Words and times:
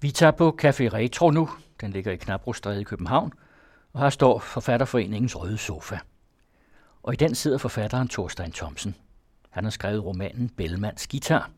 Vi 0.00 0.10
tager 0.10 0.30
på 0.30 0.56
Café 0.62 0.88
Retro 0.88 1.30
nu. 1.30 1.48
Den 1.80 1.90
ligger 1.90 2.12
i 2.12 2.16
Knabrostræde 2.16 2.80
i 2.80 2.84
København, 2.84 3.32
og 3.92 4.00
her 4.00 4.10
står 4.10 4.38
Forfatterforeningens 4.38 5.36
Røde 5.36 5.58
Sofa. 5.58 5.98
Og 7.02 7.12
i 7.12 7.16
den 7.16 7.34
sidder 7.34 7.58
forfatteren 7.58 8.08
Thorstein 8.08 8.52
Thomsen. 8.52 8.94
Han 9.50 9.64
har 9.64 9.70
skrevet 9.70 10.04
romanen 10.04 10.48
Bellmans 10.48 11.06
Guitar, 11.06 11.50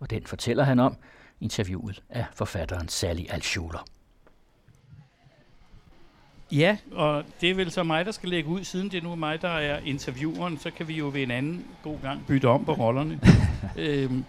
og 0.00 0.10
den 0.10 0.26
fortæller 0.26 0.64
han 0.64 0.78
om 0.78 0.96
interviewet 1.40 2.02
af 2.08 2.24
forfatteren 2.34 2.88
Sally 2.88 3.24
Alschuler. 3.28 3.84
Ja, 6.52 6.76
og 6.92 7.24
det 7.40 7.50
er 7.50 7.54
vel 7.54 7.70
så 7.70 7.82
mig, 7.82 8.06
der 8.06 8.12
skal 8.12 8.28
lægge 8.28 8.48
ud, 8.48 8.64
siden 8.64 8.90
det 8.90 8.98
er 8.98 9.02
nu 9.02 9.14
mig, 9.14 9.42
der 9.42 9.48
er 9.48 9.78
intervieweren, 9.78 10.58
så 10.58 10.70
kan 10.70 10.88
vi 10.88 10.94
jo 10.94 11.10
ved 11.12 11.22
en 11.22 11.30
anden 11.30 11.66
god 11.82 11.98
gang 12.02 12.26
bytte 12.26 12.48
om 12.48 12.64
på 12.64 12.72
rollerne. 12.72 13.20
øhm, 13.76 14.24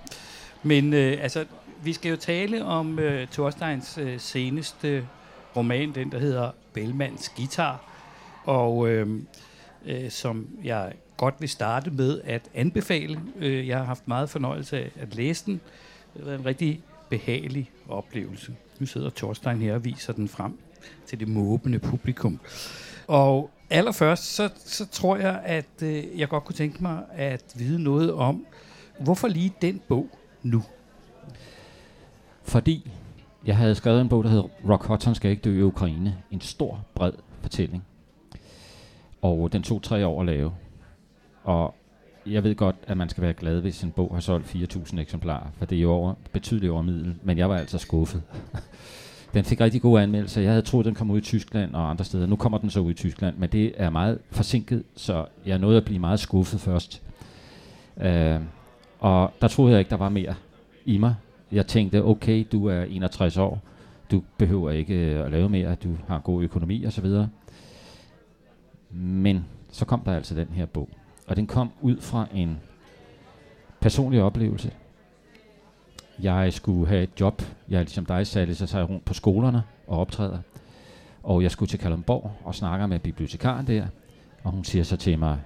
men 0.64 0.94
øh, 0.94 1.18
altså, 1.22 1.46
vi 1.84 1.94
skal 1.94 2.10
jo 2.10 2.16
tale 2.16 2.66
om 2.66 3.00
øh, 3.00 3.28
Thorsteins 3.28 3.98
øh, 3.98 4.20
seneste 4.20 5.08
roman, 5.56 5.96
den 5.96 6.12
der 6.12 6.20
hedder 6.20 6.52
Bellmans 6.74 7.30
Guitar, 7.30 7.90
og 8.44 8.90
øh, 8.90 9.22
øh, 9.86 10.12
som 10.12 10.48
jeg 10.64 10.94
godt 11.18 11.36
vil 11.40 11.50
starte 11.50 11.92
med 11.92 12.22
at 12.24 12.42
anbefale. 12.54 13.22
Øh, 13.40 13.68
jeg 13.68 13.78
har 13.78 13.86
haft 13.86 14.08
meget 14.08 14.30
fornøjelse 14.30 14.78
af 14.78 14.92
at 15.00 15.16
læse 15.16 15.46
den. 15.46 15.62
Det 16.18 16.26
var 16.26 16.34
en 16.34 16.46
rigtig 16.46 16.82
behagelig 17.10 17.72
oplevelse. 17.90 18.56
Nu 18.80 18.86
sidder 18.86 19.10
Thorstein 19.10 19.58
her 19.58 19.74
og 19.74 19.86
viser 19.86 20.14
den 20.14 20.28
frem 20.28 20.60
til 21.06 21.20
det 21.20 21.28
måbende 21.28 21.80
publikum. 21.80 22.40
Og 23.08 23.50
allerførst, 23.70 24.36
så, 24.36 24.50
så 24.66 24.86
tror 24.86 25.18
jeg, 25.18 25.42
at 25.46 25.84
øh, 25.84 26.20
jeg 26.20 26.30
godt 26.30 26.44
kunne 26.44 26.56
tænke 26.56 26.82
mig 26.82 27.04
at 27.12 27.44
vide 27.56 27.84
noget 27.84 28.14
om, 28.14 28.46
hvorfor 29.00 29.28
lige 29.28 29.54
den 29.62 29.82
bog 29.88 30.10
nu? 30.44 30.64
Fordi 32.44 32.92
jeg 33.46 33.58
havde 33.58 33.76
skrevet 33.76 34.02
en 34.02 34.10
bog, 34.10 34.24
der 34.24 34.30
hedder 34.30 34.48
Rock 34.70 34.86
Hudson 34.86 35.16
skal 35.16 35.32
ikke 35.32 35.42
dø 35.42 35.60
i 35.60 35.62
Ukraine. 35.62 36.18
En 36.32 36.42
stor, 36.42 36.86
bred 36.96 37.12
fortælling. 37.42 37.84
Og 39.22 39.54
den 39.54 39.64
tog 39.64 39.84
tre 39.84 40.06
år 40.08 40.20
at 40.20 40.26
lave. 40.26 40.52
Og 41.44 41.76
jeg 42.26 42.44
ved 42.44 42.56
godt, 42.56 42.76
at 42.88 42.98
man 42.98 43.10
skal 43.10 43.24
være 43.24 43.34
glad, 43.34 43.62
hvis 43.62 43.84
en 43.84 43.92
bog 43.92 44.14
har 44.14 44.20
solgt 44.20 44.56
4.000 44.56 45.00
eksemplarer, 45.00 45.48
for 45.58 45.66
det 45.66 45.78
er 45.78 45.82
jo 45.82 45.92
over, 45.92 46.14
betydeligt 46.32 46.72
over 46.72 46.82
middel, 46.82 47.16
men 47.24 47.38
jeg 47.38 47.50
var 47.50 47.58
altså 47.58 47.78
skuffet. 47.78 48.24
den 49.34 49.46
fik 49.46 49.62
rigtig 49.62 49.82
gode 49.82 50.02
anmeldelser. 50.02 50.42
Jeg 50.42 50.52
havde 50.52 50.62
troet, 50.62 50.86
den 50.86 50.96
kom 50.96 51.12
ud 51.12 51.18
i 51.18 51.22
Tyskland 51.22 51.74
og 51.76 51.90
andre 51.90 52.06
steder. 52.06 52.26
Nu 52.26 52.36
kommer 52.36 52.58
den 52.58 52.70
så 52.70 52.80
ud 52.80 52.92
i 52.92 52.94
Tyskland, 52.94 53.38
men 53.38 53.50
det 53.50 53.74
er 53.78 53.90
meget 53.90 54.20
forsinket, 54.32 54.84
så 54.96 55.26
jeg 55.46 55.60
nåede 55.60 55.78
at 55.78 55.86
blive 55.86 56.00
meget 56.00 56.20
skuffet 56.20 56.62
først. 56.62 57.02
Uh, 57.96 58.42
og 59.00 59.34
der 59.42 59.48
troede 59.48 59.72
jeg 59.72 59.80
ikke, 59.80 59.90
der 59.90 59.98
var 59.98 60.10
mere 60.10 60.36
i 60.86 60.98
mig. 60.98 61.16
Jeg 61.54 61.68
tænkte, 61.68 62.04
okay, 62.04 62.46
du 62.52 62.66
er 62.66 62.84
61 62.84 63.38
år, 63.38 63.62
du 64.12 64.24
behøver 64.38 64.72
ikke 64.72 64.96
øh, 64.96 65.26
at 65.26 65.32
lave 65.32 65.50
mere, 65.50 65.76
du 65.76 65.90
har 66.08 66.20
god 66.20 66.44
økonomi 66.44 66.86
osv. 66.86 67.06
Men 68.92 69.46
så 69.72 69.86
kom 69.86 70.00
der 70.00 70.16
altså 70.16 70.36
den 70.36 70.48
her 70.48 70.66
bog. 70.66 70.90
Og 71.28 71.36
den 71.36 71.48
kom 71.48 71.72
ud 71.82 71.98
fra 72.00 72.28
en 72.34 72.58
personlig 73.80 74.22
oplevelse. 74.22 74.72
Jeg 76.22 76.54
skulle 76.54 76.88
have 76.88 77.04
et 77.04 77.20
job. 77.20 77.42
Jeg 77.70 77.78
er 77.78 77.84
ligesom 77.84 78.06
dig, 78.06 78.28
Sally, 78.28 78.54
så 78.54 78.68
tager 78.68 78.82
jeg 78.84 78.90
rundt 78.90 79.06
på 79.06 79.14
skolerne 79.14 79.64
og 79.88 80.00
optræder. 80.00 80.40
Og 81.24 81.44
jeg 81.44 81.52
skulle 81.52 81.70
til 81.70 81.80
Kalundborg 81.80 82.32
og 82.44 82.56
snakker 82.56 82.88
med 82.88 83.00
bibliotekaren 83.00 83.68
der. 83.68 83.86
Og 84.44 84.52
hun 84.52 84.64
siger 84.64 84.84
så 84.84 84.98
til 84.98 85.20
mig, 85.20 85.40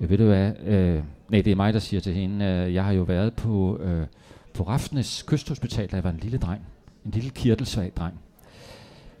øh, 0.00 0.10
ved 0.10 0.18
du 0.18 0.24
hvad, 0.24 0.52
øh, 0.64 1.02
nej, 1.28 1.42
det 1.42 1.50
er 1.50 1.56
mig, 1.56 1.72
der 1.72 1.78
siger 1.78 2.00
til 2.00 2.14
hende, 2.14 2.44
øh, 2.44 2.74
jeg 2.74 2.84
har 2.84 2.92
jo 2.92 3.02
været 3.02 3.34
på, 3.34 3.78
øh, 3.78 4.06
på 4.54 4.62
Rafnes 4.62 5.22
kysthospital, 5.22 5.88
da 5.88 5.96
jeg 5.96 6.04
var 6.04 6.10
en 6.10 6.20
lille 6.22 6.38
dreng. 6.38 6.62
En 7.04 7.10
lille 7.10 7.30
kirtelsvag 7.30 7.92
dreng. 7.96 8.14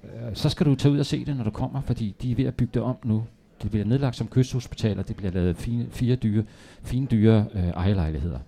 Øh, 0.04 0.34
så 0.34 0.48
skal 0.48 0.66
du 0.66 0.74
tage 0.74 0.92
ud 0.92 0.98
og 0.98 1.06
se 1.06 1.24
det, 1.24 1.36
når 1.36 1.44
du 1.44 1.50
kommer, 1.50 1.80
fordi 1.80 2.14
de 2.22 2.30
er 2.32 2.36
ved 2.36 2.44
at 2.44 2.54
bygge 2.54 2.70
det 2.74 2.82
om 2.82 2.96
nu 3.04 3.24
det 3.62 3.70
bliver 3.70 3.86
nedlagt 3.86 4.16
som 4.16 4.28
kysthospital, 4.28 4.98
og 4.98 5.08
det 5.08 5.16
bliver 5.16 5.32
lavet 5.32 5.56
fine, 5.56 5.86
fire 5.90 6.16
dyre, 6.16 6.44
fine 6.82 7.06
dyre 7.06 7.46
øh, 7.54 7.68
ejerlejligheder. 7.68 8.38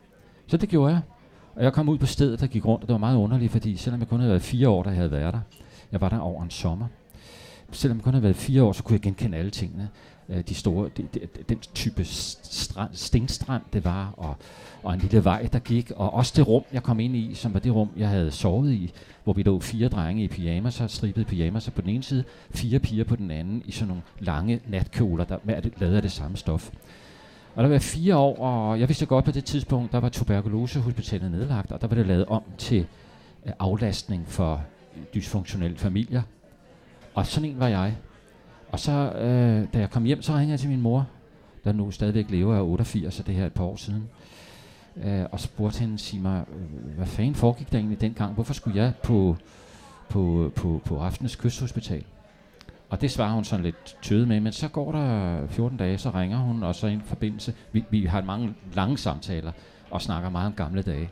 Så 0.46 0.56
det 0.56 0.68
gjorde 0.68 0.92
jeg. 0.92 1.00
Og 1.54 1.64
jeg 1.64 1.72
kom 1.72 1.88
ud 1.88 1.98
på 1.98 2.06
stedet 2.06 2.42
og 2.42 2.48
gik 2.48 2.66
rundt, 2.66 2.82
og 2.82 2.88
det 2.88 2.92
var 2.92 2.98
meget 2.98 3.16
underligt, 3.16 3.52
fordi 3.52 3.76
selvom 3.76 4.00
jeg 4.00 4.08
kun 4.08 4.20
havde 4.20 4.30
været 4.30 4.42
fire 4.42 4.68
år, 4.68 4.82
da 4.82 4.88
jeg 4.88 4.96
havde 4.96 5.10
været 5.10 5.34
der, 5.34 5.40
jeg 5.92 6.00
var 6.00 6.08
der 6.08 6.18
over 6.18 6.42
en 6.42 6.50
sommer, 6.50 6.86
selvom 7.72 7.98
jeg 7.98 8.04
kun 8.04 8.14
har 8.14 8.20
været 8.20 8.36
fire 8.36 8.62
år, 8.62 8.72
så 8.72 8.82
kunne 8.82 8.94
jeg 8.94 9.00
genkende 9.00 9.38
alle 9.38 9.50
tingene. 9.50 9.88
Øh, 10.28 10.48
de 10.48 10.54
store, 10.54 10.90
de, 10.96 11.02
de, 11.14 11.20
den 11.48 11.58
type 11.58 12.04
strand, 12.04 12.90
stenstrand, 12.92 13.62
det 13.72 13.84
var, 13.84 14.14
og, 14.16 14.36
og 14.82 14.94
en 14.94 15.00
lille 15.00 15.24
vej, 15.24 15.48
der 15.52 15.58
gik, 15.58 15.90
og 15.90 16.14
også 16.14 16.32
det 16.36 16.48
rum, 16.48 16.62
jeg 16.72 16.82
kom 16.82 17.00
ind 17.00 17.16
i, 17.16 17.34
som 17.34 17.54
var 17.54 17.60
det 17.60 17.74
rum, 17.74 17.88
jeg 17.96 18.08
havde 18.08 18.30
sovet 18.30 18.72
i, 18.72 18.92
hvor 19.24 19.32
vi 19.32 19.42
lå 19.42 19.60
fire 19.60 19.88
drenge 19.88 20.24
i 20.24 20.28
pyjamas, 20.28 20.82
stribede 20.86 21.24
pyjamas 21.24 21.70
på 21.70 21.80
den 21.80 21.90
ene 21.90 22.02
side, 22.02 22.24
fire 22.50 22.78
piger 22.78 23.04
på 23.04 23.16
den 23.16 23.30
anden, 23.30 23.62
i 23.66 23.70
sådan 23.70 23.88
nogle 23.88 24.02
lange 24.18 24.60
natkjoler, 24.68 25.24
der 25.24 25.38
med 25.44 25.62
lavet 25.78 25.96
af 25.96 26.02
det 26.02 26.12
samme 26.12 26.36
stof. 26.36 26.70
Og 27.54 27.64
der 27.64 27.70
var 27.70 27.78
fire 27.78 28.16
år, 28.16 28.38
og 28.38 28.80
jeg 28.80 28.88
vidste 28.88 29.06
godt 29.06 29.24
på 29.24 29.30
det 29.30 29.44
tidspunkt, 29.44 29.92
der 29.92 30.00
var 30.00 30.08
tuberkulosehospitalet 30.08 31.30
nedlagt, 31.30 31.72
og 31.72 31.80
der 31.80 31.86
var 31.86 31.96
det 31.96 32.06
lavet 32.06 32.26
om 32.26 32.42
til 32.58 32.86
øh, 33.46 33.52
aflastning 33.58 34.28
for 34.28 34.62
dysfunktionelle 35.14 35.76
familier. 35.76 36.22
Og 37.14 37.26
sådan 37.26 37.50
en 37.50 37.60
var 37.60 37.68
jeg. 37.68 37.96
Og 38.72 38.80
så, 38.80 38.92
øh, 38.92 39.68
da 39.74 39.78
jeg 39.78 39.90
kom 39.90 40.04
hjem, 40.04 40.22
så 40.22 40.32
ringede 40.32 40.50
jeg 40.50 40.60
til 40.60 40.68
min 40.68 40.80
mor, 40.80 41.06
der 41.64 41.72
nu 41.72 41.90
stadigvæk 41.90 42.30
lever 42.30 42.56
af 42.56 42.62
88, 42.62 43.14
så 43.14 43.22
det 43.22 43.34
her 43.34 43.46
et 43.46 43.52
par 43.52 43.64
år 43.64 43.76
siden. 43.76 44.08
Øh, 45.04 45.24
og 45.32 45.40
spurgte 45.40 45.80
hende, 45.80 45.98
sig 45.98 46.20
mig, 46.20 46.44
øh, 46.52 46.96
hvad 46.96 47.06
fanden 47.06 47.34
foregik 47.34 47.72
der 47.72 47.78
egentlig 47.78 48.00
dengang? 48.00 48.34
Hvorfor 48.34 48.54
skulle 48.54 48.82
jeg 48.82 48.92
på, 49.02 49.36
på, 50.08 50.52
på, 50.56 50.80
på 50.84 51.00
aftenens 51.00 51.36
Kysthospital? 51.36 52.04
Og 52.90 53.00
det 53.00 53.10
svarer 53.10 53.34
hun 53.34 53.44
sådan 53.44 53.64
lidt 53.64 53.96
tøde 54.02 54.26
med, 54.26 54.40
men 54.40 54.52
så 54.52 54.68
går 54.68 54.92
der 54.92 55.46
14 55.46 55.78
dage, 55.78 55.98
så 55.98 56.10
ringer 56.10 56.38
hun, 56.38 56.62
og 56.62 56.74
så 56.74 56.86
i 56.86 56.92
en 56.92 57.02
forbindelse, 57.02 57.54
vi, 57.72 57.84
vi 57.90 58.04
har 58.04 58.22
mange 58.22 58.54
lange 58.74 58.98
samtaler, 58.98 59.52
og 59.90 60.02
snakker 60.02 60.30
meget 60.30 60.46
om 60.46 60.52
gamle 60.52 60.82
dage. 60.82 61.10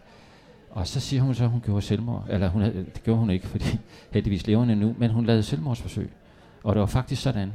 Og 0.72 0.87
så 0.87 1.00
siger 1.00 1.22
hun 1.22 1.34
så, 1.34 1.44
at 1.44 1.50
hun 1.50 1.60
gjorde 1.60 1.83
selvmord. 1.83 2.27
Eller 2.28 2.49
hun 2.49 2.62
det 2.62 3.00
gjorde 3.05 3.21
hun 3.21 3.31
ikke, 3.31 3.47
fordi 3.47 3.78
heldigvis 4.12 4.47
lever 4.47 4.59
hun 4.59 4.71
endnu, 4.71 4.94
men 4.99 5.10
hun 5.10 5.27
lavede 5.27 5.43
selvmordsforsøg. 5.43 6.10
Og 6.62 6.75
det 6.75 6.81
var 6.81 6.87
faktisk 6.87 7.22
sådan, 7.22 7.53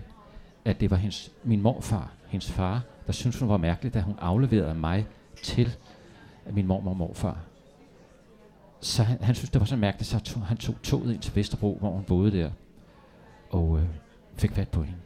at 0.66 0.80
det 0.80 0.92
var 0.92 0.98
hendes, 0.98 1.32
min 1.44 1.62
morfar, 1.62 2.12
hendes 2.28 2.52
far, 2.52 2.82
der 3.08 3.14
syntes, 3.14 3.40
hun 3.40 3.50
var 3.50 3.58
mærkeligt, 3.58 3.94
da 3.94 4.02
hun 4.02 4.16
afleverede 4.20 4.76
mig 4.76 5.06
til 5.44 5.76
min 6.52 6.68
mormor 6.68 6.92
og 6.92 6.98
morfar. 6.98 7.38
Så 8.82 9.04
han, 9.04 9.18
han 9.22 9.36
synes, 9.36 9.50
det 9.50 9.60
var 9.60 9.66
så 9.66 9.76
mærkeligt, 9.76 10.10
så 10.10 10.20
tog, 10.20 10.46
han 10.46 10.58
tog 10.58 10.76
toget 10.84 11.14
ind 11.14 11.22
til 11.22 11.36
Vesterbro, 11.36 11.78
hvor 11.80 11.92
hun 11.92 12.04
boede 12.04 12.32
der, 12.32 12.50
og 13.50 13.80
øh, 13.80 13.86
fik 14.36 14.52
fat 14.52 14.68
på 14.68 14.84
hende. 14.84 15.00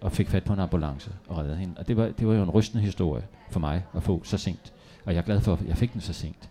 Og 0.00 0.12
fik 0.12 0.28
fat 0.28 0.44
på 0.44 0.52
en 0.52 0.58
ambulance 0.58 1.10
og 1.28 1.38
reddede 1.38 1.56
hende. 1.56 1.74
Og 1.78 1.88
det 1.88 1.96
var, 1.96 2.08
det 2.08 2.28
var 2.28 2.34
jo 2.34 2.42
en 2.42 2.50
rystende 2.50 2.84
historie 2.84 3.22
for 3.50 3.60
mig 3.60 3.84
at 3.94 4.02
få 4.02 4.24
så 4.24 4.38
sent. 4.38 4.72
Og 5.04 5.12
jeg 5.12 5.18
er 5.18 5.24
glad 5.24 5.40
for, 5.40 5.52
at 5.52 5.66
jeg 5.66 5.76
fik 5.76 5.92
den 5.92 6.00
så 6.00 6.12
sent. 6.12 6.48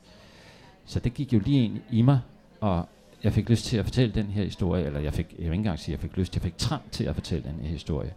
Så 0.87 0.99
det 0.99 1.13
gik 1.13 1.33
jo 1.33 1.39
lige 1.39 1.65
ind 1.65 1.79
i 1.91 2.01
mig, 2.01 2.19
og 2.61 2.89
jeg 3.23 3.33
fik 3.33 3.49
lyst 3.49 3.65
til 3.65 3.77
at 3.77 3.85
fortælle 3.85 4.15
den 4.15 4.25
her 4.25 4.43
historie, 4.43 4.85
eller 4.85 4.99
jeg 4.99 5.13
fik, 5.13 5.25
jeg 5.31 5.37
vil 5.37 5.45
ikke 5.45 5.53
engang 5.53 5.79
sige, 5.79 5.93
jeg 5.93 5.99
fik 5.99 6.17
lyst, 6.17 6.35
jeg 6.35 6.41
fik 6.41 6.57
trang 6.57 6.91
til 6.91 7.03
at 7.03 7.15
fortælle 7.15 7.49
den 7.49 7.59
her 7.61 7.69
historie. 7.69 8.13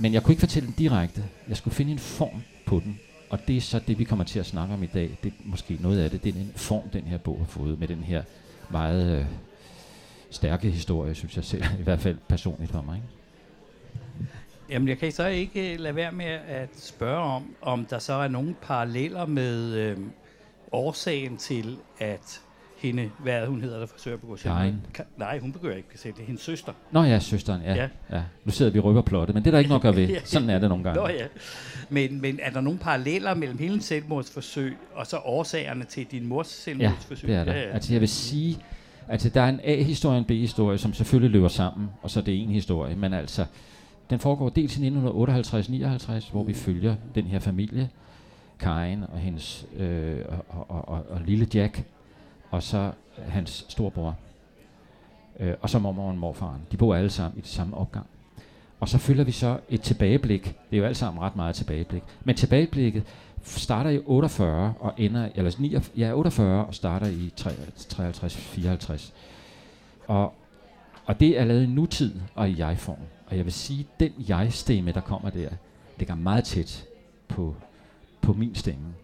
Men 0.00 0.12
jeg 0.12 0.22
kunne 0.22 0.32
ikke 0.32 0.40
fortælle 0.40 0.66
den 0.66 0.74
direkte. 0.78 1.24
Jeg 1.48 1.56
skulle 1.56 1.74
finde 1.74 1.92
en 1.92 1.98
form 1.98 2.42
på 2.66 2.80
den. 2.84 3.00
Og 3.30 3.38
det 3.48 3.56
er 3.56 3.60
så 3.60 3.78
det, 3.78 3.98
vi 3.98 4.04
kommer 4.04 4.24
til 4.24 4.38
at 4.38 4.46
snakke 4.46 4.74
om 4.74 4.82
i 4.82 4.86
dag. 4.86 5.18
Det 5.22 5.32
er 5.32 5.42
måske 5.44 5.78
noget 5.80 6.00
af 6.00 6.10
det. 6.10 6.24
Det 6.24 6.28
er 6.28 6.32
den 6.32 6.52
form, 6.56 6.88
den 6.88 7.02
her 7.04 7.18
bog 7.18 7.38
har 7.38 7.46
fået 7.46 7.78
med 7.78 7.88
den 7.88 8.02
her 8.02 8.22
meget 8.70 9.20
øh, 9.20 9.26
stærke 10.30 10.70
historie, 10.70 11.14
synes 11.14 11.36
jeg 11.36 11.44
selv. 11.44 11.64
I 11.80 11.82
hvert 11.82 12.00
fald 12.00 12.16
personligt 12.28 12.70
for 12.70 12.82
mig. 12.82 12.96
Ikke? 12.96 13.08
Jamen, 14.70 14.88
jeg 14.88 14.98
kan 14.98 15.12
så 15.12 15.26
ikke 15.26 15.72
øh, 15.72 15.80
lade 15.80 15.94
være 15.94 16.12
med 16.12 16.38
at 16.48 16.68
spørge 16.76 17.22
om, 17.22 17.54
om 17.62 17.84
der 17.84 17.98
så 17.98 18.12
er 18.12 18.28
nogle 18.28 18.54
paralleller 18.62 19.26
med 19.26 19.74
øh, 19.74 19.98
årsagen 20.72 21.36
til, 21.36 21.76
at 21.98 22.40
hende, 22.78 23.10
hvad 23.18 23.46
hun 23.46 23.60
hedder, 23.60 23.78
der 23.78 23.86
forsøger 23.86 24.16
at 24.16 24.20
begå 24.20 24.36
selvmord. 24.36 24.74
Nej, 25.16 25.38
hun 25.38 25.52
begår 25.52 25.68
ikke 25.70 25.88
selv. 25.94 26.14
Det 26.14 26.22
er 26.22 26.26
hendes 26.26 26.42
søster. 26.42 26.72
Nå 26.90 27.02
ja, 27.02 27.18
søsteren, 27.18 27.62
ja. 27.62 27.74
ja. 27.74 27.88
ja. 28.12 28.22
Nu 28.44 28.50
sidder 28.50 28.72
vi 28.72 28.78
og 28.78 28.84
rykker 28.84 29.02
plottet, 29.02 29.34
men 29.34 29.44
det 29.44 29.48
er 29.48 29.50
der 29.50 29.58
ikke 29.58 29.70
nok 29.70 29.84
at 29.84 29.96
ved. 29.96 30.08
ja. 30.16 30.20
Sådan 30.24 30.50
er 30.50 30.58
det 30.58 30.68
nogle 30.68 30.84
gange. 30.84 31.00
Nå 31.00 31.08
ja. 31.08 31.26
Men, 31.88 32.20
men 32.20 32.38
er 32.42 32.50
der 32.50 32.60
nogle 32.60 32.78
paralleller 32.78 33.34
mellem 33.34 33.58
hele 33.58 33.82
selvmordsforsøg 33.82 34.76
og 34.94 35.06
så 35.06 35.16
årsagerne 35.16 35.84
til 35.84 36.06
din 36.10 36.26
mors 36.26 36.46
selvmordsforsøg? 36.46 37.30
Ja, 37.30 37.34
det 37.34 37.40
er 37.40 37.44
der. 37.44 37.52
Ja, 37.52 37.66
ja. 37.66 37.72
Altså 37.74 37.92
jeg 37.92 38.00
vil 38.00 38.08
sige, 38.08 38.58
altså 39.08 39.28
der 39.28 39.40
er 39.42 39.48
en 39.48 39.60
A-historie 39.64 40.14
og 40.14 40.18
en 40.18 40.24
B-historie, 40.24 40.78
som 40.78 40.92
selvfølgelig 40.92 41.30
løber 41.30 41.48
sammen, 41.48 41.88
og 42.02 42.10
så 42.10 42.20
er 42.20 42.24
det 42.24 42.42
en 42.42 42.48
historie, 42.48 42.96
men 42.96 43.12
altså, 43.14 43.44
den 44.10 44.18
foregår 44.18 44.48
dels 44.48 44.78
i 44.78 44.88
1958-59, 44.88 46.30
hvor 46.30 46.44
vi 46.44 46.54
følger 46.54 46.94
den 47.14 47.24
her 47.24 47.38
familie, 47.38 47.88
Karen 48.58 49.04
og 49.12 49.18
hendes 49.18 49.66
øh, 49.76 50.24
og, 50.48 50.66
og, 50.68 50.88
og, 50.88 51.04
og 51.08 51.20
lille 51.26 51.48
Jack, 51.54 51.84
og 52.50 52.62
så 52.62 52.92
hans 53.28 53.66
storbror. 53.68 54.16
Øh, 55.40 55.54
og 55.60 55.70
så 55.70 55.78
mormor 55.78 56.08
og 56.08 56.18
morfaren. 56.18 56.60
De 56.72 56.76
bor 56.76 56.94
alle 56.94 57.10
sammen 57.10 57.38
i 57.38 57.40
det 57.40 57.50
samme 57.50 57.76
opgang. 57.76 58.06
Og 58.80 58.88
så 58.88 58.98
følger 58.98 59.24
vi 59.24 59.32
så 59.32 59.58
et 59.68 59.80
tilbageblik. 59.80 60.44
Det 60.44 60.76
er 60.76 60.78
jo 60.78 60.84
alt 60.84 60.96
sammen 60.96 61.22
ret 61.22 61.36
meget 61.36 61.54
tilbageblik. 61.54 62.02
Men 62.24 62.36
tilbageblikket 62.36 63.04
starter 63.42 63.90
i 63.90 64.00
48 64.06 64.74
og 64.80 64.94
ender, 64.96 65.28
eller 65.34 65.52
9, 65.58 65.76
ja, 65.96 66.12
48 66.12 66.66
og 66.66 66.74
starter 66.74 67.06
i 67.06 67.32
53, 67.36 68.36
54. 68.36 69.14
Og, 70.06 70.34
og 71.06 71.20
det 71.20 71.38
er 71.38 71.44
lavet 71.44 71.62
i 71.62 71.66
nutid 71.66 72.20
og 72.34 72.50
i 72.50 72.58
jeg-form. 72.58 72.98
Og 73.26 73.36
jeg 73.36 73.44
vil 73.44 73.52
sige, 73.52 73.80
at 73.80 74.00
den 74.00 74.12
jeg-stemme, 74.28 74.92
der 74.92 75.00
kommer 75.00 75.30
der, 75.30 75.48
ligger 75.98 76.14
meget 76.14 76.44
tæt 76.44 76.86
på, 77.28 77.54
på 78.20 78.32
min 78.32 78.54
stemme. 78.54 78.94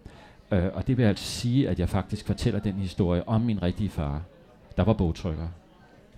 Øh, 0.50 0.70
og 0.74 0.86
det 0.86 0.96
vil 0.96 1.02
altså 1.02 1.24
sige, 1.24 1.68
at 1.68 1.78
jeg 1.78 1.88
faktisk 1.88 2.26
fortæller 2.26 2.60
den 2.60 2.74
historie 2.74 3.28
om 3.28 3.40
min 3.40 3.62
rigtige 3.62 3.90
far, 3.90 4.22
der 4.76 4.82
var 4.84 4.92
bogtrykker 4.92 5.48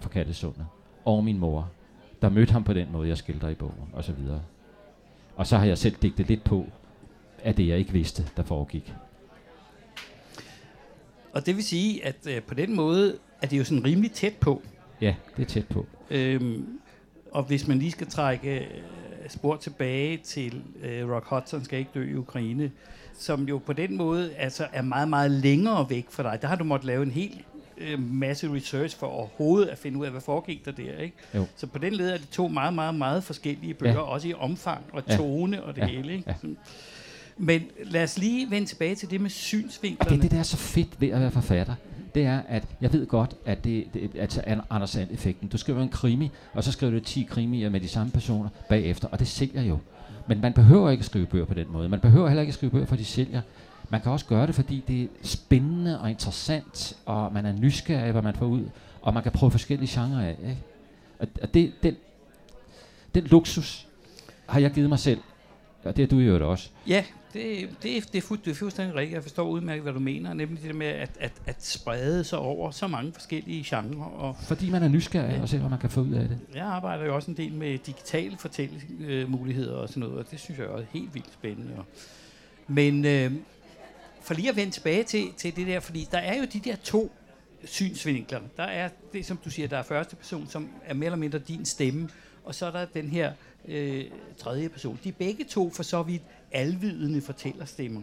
for 0.00 0.08
Kattesundet, 0.08 0.66
og 1.04 1.24
min 1.24 1.38
mor, 1.38 1.70
der 2.22 2.28
mødte 2.28 2.52
ham 2.52 2.64
på 2.64 2.72
den 2.72 2.92
måde, 2.92 3.08
jeg 3.08 3.18
skildrer 3.18 3.48
i 3.48 3.54
bogen, 3.54 3.88
og 3.92 4.04
så 4.04 4.12
videre. 4.12 4.40
Og 5.36 5.46
så 5.46 5.56
har 5.56 5.66
jeg 5.66 5.78
selv 5.78 5.96
digtet 6.02 6.28
lidt 6.28 6.44
på, 6.44 6.66
af 7.44 7.54
det, 7.54 7.68
jeg 7.68 7.78
ikke 7.78 7.92
vidste, 7.92 8.26
der 8.36 8.42
foregik. 8.42 8.94
Og 11.32 11.46
det 11.46 11.56
vil 11.56 11.64
sige, 11.64 12.04
at 12.04 12.16
øh, 12.28 12.42
på 12.42 12.54
den 12.54 12.76
måde 12.76 13.18
er 13.42 13.46
det 13.46 13.58
jo 13.58 13.64
sådan 13.64 13.84
rimelig 13.84 14.12
tæt 14.12 14.34
på. 14.40 14.62
Ja, 15.00 15.14
det 15.36 15.42
er 15.42 15.46
tæt 15.46 15.68
på. 15.68 15.86
Øhm, 16.10 16.78
og 17.30 17.42
hvis 17.42 17.68
man 17.68 17.78
lige 17.78 17.90
skal 17.90 18.06
trække 18.06 18.58
øh, 18.58 18.80
spor 19.28 19.56
tilbage 19.56 20.16
til 20.16 20.62
øh, 20.82 21.10
Rock 21.10 21.26
Hudson 21.28 21.64
skal 21.64 21.78
ikke 21.78 21.90
dø 21.94 22.10
i 22.10 22.14
Ukraine, 22.14 22.70
som 23.18 23.48
jo 23.48 23.58
på 23.58 23.72
den 23.72 23.96
måde 23.96 24.34
altså 24.34 24.66
er 24.72 24.82
meget, 24.82 25.08
meget 25.08 25.30
længere 25.30 25.86
væk 25.90 26.06
fra 26.10 26.22
dig. 26.22 26.38
Der 26.42 26.48
har 26.48 26.56
du 26.56 26.64
måttet 26.64 26.86
lave 26.86 27.02
en 27.02 27.10
hel 27.10 27.42
øh, 27.78 28.02
masse 28.12 28.54
research 28.54 28.98
for 28.98 29.06
overhovedet 29.06 29.68
at 29.68 29.78
finde 29.78 29.98
ud 29.98 30.04
af, 30.04 30.10
hvad 30.10 30.20
foregik 30.20 30.64
der 30.64 30.70
der. 30.72 30.98
Ikke? 30.98 31.16
Jo. 31.34 31.46
Så 31.56 31.66
på 31.66 31.78
den 31.78 31.92
led 31.92 32.10
er 32.10 32.16
de 32.16 32.26
to 32.26 32.48
meget, 32.48 32.74
meget, 32.74 32.94
meget 32.94 33.24
forskellige 33.24 33.74
bøger, 33.74 33.92
Ja. 33.92 34.00
også 34.00 34.28
i 34.28 34.34
omfang 34.34 34.84
og 34.92 35.02
Ja. 35.08 35.16
tone 35.16 35.62
og 35.62 35.74
det 35.76 35.82
Ja. 35.82 35.86
hele. 35.86 36.12
Ikke? 36.12 36.24
Ja. 36.42 36.48
Men 37.38 37.62
lad 37.84 38.02
os 38.02 38.18
lige 38.18 38.50
vende 38.50 38.68
tilbage 38.68 38.94
til 38.94 39.10
det 39.10 39.20
med 39.20 39.26
Og 39.26 39.30
det 39.30 39.36
er 39.36 39.40
synsvinklerne. 39.40 40.22
det, 40.22 40.30
der 40.30 40.38
er 40.38 40.42
så 40.42 40.56
fedt 40.56 41.00
ved 41.00 41.08
at 41.08 41.20
være 41.20 41.30
forfatter. 41.30 41.74
Det 42.16 42.24
er, 42.24 42.40
at 42.48 42.64
jeg 42.80 42.92
ved 42.92 43.06
godt, 43.06 43.34
at 43.44 43.64
det, 43.64 43.86
det 43.94 44.10
altså 44.18 44.40
er 44.44 44.60
Anders 44.70 44.90
Sand-effekten. 44.90 45.48
Du 45.48 45.58
skriver 45.58 45.82
en 45.82 45.88
krimi, 45.88 46.30
og 46.54 46.64
så 46.64 46.72
skriver 46.72 46.92
du 46.92 47.00
10 47.00 47.22
krimier 47.22 47.70
med 47.70 47.80
de 47.80 47.88
samme 47.88 48.12
personer 48.12 48.48
bagefter, 48.68 49.08
og 49.08 49.18
det 49.18 49.26
sælger 49.26 49.62
jo. 49.62 49.78
Men 50.26 50.40
man 50.40 50.52
behøver 50.52 50.90
ikke 50.90 51.00
at 51.00 51.04
skrive 51.04 51.26
bøger 51.26 51.44
på 51.44 51.54
den 51.54 51.66
måde. 51.72 51.88
Man 51.88 52.00
behøver 52.00 52.28
heller 52.28 52.40
ikke 52.40 52.50
at 52.50 52.54
skrive 52.54 52.70
bøger, 52.72 52.86
for 52.86 52.96
de 52.96 53.04
sælger. 53.04 53.40
Man 53.88 54.00
kan 54.00 54.12
også 54.12 54.26
gøre 54.26 54.46
det, 54.46 54.54
fordi 54.54 54.84
det 54.88 55.02
er 55.02 55.06
spændende 55.22 56.00
og 56.00 56.10
interessant, 56.10 56.96
og 57.06 57.32
man 57.32 57.46
er 57.46 57.52
nysgerrig 57.52 58.12
hvad 58.12 58.22
man 58.22 58.34
får 58.34 58.46
ud, 58.46 58.64
og 59.02 59.14
man 59.14 59.22
kan 59.22 59.32
prøve 59.32 59.50
forskellige 59.50 60.00
genrer 60.00 60.26
af. 60.26 60.36
Ikke? 60.42 60.62
Og, 61.18 61.28
og 61.42 61.54
det, 61.54 61.72
den, 61.82 61.96
den 63.14 63.24
luksus 63.24 63.86
har 64.46 64.60
jeg 64.60 64.70
givet 64.70 64.88
mig 64.88 64.98
selv, 64.98 65.20
og 65.86 65.96
det 65.96 66.02
er 66.02 66.06
du 66.06 66.18
jo 66.18 66.50
også. 66.50 66.68
Ja, 66.88 67.04
det, 67.32 67.68
det, 67.82 67.96
er- 67.96 68.00
det, 68.12 68.18
er, 68.18 68.22
fu- 68.22 68.36
det 68.44 68.50
er 68.50 68.54
fuldstændig 68.54 68.94
rigtigt. 68.96 69.14
Jeg 69.14 69.22
forstår 69.22 69.48
udmærket, 69.48 69.82
hvad 69.82 69.92
du 69.92 69.98
mener. 69.98 70.34
Nemlig 70.34 70.58
det 70.62 70.68
der 70.70 70.74
med 70.76 70.86
at, 70.86 71.10
at, 71.20 71.32
at 71.46 71.64
sprede 71.66 72.24
sig 72.24 72.38
over 72.38 72.70
så 72.70 72.86
mange 72.86 73.12
forskellige 73.12 73.64
genrer. 73.76 74.04
Og 74.04 74.36
Fordi 74.42 74.70
man 74.70 74.82
er 74.82 74.88
nysgerrig 74.88 75.42
og 75.42 75.48
ser, 75.48 75.58
hvad 75.58 75.70
man 75.70 75.78
kan 75.78 75.90
få 75.90 76.00
ud 76.00 76.12
af 76.12 76.28
det. 76.28 76.38
jeg 76.54 76.64
arbejder 76.64 77.04
jo 77.04 77.14
også 77.14 77.30
en 77.30 77.36
del 77.36 77.52
med 77.52 77.78
digitale 77.78 78.36
fortællemuligheder 78.38 79.74
og 79.74 79.88
sådan 79.88 80.00
noget, 80.00 80.18
og 80.18 80.30
det 80.30 80.40
synes 80.40 80.58
jeg 80.58 80.66
også 80.68 80.84
er 80.84 80.98
helt 80.98 81.14
vildt 81.14 81.32
spændende. 81.32 81.72
Men 82.68 83.04
øh, 83.04 83.32
for 84.22 84.34
lige 84.34 84.48
at 84.50 84.56
vende 84.56 84.72
tilbage 84.72 85.04
til, 85.04 85.24
til 85.36 85.56
det 85.56 85.66
der, 85.66 85.80
fordi 85.80 86.08
der 86.12 86.18
er 86.18 86.38
jo 86.38 86.44
de 86.52 86.60
der 86.60 86.76
to 86.76 87.12
synsvinkler. 87.64 88.40
Der 88.56 88.62
er 88.62 88.88
det, 89.12 89.26
som 89.26 89.36
du 89.44 89.50
siger, 89.50 89.68
der 89.68 89.78
er 89.78 89.82
første 89.82 90.16
person, 90.16 90.46
som 90.48 90.68
er 90.84 90.94
mere 90.94 91.06
eller 91.06 91.16
mindre 91.16 91.38
din 91.38 91.64
stemme, 91.64 92.08
og 92.44 92.54
så 92.54 92.66
er 92.66 92.70
der 92.70 92.84
den 92.94 93.08
her 93.08 93.32
øh, 93.68 94.04
tredje 94.36 94.68
person. 94.68 94.98
De 95.04 95.08
er 95.08 95.12
begge 95.12 95.44
to 95.44 95.70
for 95.70 95.82
så 95.82 96.02
vidt 96.02 96.22
alvidende 96.52 97.20
fortællerstemmer. 97.20 98.02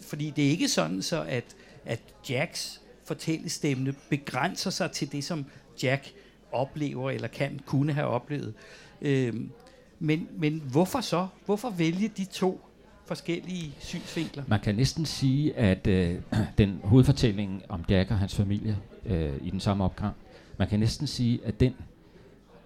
Fordi 0.00 0.32
det 0.36 0.46
er 0.46 0.50
ikke 0.50 0.68
sådan 0.68 1.02
så, 1.02 1.24
at, 1.28 1.44
at 1.84 2.00
Jacks 2.30 2.80
fortællestemme 3.04 3.94
begrænser 4.10 4.70
sig 4.70 4.90
til 4.90 5.12
det, 5.12 5.24
som 5.24 5.46
Jack 5.82 6.12
oplever 6.52 7.10
eller 7.10 7.28
kan 7.28 7.60
kunne 7.66 7.92
have 7.92 8.06
oplevet. 8.06 8.54
Øh, 9.02 9.34
men, 9.98 10.28
men 10.36 10.62
hvorfor 10.70 11.00
så? 11.00 11.26
Hvorfor 11.44 11.70
vælge 11.70 12.08
de 12.08 12.24
to 12.24 12.60
forskellige 13.06 13.74
synsvinkler? 13.78 14.44
Man 14.46 14.60
kan 14.60 14.74
næsten 14.74 15.06
sige, 15.06 15.56
at 15.56 15.86
øh, 15.86 16.20
den 16.58 16.80
hovedfortælling 16.84 17.62
om 17.68 17.84
Jack 17.88 18.10
og 18.10 18.18
hans 18.18 18.34
familie 18.34 18.78
øh, 19.06 19.32
i 19.42 19.50
den 19.50 19.60
samme 19.60 19.84
opgang, 19.84 20.14
man 20.58 20.68
kan 20.68 20.80
næsten 20.80 21.06
sige, 21.06 21.40
at 21.44 21.60
den 21.60 21.74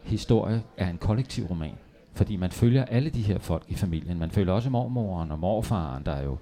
historie 0.03 0.62
er 0.77 0.91
en 0.91 0.99
kollektiv 0.99 1.44
roman. 1.44 1.75
Fordi 2.12 2.36
man 2.36 2.50
følger 2.50 2.84
alle 2.84 3.10
de 3.10 3.22
her 3.22 3.38
folk 3.38 3.64
i 3.68 3.74
familien. 3.74 4.18
Man 4.18 4.30
følger 4.30 4.52
også 4.52 4.70
mormoren 4.70 5.30
og 5.30 5.38
morfaren, 5.38 6.06
der 6.06 6.12
er 6.12 6.22
jo... 6.24 6.38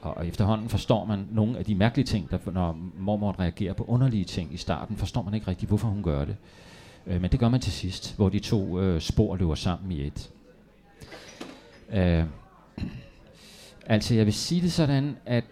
Og, 0.00 0.26
efterhånden 0.26 0.68
forstår 0.68 1.04
man 1.04 1.26
nogle 1.30 1.58
af 1.58 1.64
de 1.64 1.74
mærkelige 1.74 2.06
ting, 2.06 2.30
der, 2.30 2.38
når 2.52 2.78
mormoren 2.98 3.40
reagerer 3.40 3.72
på 3.72 3.84
underlige 3.84 4.24
ting 4.24 4.54
i 4.54 4.56
starten, 4.56 4.96
forstår 4.96 5.22
man 5.22 5.34
ikke 5.34 5.48
rigtig, 5.48 5.68
hvorfor 5.68 5.88
hun 5.88 6.02
gør 6.02 6.24
det. 6.24 6.36
Øh, 7.06 7.20
men 7.20 7.30
det 7.30 7.40
gør 7.40 7.48
man 7.48 7.60
til 7.60 7.72
sidst, 7.72 8.16
hvor 8.16 8.28
de 8.28 8.38
to 8.38 8.80
øh, 8.80 9.00
spor 9.00 9.36
løber 9.36 9.54
sammen 9.54 9.92
i 9.92 10.06
et. 10.06 10.30
Øh, 11.92 12.24
Altså, 13.90 14.14
jeg 14.14 14.26
vil 14.26 14.34
sige 14.34 14.60
det 14.60 14.72
sådan, 14.72 15.16
at 15.26 15.44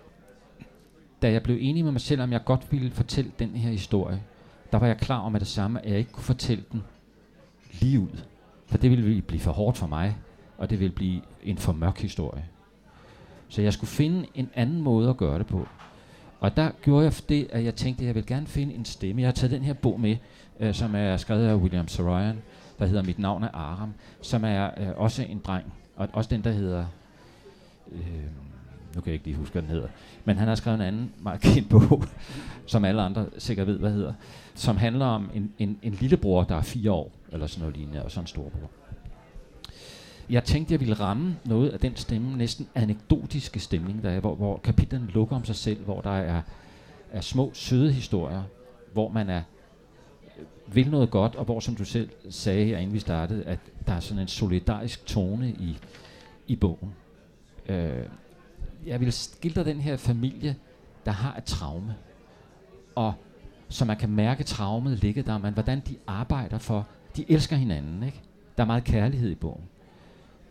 da 1.23 1.33
jeg 1.33 1.43
blev 1.43 1.57
enig 1.61 1.85
med 1.85 1.93
mig 1.93 2.01
selv, 2.01 2.21
om 2.23 2.33
jeg 2.33 2.45
godt 2.45 2.73
ville 2.73 2.91
fortælle 2.91 3.33
den 3.39 3.51
her 3.51 3.71
historie, 3.71 4.23
der 4.73 4.79
var 4.79 4.87
jeg 4.87 4.99
klar 4.99 5.19
om 5.19 5.35
at 5.35 5.41
det 5.41 5.49
samme, 5.49 5.85
at 5.85 5.91
jeg 5.91 5.99
ikke 5.99 6.13
kunne 6.13 6.25
fortælle 6.25 6.65
den 6.73 6.83
lige 7.81 8.01
ud. 8.01 8.23
For 8.69 8.79
det 8.79 8.91
ville 8.91 9.23
blive 9.23 9.41
for 9.41 9.53
hårdt 9.53 9.77
for 9.77 9.87
mig, 9.87 10.17
og 10.59 10.71
det 10.71 10.81
ville 10.81 10.95
blive 10.95 11.21
en 11.43 11.59
for 11.59 11.73
mørk 11.73 11.99
historie. 11.99 12.45
Så 13.49 13.63
jeg 13.63 13.73
skulle 13.73 13.91
finde 13.91 14.27
en 14.35 14.51
anden 14.55 14.83
måde 14.83 15.11
at 15.11 15.17
gøre 15.17 15.39
det 15.39 15.47
på. 15.47 15.69
Og 16.41 16.57
der 16.57 16.71
gjorde 16.83 17.05
jeg 17.05 17.13
det, 17.29 17.49
at 17.53 17.65
jeg 17.65 17.75
tænkte, 17.75 18.03
at 18.03 18.07
jeg 18.07 18.15
vil 18.15 18.27
gerne 18.27 18.47
finde 18.47 18.75
en 18.75 18.85
stemme. 18.85 19.23
Jeg 19.23 19.29
har 19.29 19.33
taget 19.33 19.51
den 19.51 19.63
her 19.63 19.73
bog 19.73 20.01
med, 20.01 20.17
øh, 20.61 20.75
som 20.75 20.95
er 20.95 21.17
skrevet 21.17 21.47
af 21.47 21.55
William 21.55 21.89
Saroyan, 21.89 22.39
der 22.79 22.87
hedder 22.87 23.03
Mit 23.03 23.19
navn 23.19 23.43
er 23.43 23.49
Aram, 23.49 23.95
som 24.21 24.45
er 24.45 24.71
øh, 24.77 24.89
også 24.97 25.23
en 25.23 25.39
dreng, 25.39 25.73
og 25.97 26.09
også 26.13 26.31
den, 26.31 26.45
der 26.45 26.51
hedder 26.51 26.87
øh, 27.93 28.01
nu 28.95 29.01
kan 29.01 29.07
jeg 29.07 29.15
ikke 29.15 29.27
lige 29.27 29.37
huske, 29.37 29.53
hvad 29.53 29.63
den 29.63 29.71
hedder, 29.71 29.89
men 30.25 30.37
han 30.37 30.49
har 30.49 30.55
skrevet 30.55 30.81
en 30.81 30.87
anden 30.87 31.13
meget 31.21 31.41
kendt 31.41 31.69
bog, 31.91 32.05
som 32.67 32.85
alle 32.85 33.03
andre 33.03 33.27
sikkert 33.39 33.67
ved, 33.67 33.79
hvad 33.79 33.93
hedder, 33.93 34.13
som 34.55 34.77
handler 34.77 35.07
om 35.07 35.31
en, 35.35 35.53
en, 35.59 35.79
en 35.83 35.93
lillebror, 35.93 36.45
der 36.45 36.57
er 36.57 36.63
fire 36.63 36.93
år, 36.93 37.13
eller 37.33 37.47
sådan 37.47 37.61
noget 37.61 37.77
lignende, 37.77 38.05
og 38.05 38.11
så 38.11 38.21
en 38.21 38.27
storbror. 38.27 38.71
Jeg 40.31 40.45
tænkte, 40.45 40.73
jeg 40.73 40.81
ville 40.81 40.95
ramme 40.95 41.37
noget 41.45 41.71
af 41.71 41.81
den 41.81 41.97
stemme, 41.97 42.37
næsten 42.37 42.69
anekdotiske 42.75 43.61
stemning, 43.61 44.03
der 44.03 44.11
er, 44.11 44.21
hvor, 44.21 44.35
hvor 44.35 44.59
kapitlerne 44.59 45.07
lukker 45.07 45.37
om 45.37 45.45
sig 45.45 45.57
selv, 45.57 45.85
hvor 45.85 46.01
der 46.01 46.11
er, 46.11 46.43
er 47.13 47.21
små, 47.21 47.51
søde 47.55 47.93
historier, 47.93 48.43
hvor 48.93 49.09
man 49.09 49.31
er 49.31 49.43
vil 50.73 50.91
noget 50.91 51.11
godt, 51.11 51.35
og 51.35 51.45
hvor, 51.45 51.61
som 51.61 51.77
du 51.77 51.85
selv 51.85 52.11
sagde 52.31 52.65
her, 52.65 52.79
inden 52.79 52.95
vi 52.95 52.99
startede, 52.99 53.45
at 53.45 53.59
der 53.87 53.93
er 53.93 54.01
sådan 54.01 54.23
en 54.23 54.29
solidarisk 54.29 55.07
tone 55.07 55.51
i, 55.51 55.79
i 56.47 56.57
bogen. 56.57 56.95
Øh, 57.69 58.07
jeg 58.87 59.01
vil 59.01 59.13
skildre 59.13 59.65
den 59.65 59.81
her 59.81 59.97
familie, 59.97 60.57
der 61.05 61.13
har 61.13 61.37
et 61.37 61.45
traume, 61.45 61.95
og 62.95 63.15
så 63.69 63.85
man 63.85 63.97
kan 63.97 64.11
mærke 64.11 64.45
traumet 64.45 64.99
ligge 64.99 65.23
der, 65.23 65.39
men 65.39 65.55
hvordan 65.55 65.81
de 65.81 65.97
arbejder 66.07 66.59
for, 66.59 66.87
de 67.17 67.31
elsker 67.31 67.57
hinanden, 67.57 68.03
ikke? 68.03 68.23
Der 68.57 68.63
er 68.63 68.67
meget 68.67 68.85
kærlighed 68.85 69.31
i 69.31 69.35
bogen. 69.35 69.65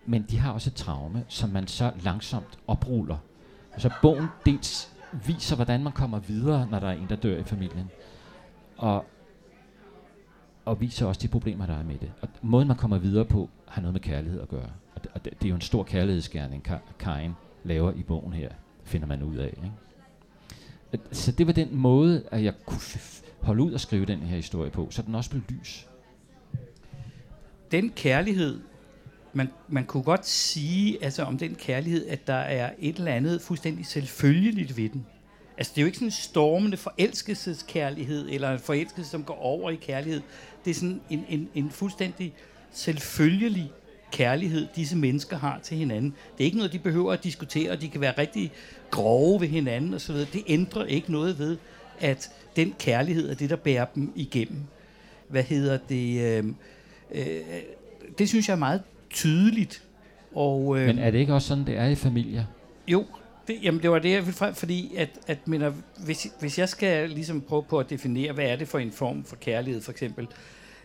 Men 0.05 0.25
de 0.29 0.37
har 0.37 0.51
også 0.51 0.69
et 0.69 0.73
traume, 0.73 1.25
som 1.27 1.49
man 1.49 1.67
så 1.67 1.91
langsomt 2.03 2.59
opruller. 2.67 3.17
Så 3.77 3.89
bogen 4.01 4.27
dels 4.45 4.93
viser, 5.25 5.55
hvordan 5.55 5.83
man 5.83 5.93
kommer 5.93 6.19
videre, 6.19 6.67
når 6.71 6.79
der 6.79 6.87
er 6.87 6.93
en, 6.93 7.09
der 7.09 7.15
dør 7.15 7.37
i 7.37 7.43
familien, 7.43 7.89
og, 8.77 9.05
og 10.65 10.81
viser 10.81 11.05
også 11.05 11.21
de 11.21 11.27
problemer, 11.27 11.65
der 11.65 11.73
er 11.73 11.83
med 11.83 11.97
det. 11.97 12.11
Og 12.21 12.29
måden, 12.41 12.67
man 12.67 12.77
kommer 12.77 12.97
videre 12.97 13.25
på, 13.25 13.49
har 13.67 13.81
noget 13.81 13.93
med 13.93 14.01
kærlighed 14.01 14.41
at 14.41 14.47
gøre. 14.47 14.69
Og 14.95 15.03
det, 15.03 15.11
og 15.13 15.25
det, 15.25 15.33
det 15.33 15.45
er 15.45 15.49
jo 15.49 15.55
en 15.55 15.61
stor 15.61 15.83
kærlighedsgerning, 15.83 16.65
Karin 16.99 17.31
laver 17.63 17.91
i 17.91 18.03
bogen 18.03 18.33
her, 18.33 18.49
finder 18.83 19.07
man 19.07 19.23
ud 19.23 19.35
af. 19.35 19.47
Ikke? 19.47 19.71
Så 21.11 21.31
det 21.31 21.47
var 21.47 21.53
den 21.53 21.75
måde, 21.75 22.23
at 22.31 22.43
jeg 22.43 22.53
kunne 22.65 22.81
holde 23.41 23.63
ud 23.63 23.71
og 23.71 23.79
skrive 23.79 24.05
den 24.05 24.19
her 24.19 24.35
historie 24.35 24.71
på, 24.71 24.87
så 24.91 25.01
den 25.01 25.15
også 25.15 25.29
blev 25.29 25.41
lys. 25.49 25.87
Den 27.71 27.91
kærlighed, 27.95 28.59
man, 29.33 29.49
man 29.67 29.85
kunne 29.85 30.03
godt 30.03 30.27
sige 30.27 31.03
altså 31.03 31.23
om 31.23 31.37
den 31.37 31.55
kærlighed, 31.55 32.07
at 32.07 32.27
der 32.27 32.33
er 32.33 32.71
et 32.79 32.95
eller 32.95 33.11
andet 33.11 33.41
fuldstændig 33.41 33.85
selvfølgeligt 33.85 34.77
ved 34.77 34.89
den. 34.89 35.05
Altså 35.57 35.71
det 35.75 35.81
er 35.81 35.83
jo 35.83 35.85
ikke 35.85 35.97
sådan 35.97 36.07
en 36.07 36.11
stormende 36.11 36.77
forelskelseskærlighed, 36.77 38.27
eller 38.29 38.51
en 38.51 38.59
forelskelse, 38.59 39.11
som 39.11 39.23
går 39.23 39.41
over 39.41 39.69
i 39.69 39.75
kærlighed. 39.75 40.21
Det 40.65 40.71
er 40.71 40.75
sådan 40.75 41.01
en, 41.09 41.25
en, 41.29 41.49
en 41.55 41.69
fuldstændig 41.69 42.33
selvfølgelig 42.71 43.71
kærlighed, 44.11 44.67
disse 44.75 44.97
mennesker 44.97 45.37
har 45.37 45.59
til 45.63 45.77
hinanden. 45.77 46.15
Det 46.37 46.43
er 46.43 46.45
ikke 46.45 46.57
noget, 46.57 46.73
de 46.73 46.79
behøver 46.79 47.13
at 47.13 47.23
diskutere, 47.23 47.71
og 47.71 47.81
de 47.81 47.89
kan 47.89 48.01
være 48.01 48.17
rigtig 48.17 48.51
grove 48.91 49.41
ved 49.41 49.47
hinanden 49.47 49.93
osv. 49.93 50.15
Det 50.15 50.43
ændrer 50.47 50.85
ikke 50.85 51.11
noget 51.11 51.39
ved, 51.39 51.57
at 51.99 52.31
den 52.55 52.73
kærlighed 52.79 53.29
er 53.29 53.35
det, 53.35 53.49
der 53.49 53.55
bærer 53.55 53.85
dem 53.85 54.11
igennem. 54.15 54.61
Hvad 55.27 55.43
hedder 55.43 55.77
det? 55.77 56.21
Øh, 56.21 56.45
øh, 57.11 57.25
det 58.17 58.29
synes 58.29 58.47
jeg 58.47 58.53
er 58.53 58.59
meget 58.59 58.81
tydeligt. 59.09 59.83
Og, 60.35 60.79
øh, 60.79 60.85
Men 60.87 60.99
er 60.99 61.11
det 61.11 61.19
ikke 61.19 61.33
også 61.33 61.47
sådan, 61.47 61.65
det 61.65 61.77
er 61.77 61.85
i 61.85 61.95
familier? 61.95 62.45
jo, 62.87 63.05
Det, 63.47 63.55
jamen, 63.63 63.81
det 63.81 63.91
var 63.91 63.99
det, 63.99 64.11
jeg 64.11 64.21
ville 64.21 64.33
frem, 64.37 64.55
fordi 64.55 64.95
at, 64.95 65.09
at 65.27 65.47
mener, 65.47 65.73
hvis, 66.05 66.27
hvis 66.39 66.59
jeg 66.59 66.69
skal 66.69 67.09
ligesom 67.09 67.41
prøve 67.41 67.63
på 67.63 67.79
at 67.79 67.89
definere, 67.89 68.33
hvad 68.33 68.45
er 68.45 68.55
det 68.55 68.67
for 68.67 68.79
en 68.79 68.91
form 68.91 69.23
for 69.23 69.35
kærlighed, 69.35 69.81
for 69.81 69.91
eksempel, 69.91 70.27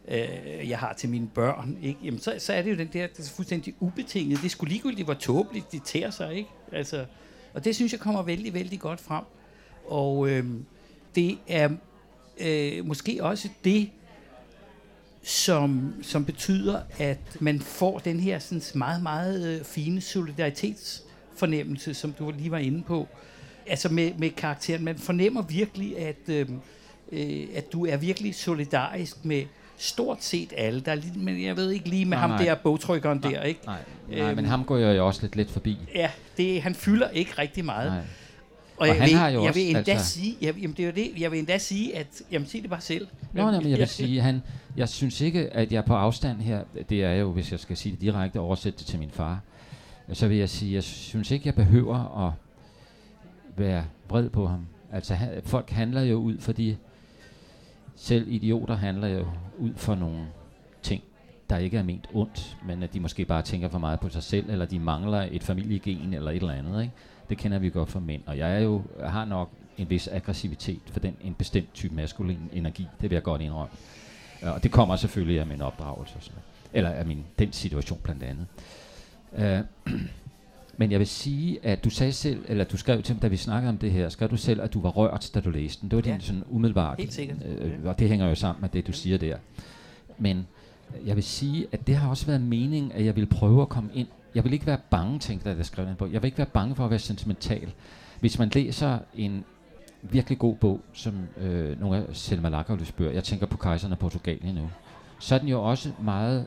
øh, 0.08 0.68
jeg 0.68 0.78
har 0.78 0.92
til 0.92 1.08
mine 1.08 1.28
børn, 1.34 1.78
ikke? 1.82 1.98
Jamen, 2.04 2.20
så, 2.20 2.34
så 2.38 2.52
er 2.52 2.62
det 2.62 2.70
jo 2.70 2.76
den 2.76 2.88
der, 2.92 3.06
det 3.06 3.18
er 3.18 3.32
fuldstændig 3.36 3.74
ubetinget. 3.80 4.42
Det 4.42 4.50
skulle 4.50 4.72
ligegyldigt, 4.72 5.06
hvor 5.06 5.14
tåbeligt 5.14 5.72
de 5.72 5.78
tærer 5.78 6.10
sig, 6.10 6.34
ikke? 6.34 6.48
Altså, 6.72 7.04
og 7.54 7.64
det 7.64 7.74
synes 7.74 7.92
jeg 7.92 8.00
kommer 8.00 8.22
vældig, 8.22 8.54
vældig 8.54 8.80
godt 8.80 9.00
frem. 9.00 9.24
Og 9.86 10.30
øh, 10.30 10.44
det 11.14 11.38
er 11.48 11.70
øh, 12.40 12.86
måske 12.86 13.18
også 13.20 13.48
det, 13.64 13.90
som, 15.22 15.94
som 16.02 16.24
betyder, 16.24 16.80
at 16.98 17.18
man 17.40 17.60
får 17.60 17.98
den 17.98 18.20
her 18.20 18.38
sådan 18.38 18.62
meget, 18.74 19.02
meget 19.02 19.58
øh, 19.58 19.64
fine 19.64 20.00
solidaritetsfornemmelse, 20.00 21.94
som 21.94 22.12
du 22.12 22.32
lige 22.38 22.50
var 22.50 22.58
inde 22.58 22.82
på. 22.82 23.08
Altså 23.66 23.88
med, 23.88 24.12
med 24.18 24.30
karakteren. 24.30 24.84
Man 24.84 24.98
fornemmer 24.98 25.42
virkelig, 25.42 25.98
at, 25.98 26.28
øh, 26.28 26.46
øh, 27.12 27.46
at 27.54 27.72
du 27.72 27.86
er 27.86 27.96
virkelig 27.96 28.34
solidarisk 28.34 29.24
med 29.24 29.44
stort 29.76 30.24
set 30.24 30.52
alle. 30.56 30.80
Der 30.80 30.92
er 30.92 30.96
lige, 30.96 31.18
men 31.18 31.42
jeg 31.42 31.56
ved 31.56 31.70
ikke 31.70 31.88
lige 31.88 32.04
med 32.04 32.16
nej, 32.16 32.20
ham 32.20 32.30
nej. 32.30 32.44
der 32.44 32.54
bogtrykkeren 32.54 33.20
nej, 33.22 33.32
der, 33.32 33.42
ikke? 33.42 33.60
Nej, 33.66 33.78
nej 34.08 34.28
øhm, 34.28 34.36
men 34.36 34.44
ham 34.44 34.64
går 34.64 34.76
jeg 34.76 34.96
jo 34.96 35.06
også 35.06 35.22
lidt, 35.22 35.36
lidt 35.36 35.50
forbi. 35.50 35.78
Ja, 35.94 36.10
det, 36.36 36.62
han 36.62 36.74
fylder 36.74 37.08
ikke 37.08 37.32
rigtig 37.38 37.64
meget. 37.64 37.92
Nej. 37.92 38.02
Og, 38.76 38.86
jeg, 38.86 38.96
han 38.96 39.08
vil, 39.08 39.16
har 39.16 39.28
jo 39.28 39.40
jeg 39.40 39.48
også, 39.48 39.60
vil 39.60 39.76
endda 39.76 39.92
altså- 39.92 40.06
sige, 40.06 40.36
jeg, 40.40 40.54
jamen 40.56 40.76
det 40.76 40.86
er 40.86 40.92
det, 40.92 41.12
jeg 41.18 41.30
vil 41.30 41.38
endda 41.38 41.58
sige, 41.58 41.96
at, 41.96 42.22
jamen 42.32 42.48
sig 42.48 42.62
det 42.62 42.70
bare 42.70 42.80
selv. 42.80 43.06
Nå, 43.32 43.50
nej, 43.50 43.60
men 43.60 43.70
jeg 43.70 43.78
vil 43.78 43.88
sige, 44.02 44.20
han, 44.20 44.42
jeg 44.76 44.88
synes 44.88 45.20
ikke, 45.20 45.50
at 45.50 45.72
jeg 45.72 45.78
er 45.78 45.82
på 45.82 45.94
afstand 45.94 46.40
her, 46.40 46.64
det 46.88 47.04
er 47.04 47.12
jo, 47.12 47.32
hvis 47.32 47.52
jeg 47.52 47.60
skal 47.60 47.76
sige 47.76 47.92
det 47.92 48.00
direkte, 48.00 48.40
oversætte 48.40 48.78
det 48.78 48.86
til 48.86 48.98
min 48.98 49.10
far, 49.10 49.40
så 50.12 50.28
vil 50.28 50.36
jeg 50.36 50.48
sige, 50.48 50.74
jeg 50.74 50.82
synes 50.82 51.30
ikke, 51.30 51.46
jeg 51.46 51.54
behøver 51.54 52.26
at 52.26 52.32
være 53.56 53.84
vred 54.08 54.28
på 54.28 54.46
ham. 54.46 54.66
Altså, 54.92 55.14
han, 55.14 55.28
folk 55.44 55.70
handler 55.70 56.02
jo 56.02 56.16
ud, 56.16 56.38
fordi 56.38 56.76
selv 57.96 58.26
idioter 58.28 58.76
handler 58.76 59.08
jo 59.08 59.26
ud 59.58 59.72
for 59.76 59.94
nogle 59.94 60.26
ting, 60.82 61.02
der 61.50 61.58
ikke 61.58 61.76
er 61.76 61.82
ment 61.82 62.08
ondt, 62.14 62.56
men 62.66 62.82
at 62.82 62.94
de 62.94 63.00
måske 63.00 63.24
bare 63.24 63.42
tænker 63.42 63.68
for 63.68 63.78
meget 63.78 64.00
på 64.00 64.08
sig 64.08 64.22
selv, 64.22 64.50
eller 64.50 64.66
de 64.66 64.78
mangler 64.78 65.28
et 65.30 65.42
familiegen 65.42 66.14
eller 66.14 66.30
et 66.30 66.36
eller 66.36 66.52
andet. 66.52 66.82
Ikke? 66.82 66.94
Det 67.32 67.38
kender 67.40 67.58
vi 67.58 67.70
godt 67.70 67.88
fra 67.90 68.00
mænd. 68.00 68.22
Og 68.26 68.38
jeg 68.38 68.54
er 68.56 68.60
jo, 68.60 68.82
jeg 69.00 69.10
har 69.12 69.24
nok 69.24 69.50
en 69.78 69.90
vis 69.90 70.08
aggressivitet 70.08 70.80
for 70.86 71.00
den, 71.00 71.16
en 71.24 71.34
bestemt 71.34 71.74
type 71.74 71.94
maskulin 71.94 72.38
energi. 72.52 72.86
Det 73.00 73.10
vil 73.10 73.16
jeg 73.16 73.22
godt 73.22 73.40
indrømme. 73.40 73.70
Ja, 74.42 74.50
Og 74.50 74.62
det 74.62 74.70
kommer 74.70 74.96
selvfølgelig 74.96 75.40
af 75.40 75.46
min 75.46 75.62
opdragelse. 75.62 76.14
Og 76.16 76.22
noget. 76.28 76.42
Eller 76.72 76.90
af 76.90 77.06
min, 77.06 77.24
den 77.38 77.52
situation 77.52 77.98
blandt 78.02 78.22
andet. 78.22 78.46
Uh, 79.86 79.92
men 80.78 80.90
jeg 80.90 80.98
vil 80.98 81.06
sige, 81.06 81.58
at 81.66 81.84
du 81.84 81.90
sagde 81.90 82.12
selv, 82.12 82.44
eller 82.48 82.64
du 82.64 82.76
skrev 82.76 83.02
til 83.02 83.14
mig, 83.14 83.22
da 83.22 83.28
vi 83.28 83.36
snakkede 83.36 83.68
om 83.68 83.78
det 83.78 83.92
her, 83.92 84.08
skrev 84.08 84.30
du 84.30 84.36
selv, 84.36 84.60
at 84.60 84.74
du 84.74 84.80
var 84.80 84.90
rørt, 84.90 85.30
da 85.34 85.40
du 85.40 85.50
læste 85.50 85.80
den. 85.82 85.90
Det 85.90 85.96
var 85.96 86.02
din 86.02 86.12
Ja. 86.12 86.20
sådan 86.20 86.44
umiddelbart. 86.50 86.98
Helt 86.98 87.12
sikkert. 87.12 87.36
Øh, 87.46 87.72
og 87.84 87.98
det 87.98 88.08
hænger 88.08 88.28
jo 88.28 88.34
sammen 88.34 88.60
med 88.60 88.68
det, 88.68 88.86
du 88.86 88.92
siger 88.92 89.18
der. 89.18 89.36
Men 90.18 90.46
jeg 91.06 91.16
vil 91.16 91.24
sige, 91.24 91.66
at 91.72 91.86
det 91.86 91.96
har 91.96 92.10
også 92.10 92.26
været 92.26 92.40
meningen, 92.40 92.92
at 92.92 93.04
jeg 93.04 93.16
vil 93.16 93.26
prøve 93.26 93.62
at 93.62 93.68
komme 93.68 93.90
ind. 93.94 94.08
Jeg 94.34 94.44
vil 94.44 94.52
ikke 94.52 94.66
være 94.66 94.78
bange, 94.90 95.18
tænkte 95.18 95.48
jeg, 95.48 95.54
da 95.54 95.58
jeg 95.58 95.66
skrev 95.66 95.86
den 95.86 95.96
bog. 95.96 96.12
Jeg 96.12 96.22
vil 96.22 96.26
ikke 96.26 96.38
være 96.38 96.46
bange 96.46 96.74
for 96.74 96.84
at 96.84 96.90
være 96.90 96.98
sentimental. 96.98 97.72
Hvis 98.20 98.38
man 98.38 98.48
læser 98.48 98.98
en 99.14 99.44
virkelig 100.02 100.38
god 100.38 100.56
bog, 100.56 100.80
som 100.92 101.14
øh, 101.36 101.80
nogle 101.80 101.96
af 101.96 102.04
Selma 102.12 102.48
Lagerlöfs 102.48 102.92
bøger, 102.92 103.12
jeg 103.12 103.24
tænker 103.24 103.46
på 103.46 103.56
Kejseren 103.56 103.92
af 103.92 103.98
Portugalien 103.98 104.54
nu, 104.54 104.70
så 105.18 105.34
er 105.34 105.38
den 105.38 105.48
jo 105.48 105.62
også 105.62 105.92
meget, 106.02 106.46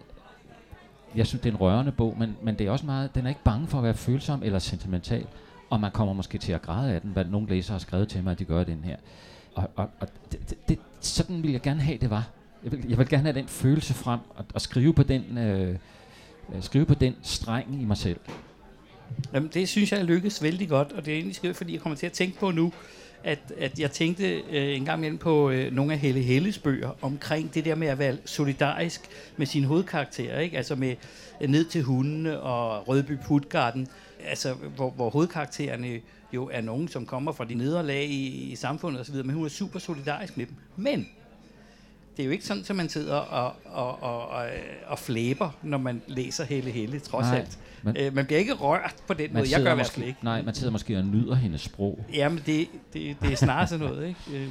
jeg 1.15 1.27
synes, 1.27 1.41
det 1.41 1.49
er 1.49 1.53
en 1.53 1.59
rørende 1.61 1.91
bog, 1.91 2.15
men, 2.19 2.37
men 2.43 2.59
det 2.59 2.67
er 2.67 2.71
også 2.71 2.85
meget, 2.85 3.15
den 3.15 3.25
er 3.25 3.29
ikke 3.29 3.43
bange 3.43 3.67
for 3.67 3.77
at 3.77 3.83
være 3.83 3.93
følsom 3.93 4.43
eller 4.43 4.59
sentimental, 4.59 5.27
og 5.69 5.79
man 5.79 5.91
kommer 5.91 6.13
måske 6.13 6.37
til 6.37 6.51
at 6.51 6.61
græde 6.61 6.93
af 6.93 7.01
den, 7.01 7.11
hvad 7.11 7.25
nogle 7.25 7.47
læsere 7.47 7.73
har 7.73 7.79
skrevet 7.79 8.07
til 8.07 8.23
mig, 8.23 8.31
at 8.31 8.39
de 8.39 8.45
gør 8.45 8.63
den 8.63 8.83
her. 8.83 8.97
Og, 9.55 9.69
og, 9.75 9.89
og 9.99 10.07
det, 10.31 10.69
det, 10.69 10.79
sådan 10.99 11.43
vil 11.43 11.51
jeg 11.51 11.61
gerne 11.61 11.81
have, 11.81 11.97
det 11.97 12.09
var. 12.09 12.27
Jeg 12.63 12.71
vil, 12.71 12.85
jeg 12.89 12.97
vil 12.97 13.09
gerne 13.09 13.23
have 13.23 13.39
den 13.39 13.47
følelse 13.47 13.93
frem, 13.93 14.19
og, 14.35 14.45
og 14.53 14.61
skrive 14.61 14.93
på 14.93 15.03
den... 15.03 15.37
Øh, 15.37 15.77
øh, 16.55 16.63
skrive 16.63 16.85
på 16.85 16.93
den 16.93 17.15
streng 17.21 17.81
i 17.81 17.85
mig 17.85 17.97
selv. 17.97 18.19
Jamen, 19.33 19.49
det 19.53 19.69
synes 19.69 19.91
jeg 19.91 20.05
lykkedes 20.05 20.43
vældig 20.43 20.69
godt, 20.69 20.91
og 20.91 21.05
det 21.05 21.11
er 21.11 21.15
egentlig 21.15 21.35
skrevet, 21.35 21.55
fordi 21.55 21.73
jeg 21.73 21.81
kommer 21.81 21.97
til 21.97 22.05
at 22.05 22.11
tænke 22.11 22.39
på 22.39 22.51
nu, 22.51 22.73
at, 23.23 23.39
at 23.57 23.79
jeg 23.79 23.91
tænkte 23.91 24.33
øh, 24.33 24.75
en 24.77 24.85
gang 24.85 24.99
imellem 24.99 25.17
på 25.17 25.49
øh, 25.49 25.73
nogle 25.73 25.93
af 25.93 25.99
Helle 25.99 26.21
Helles 26.21 26.59
bøger 26.59 26.89
omkring 27.01 27.53
det 27.53 27.65
der 27.65 27.75
med 27.75 27.87
at 27.87 27.99
være 27.99 28.17
solidarisk 28.25 29.01
med 29.37 29.45
sine 29.45 29.67
hovedkarakterer, 29.67 30.39
ikke? 30.39 30.57
Altså 30.57 30.75
med 30.75 30.95
øh, 31.41 31.49
Ned 31.49 31.65
til 31.65 31.83
hundene 31.83 32.39
og 32.39 32.87
Rødby 32.87 33.17
Putgarden, 33.25 33.87
altså 34.25 34.53
hvor, 34.53 34.89
hvor 34.89 35.09
hovedkaraktererne 35.09 35.99
jo 36.33 36.49
er 36.53 36.61
nogen, 36.61 36.87
som 36.87 37.05
kommer 37.05 37.31
fra 37.31 37.45
de 37.45 37.55
nederlag 37.55 38.05
i, 38.05 38.51
i 38.51 38.55
samfundet 38.55 39.01
osv., 39.01 39.15
men 39.15 39.35
hun 39.35 39.45
er 39.45 39.49
super 39.49 39.79
solidarisk 39.79 40.37
med 40.37 40.45
dem. 40.45 40.55
Men 40.75 41.07
det 42.17 42.23
er 42.23 42.25
jo 42.25 42.31
ikke 42.31 42.45
sådan, 42.45 42.63
at 42.69 42.75
man 42.75 42.89
sidder 42.89 43.15
og, 43.15 43.53
og, 43.65 44.03
og, 44.03 44.29
og, 44.29 44.45
og 44.87 44.99
flæber, 44.99 45.49
når 45.63 45.77
man 45.77 46.01
læser 46.07 46.43
Helle 46.45 46.71
Helle, 46.71 46.99
trods 46.99 47.25
Nej, 47.25 47.37
alt. 47.39 47.57
men- 47.83 47.97
Øh, 47.99 48.15
man 48.15 48.25
bliver 48.25 48.39
ikke 48.39 48.53
rørt 48.53 48.95
på 49.07 49.13
den 49.13 49.33
måde. 49.33 49.45
Jeg 49.51 49.61
gør 49.63 49.71
i 49.71 49.75
hvert 49.75 49.77
måske, 49.77 49.93
fald 49.95 50.07
ikke. 50.07 50.19
Nej, 50.23 50.41
man 50.41 50.53
sidder 50.55 50.71
måske 50.71 50.97
og 50.97 51.05
nyder 51.05 51.35
hendes 51.35 51.61
sprog. 51.61 51.99
Jamen, 52.13 52.43
det, 52.45 52.67
det, 52.93 53.15
det 53.21 53.31
er 53.31 53.35
snarere 53.35 53.67
sådan 53.67 53.85
noget, 53.85 54.07
ikke? 54.07 54.19
Øh, 54.43 54.47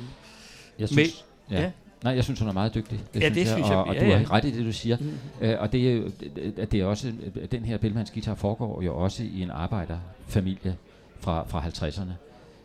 Jeg 0.78 0.88
synes, 0.88 1.24
ja. 1.50 1.60
ja. 1.62 1.70
Nej, 2.04 2.14
jeg 2.14 2.24
synes, 2.24 2.40
hun 2.40 2.48
er 2.48 2.52
meget 2.52 2.74
dygtig. 2.74 3.00
Det 3.14 3.22
Ja, 3.22 3.28
det 3.28 3.48
synes 3.48 3.68
jeg. 3.68 3.76
Og, 3.76 3.84
og 3.84 3.94
Ja, 3.94 4.04
du 4.06 4.16
har 4.24 4.32
ret 4.32 4.44
i 4.44 4.50
det, 4.50 4.66
du 4.66 4.72
siger. 4.72 4.96
Mm. 5.00 5.18
Øh, 5.40 5.60
og 5.60 5.72
det 5.72 5.88
er 5.90 5.94
jo, 5.94 6.10
at 6.58 6.72
det 6.72 6.80
er 6.80 6.84
også, 6.84 7.12
at 7.42 7.52
den 7.52 7.64
her 7.64 7.78
Bellmans 7.78 8.10
guitar 8.10 8.34
foregår 8.34 8.82
jo 8.82 8.96
også 8.96 9.22
i 9.22 9.42
en 9.42 9.50
arbejderfamilie 9.50 10.76
fra, 11.20 11.44
fra 11.48 11.60
50'erne. 11.68 12.10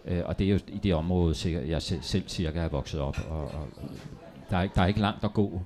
Øh, 0.06 0.22
og 0.26 0.40
det 0.40 0.46
er 0.48 0.52
jo 0.52 0.60
i 0.68 0.78
det 0.84 0.94
område, 0.94 1.36
jeg 1.68 1.82
selv, 1.82 2.00
selv 2.02 2.24
cirka 2.28 2.60
er 2.60 2.68
vokset 2.68 3.00
op. 3.00 3.18
Og, 3.30 3.42
og 3.44 3.68
der, 4.50 4.58
er 4.58 4.62
ikke, 4.64 4.76
der 4.76 4.82
er 4.82 4.88
ikke 4.88 5.00
langt 5.00 5.24
at 5.24 5.34
gå. 5.34 5.62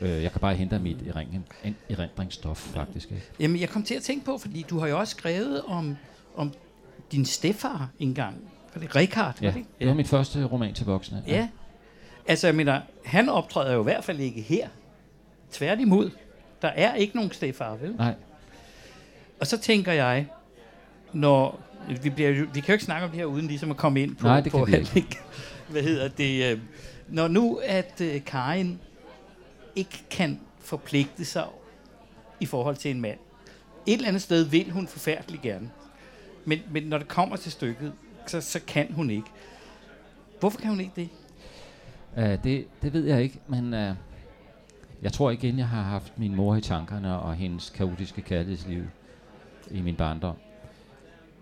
Øh, 0.00 0.22
jeg 0.22 0.32
kan 0.32 0.40
bare 0.40 0.54
hente 0.54 0.78
mit 0.78 0.96
erindring, 1.08 1.46
erindringsstof, 1.90 2.58
faktisk. 2.58 3.10
Ikke? 3.10 3.22
Jamen, 3.40 3.60
jeg 3.60 3.68
kom 3.68 3.82
til 3.82 3.94
at 3.94 4.02
tænke 4.02 4.24
på, 4.24 4.38
fordi 4.38 4.64
du 4.70 4.78
har 4.78 4.86
jo 4.86 4.98
også 4.98 5.10
skrevet 5.10 5.62
om, 5.62 5.96
om 6.36 6.52
din 7.12 7.24
stefar 7.24 7.88
engang. 7.98 8.36
Var 8.74 8.80
det 8.80 8.96
Richard? 8.96 9.38
Ja, 9.42 9.46
var 9.46 9.52
det? 9.52 9.64
det 9.78 9.88
var 9.88 9.94
mit 9.94 10.08
første 10.08 10.44
roman 10.44 10.74
til 10.74 10.86
voksne. 10.86 11.22
Ja. 11.26 11.48
Altså, 12.28 12.46
jeg 12.46 12.54
mener, 12.54 12.80
han 13.04 13.28
optræder 13.28 13.72
jo 13.72 13.80
i 13.80 13.84
hvert 13.84 14.04
fald 14.04 14.20
ikke 14.20 14.40
her. 14.40 14.68
Tværtimod. 15.52 16.10
Der 16.62 16.68
er 16.68 16.94
ikke 16.94 17.16
nogen 17.16 17.32
stefar, 17.32 17.74
vel? 17.76 17.94
Nej, 17.96 18.14
Og 19.40 19.46
så 19.46 19.58
tænker 19.58 19.92
jeg, 19.92 20.26
når... 21.12 21.60
Vi, 22.02 22.10
bliver, 22.10 22.30
vi 22.30 22.60
kan 22.60 22.64
jo 22.68 22.72
ikke 22.72 22.84
snakke 22.84 23.04
om 23.04 23.10
det 23.10 23.18
her, 23.18 23.24
uden 23.24 23.46
ligesom 23.46 23.70
at 23.70 23.76
komme 23.76 24.02
ind 24.02 24.16
på... 24.16 24.26
Nej, 24.26 24.40
det 24.40 24.52
på 24.52 24.64
kan 24.64 24.80
vi 24.80 25.00
ikke. 25.00 25.18
Hvad 25.68 25.82
hedder 25.82 26.08
det? 26.08 26.52
Øh, 26.52 26.58
når 27.12 27.28
nu, 27.28 27.60
at 27.64 28.00
øh, 28.00 28.24
Karin 28.24 28.80
ikke 29.76 30.04
kan 30.10 30.40
forpligte 30.58 31.24
sig 31.24 31.46
i 32.40 32.46
forhold 32.46 32.76
til 32.76 32.90
en 32.90 33.00
mand. 33.00 33.18
Et 33.86 33.92
eller 33.92 34.08
andet 34.08 34.22
sted 34.22 34.44
vil 34.44 34.70
hun 34.70 34.86
forfærdeligt 34.86 35.42
gerne. 35.42 35.70
Men, 36.44 36.58
men 36.70 36.82
når 36.82 36.98
det 36.98 37.08
kommer 37.08 37.36
til 37.36 37.52
stykket, 37.52 37.92
så, 38.26 38.40
så 38.40 38.60
kan 38.66 38.92
hun 38.92 39.10
ikke. 39.10 39.26
Hvorfor 40.40 40.60
kan 40.60 40.70
hun 40.70 40.80
ikke 40.80 40.92
det? 40.96 41.08
Uh, 42.16 42.44
det, 42.44 42.66
det 42.82 42.92
ved 42.92 43.04
jeg 43.04 43.22
ikke, 43.22 43.40
men 43.48 43.74
uh, 43.74 43.96
jeg 45.02 45.12
tror 45.12 45.30
igen, 45.30 45.58
jeg 45.58 45.68
har 45.68 45.82
haft 45.82 46.18
min 46.18 46.34
mor 46.34 46.56
i 46.56 46.60
tankerne 46.60 47.18
og 47.18 47.34
hendes 47.34 47.70
kaotiske 47.70 48.22
kærlighedsliv 48.22 48.82
i 49.70 49.80
min 49.80 49.96
barndom. 49.96 50.36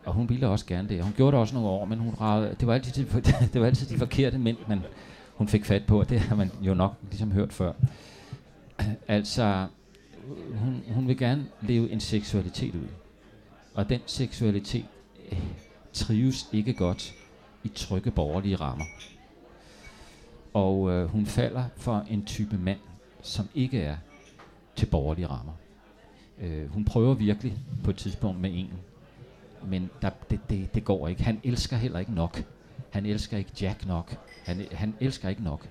Og 0.05 0.13
hun 0.13 0.29
ville 0.29 0.49
også 0.49 0.67
gerne 0.67 0.89
det. 0.89 1.03
Hun 1.05 1.13
gjorde 1.17 1.33
det 1.33 1.41
også 1.41 1.55
nogle 1.55 1.69
år, 1.69 1.85
men 1.85 1.99
hun 1.99 2.15
ragede, 2.21 2.57
det, 2.61 2.67
var 2.67 2.75
altid 2.75 3.05
de, 3.05 3.23
det 3.53 3.61
var 3.61 3.67
altid 3.67 3.87
de 3.87 3.99
forkerte 3.99 4.39
mænd, 4.39 4.57
men 4.69 4.83
hun 5.41 5.49
fik 5.49 5.65
fat 5.65 5.87
på, 5.87 6.01
og 6.01 6.09
det 6.09 6.21
har 6.21 6.37
man 6.37 6.51
jo 6.61 6.75
nok 6.75 6.95
ligesom 7.11 7.33
hørt 7.33 7.53
før. 7.53 7.73
altså, 9.09 9.67
hun, 10.55 10.83
hun 10.95 11.09
vil 11.09 11.19
gerne 11.19 11.47
leve 11.61 11.91
en 11.91 12.01
seksualitet 12.01 12.75
ud. 12.75 12.89
Og 13.75 13.89
den 13.89 14.01
seksualitet 14.07 14.85
øh, 15.33 15.39
trives 15.93 16.49
ikke 16.53 16.73
godt 16.73 17.15
i 17.65 17.69
trygge 17.69 18.11
borgerlige 18.11 18.57
rammer. 18.57 18.85
Og 20.55 20.91
øh, 20.91 21.07
hun 21.09 21.27
falder 21.27 21.65
for 21.77 22.07
en 22.11 22.25
type 22.25 22.59
mand, 22.59 22.81
som 23.23 23.49
ikke 23.55 23.81
er 23.81 23.97
til 24.77 24.87
borgerlige 24.87 25.27
rammer. 25.27 25.53
Øh, 26.41 26.73
hun 26.73 26.85
prøver 26.85 27.15
virkelig 27.15 27.55
på 27.85 27.91
et 27.91 27.97
tidspunkt 27.97 28.41
med 28.41 28.51
en, 28.55 28.73
men 29.67 29.91
der, 30.03 30.11
det, 30.31 30.41
det, 30.51 30.75
det 30.75 30.85
går 30.85 31.09
ikke. 31.09 31.23
Han 31.23 31.41
elsker 31.45 31.77
heller 31.77 31.99
ikke 31.99 32.15
nok. 32.15 32.45
Han 32.91 33.07
elsker 33.07 33.39
ikke 33.39 33.51
Jack 33.61 33.87
nok. 33.87 34.17
Han, 34.45 34.67
han 34.73 34.95
elsker 35.01 35.29
ikke 35.29 35.43
nok. 35.45 35.67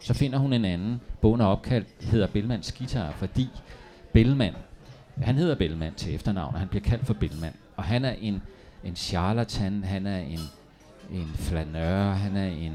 Så 0.00 0.14
finder 0.14 0.38
hun 0.38 0.52
en 0.52 0.64
anden. 0.64 1.00
Bogen 1.20 1.40
er 1.40 1.44
opkaldt, 1.44 1.86
hedder 2.00 2.26
Bellmans 2.26 2.72
Guitar, 2.72 3.12
fordi 3.12 3.48
Bellman, 4.12 4.52
han 5.22 5.34
hedder 5.34 5.54
Bellman 5.54 5.94
til 5.94 6.14
efternavn, 6.14 6.54
og 6.54 6.60
han 6.60 6.68
bliver 6.68 6.82
kaldt 6.82 7.06
for 7.06 7.14
Bellman. 7.14 7.52
Og 7.76 7.84
han 7.84 8.04
er 8.04 8.12
en, 8.20 8.42
en 8.84 8.96
charlatan, 8.96 9.84
han 9.84 10.06
er 10.06 10.18
en, 10.18 10.40
en 11.12 11.30
flanør, 11.34 12.12
han 12.12 12.36
er 12.36 12.46
en, 12.46 12.72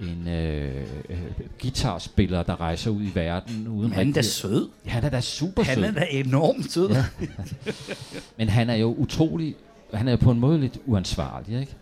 en 0.00 0.28
øh, 0.28 0.86
øh, 1.08 1.18
guitarspiller, 1.62 2.42
der 2.42 2.60
rejser 2.60 2.90
ud 2.90 3.02
i 3.02 3.10
verden 3.14 3.68
uden 3.68 3.92
Han 3.92 4.08
er 4.08 4.12
da 4.12 4.22
sød. 4.22 4.68
Han 4.86 5.04
er 5.04 5.08
da 5.08 5.20
super 5.20 5.62
Han 5.62 5.74
sød. 5.74 5.84
er 5.84 5.92
da 5.92 6.06
enormt 6.10 6.72
sød. 6.72 6.90
Ja. 6.90 7.04
Men 8.36 8.48
han 8.48 8.70
er 8.70 8.74
jo 8.74 8.94
utrolig 8.94 9.56
han 9.94 10.08
er 10.08 10.12
jo 10.12 10.16
på 10.16 10.30
en 10.30 10.40
måde 10.40 10.60
lidt 10.60 10.78
uansvarlig, 10.86 11.60
ikke? 11.60 11.76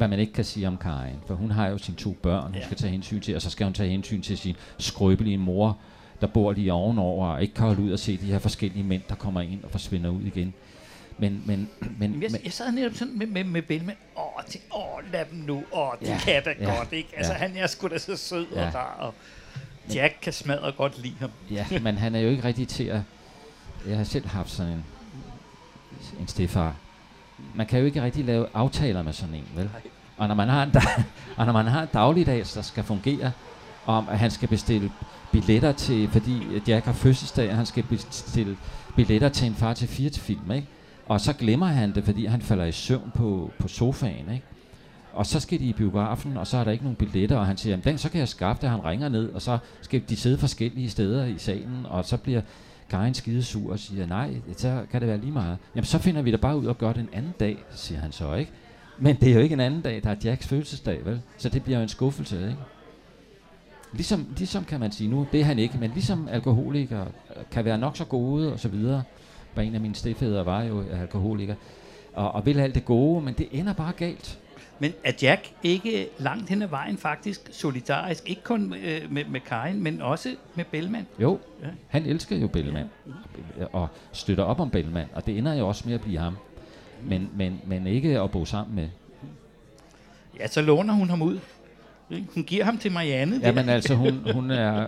Hvad 0.00 0.08
man 0.08 0.18
ikke 0.18 0.32
kan 0.32 0.44
sige 0.44 0.66
om 0.68 0.76
Karin, 0.76 1.16
for 1.26 1.34
hun 1.34 1.50
har 1.50 1.68
jo 1.68 1.78
sine 1.78 1.96
to 1.96 2.12
børn, 2.22 2.42
hun 2.42 2.54
Ja. 2.54 2.64
skal 2.64 2.76
tage 2.76 2.90
hensyn 2.92 3.20
til, 3.20 3.36
og 3.36 3.42
så 3.42 3.50
skal 3.50 3.64
hun 3.64 3.72
tage 3.74 3.90
hensyn 3.90 4.22
til 4.22 4.38
sin 4.38 4.56
skrøbelige 4.78 5.38
mor, 5.38 5.78
der 6.20 6.26
bor 6.26 6.52
lige 6.52 6.72
ovenover, 6.72 7.26
og 7.26 7.42
ikke 7.42 7.54
kan 7.54 7.66
holde 7.66 7.82
ud 7.82 7.92
og 7.92 7.98
se 7.98 8.16
de 8.16 8.26
her 8.26 8.38
forskellige 8.38 8.82
mænd, 8.84 9.02
der 9.08 9.14
kommer 9.14 9.40
ind 9.40 9.64
og 9.64 9.70
forsvinder 9.70 10.10
ud 10.10 10.22
igen. 10.22 10.54
Men, 11.18 11.42
men, 11.46 11.68
men, 11.80 12.10
Men 12.10 12.22
jeg, 12.22 12.30
jeg 12.44 12.52
sad 12.52 12.72
netop 12.72 12.94
sådan 12.94 13.18
med, 13.18 13.26
med, 13.26 13.44
med 13.44 13.62
Bellman. 13.62 13.96
Åh, 14.16 14.44
tænk, 14.48 14.64
åh, 14.74 15.12
lad 15.12 15.24
dem 15.30 15.38
nu. 15.38 15.64
Åh, 15.72 15.92
de 16.00 16.06
Ja, 16.06 16.18
kan 16.18 16.42
da 16.44 16.54
ja, 16.60 16.76
godt, 16.76 16.92
ikke? 16.92 17.08
Altså, 17.16 17.32
ja. 17.32 17.38
han 17.38 17.56
er 17.56 17.66
sgu 17.66 17.88
da 17.88 17.98
så 17.98 18.16
sød 18.16 18.46
ja. 18.54 18.60
Ja. 18.60 18.68
og 18.68 18.74
rar. 18.74 18.96
Og 19.00 19.14
Jack 19.94 20.14
kan 20.22 20.32
smadre 20.32 20.72
godt 20.72 21.02
lide 21.02 21.14
ham. 21.20 21.30
Ja, 21.50 21.66
men 21.82 21.96
han 21.96 22.14
er 22.14 22.20
jo 22.20 22.28
ikke 22.28 22.44
rigtig 22.44 22.68
til 22.68 22.84
at... 22.84 23.00
Jeg 23.88 23.96
har 23.96 24.04
selv 24.04 24.26
haft 24.26 24.50
sådan 24.50 24.72
en, 24.72 24.84
en 26.20 26.28
stefar. 26.28 26.76
Man 27.54 27.66
kan 27.66 27.78
jo 27.78 27.84
ikke 27.84 28.02
rigtig 28.02 28.24
lave 28.24 28.46
aftaler 28.54 29.02
med 29.02 29.12
sådan 29.12 29.34
en, 29.34 29.44
vel? 29.56 29.70
Og 30.16 30.28
når 30.28 30.34
man 30.34 30.48
har 30.48 30.62
en, 30.62 30.70
da- 30.70 31.02
og 31.36 31.46
når 31.46 31.52
man 31.52 31.66
har 31.66 31.82
en 31.82 31.88
dagligdag, 31.92 32.44
der 32.54 32.62
skal 32.62 32.84
fungere, 32.84 33.32
om 33.86 34.08
at 34.08 34.18
han 34.18 34.30
skal 34.30 34.48
bestille 34.48 34.90
billetter 35.32 35.72
til, 35.72 36.08
fordi 36.08 36.42
Jack 36.68 36.84
har 36.86 36.92
fødselsdag, 36.92 37.50
og 37.50 37.56
han 37.56 37.66
skal 37.66 37.82
bestille 37.82 38.56
billetter 38.96 39.28
til 39.28 39.46
en 39.46 39.54
far 39.54 39.74
til 39.74 39.88
fire 39.88 40.10
til 40.10 40.22
film, 40.22 40.50
ikke? 40.52 40.66
Og 41.06 41.20
så 41.20 41.32
glemmer 41.32 41.66
han 41.66 41.94
det, 41.94 42.04
fordi 42.04 42.26
han 42.26 42.42
falder 42.42 42.64
i 42.64 42.72
søvn 42.72 43.12
på, 43.14 43.50
på 43.58 43.68
sofaen, 43.68 44.30
ikke? 44.32 44.46
Og 45.12 45.26
så 45.26 45.40
skal 45.40 45.58
de 45.58 45.64
i 45.64 45.72
biografen, 45.72 46.36
og 46.36 46.46
så 46.46 46.56
er 46.56 46.64
der 46.64 46.70
ikke 46.70 46.84
nogen 46.84 46.96
billetter, 46.96 47.36
og 47.36 47.46
han 47.46 47.56
siger, 47.56 47.70
jamen 47.72 47.84
den, 47.84 47.98
så 47.98 48.08
kan 48.10 48.20
jeg 48.20 48.28
skaffe 48.28 48.62
det, 48.62 48.70
han 48.70 48.84
ringer 48.84 49.08
ned, 49.08 49.32
og 49.32 49.42
så 49.42 49.58
skal 49.80 50.02
de 50.08 50.16
sidde 50.16 50.38
forskellige 50.38 50.90
steder 50.90 51.24
i 51.24 51.38
salen, 51.38 51.86
og 51.90 52.04
så 52.04 52.16
bliver 52.16 52.40
Karin 52.90 53.14
skide 53.14 53.42
sur 53.42 53.72
og 53.72 53.78
siger, 53.78 54.06
nej, 54.06 54.34
så 54.56 54.84
kan 54.90 55.00
det 55.00 55.08
være 55.08 55.18
lige 55.18 55.32
meget. 55.32 55.58
Jamen 55.74 55.84
så 55.84 55.98
finder 55.98 56.22
vi 56.22 56.30
da 56.30 56.36
bare 56.36 56.56
ud 56.56 56.66
og 56.66 56.78
gør 56.78 56.92
det 56.92 57.00
en 57.00 57.08
anden 57.12 57.34
dag, 57.40 57.56
siger 57.74 58.00
han 58.00 58.12
så, 58.12 58.34
ikke? 58.34 58.52
Men 58.98 59.16
det 59.16 59.30
er 59.30 59.34
jo 59.34 59.40
ikke 59.40 59.52
en 59.52 59.60
anden 59.60 59.80
dag, 59.80 60.02
der 60.02 60.10
er 60.10 60.16
Jacks 60.24 60.46
fødselsdag, 60.46 61.04
vel? 61.04 61.20
Så 61.36 61.48
det 61.48 61.62
bliver 61.62 61.78
jo 61.78 61.82
en 61.82 61.88
skuffelse, 61.88 62.36
ikke? 62.36 62.56
Ligesom, 63.92 64.26
ligesom 64.36 64.64
kan 64.64 64.80
man 64.80 64.92
sige, 64.92 65.10
nu 65.10 65.26
det 65.32 65.40
er 65.40 65.44
han 65.44 65.58
ikke, 65.58 65.78
men 65.78 65.90
ligesom 65.90 66.28
alkoholikere 66.28 67.06
kan 67.50 67.64
være 67.64 67.78
nok 67.78 67.96
så 67.96 68.04
gode 68.04 68.52
og 68.52 68.60
så 68.60 68.68
videre. 68.68 69.02
Var 69.54 69.62
en 69.62 69.74
af 69.74 69.80
mine 69.80 69.94
stedfædre 69.94 70.46
var 70.46 70.62
jo 70.62 70.84
alkoholiker. 71.00 71.54
Og, 72.14 72.32
og 72.32 72.46
vil 72.46 72.60
alt 72.60 72.74
det 72.74 72.84
gode, 72.84 73.24
men 73.24 73.34
det 73.34 73.48
ender 73.52 73.72
bare 73.72 73.92
galt. 73.92 74.39
Men 74.82 74.92
er 75.04 75.12
Jack 75.22 75.52
ikke 75.62 76.08
langt 76.18 76.48
hen 76.48 76.62
ad 76.62 76.66
vejen 76.68 76.98
faktisk 76.98 77.40
solidarisk? 77.52 78.28
Ikke 78.30 78.42
kun 78.42 78.74
øh, 78.84 79.12
med, 79.12 79.24
med 79.24 79.40
Karin, 79.40 79.82
men 79.82 80.02
også 80.02 80.34
med 80.54 80.64
Bellman? 80.64 81.06
Jo, 81.18 81.38
Ja. 81.62 81.66
han 81.88 82.06
elsker 82.06 82.36
jo 82.36 82.48
Bellman 82.48 82.86
og 83.72 83.88
støtter 84.12 84.44
op 84.44 84.60
om 84.60 84.70
Bellman, 84.70 85.06
og 85.14 85.26
det 85.26 85.38
ender 85.38 85.54
jo 85.54 85.68
også 85.68 85.82
med 85.86 85.94
at 85.94 86.00
blive 86.00 86.18
ham. 86.18 86.36
Men, 87.02 87.30
men, 87.36 87.60
men 87.66 87.86
ikke 87.86 88.20
at 88.20 88.30
bo 88.30 88.44
sammen 88.44 88.76
med. 88.76 88.88
Ja, 90.38 90.46
så 90.46 90.62
låner 90.62 90.94
hun 90.94 91.10
ham 91.10 91.22
ud. 91.22 91.38
Hun 92.34 92.44
giver 92.44 92.64
ham 92.64 92.78
til 92.78 92.92
Marianne. 92.92 93.40
der. 93.40 93.46
Jamen 93.46 93.68
altså, 93.68 93.94
hun, 93.94 94.32
hun, 94.32 94.50
er, 94.50 94.86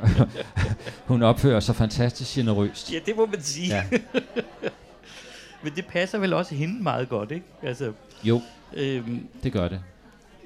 hun 1.11 1.23
opfører 1.23 1.61
sig 1.61 1.77
fantastisk 1.77 2.35
generøst. 2.35 2.93
Ja, 2.93 2.99
det 3.07 3.17
må 3.17 3.27
man 3.27 3.41
sige. 3.43 3.69
Ja. 3.77 3.85
Ja. 3.93 3.99
Men 5.63 5.73
det 5.77 5.87
passer 5.87 6.19
vel 6.19 6.33
også 6.33 6.55
hende 6.55 6.83
meget 6.83 7.09
godt, 7.09 7.31
ikke? 7.31 7.47
Altså, 7.63 7.93
Jo, 8.25 8.41
øhm, 8.75 9.29
det 9.43 9.53
gør 9.53 9.69
det. 9.69 9.81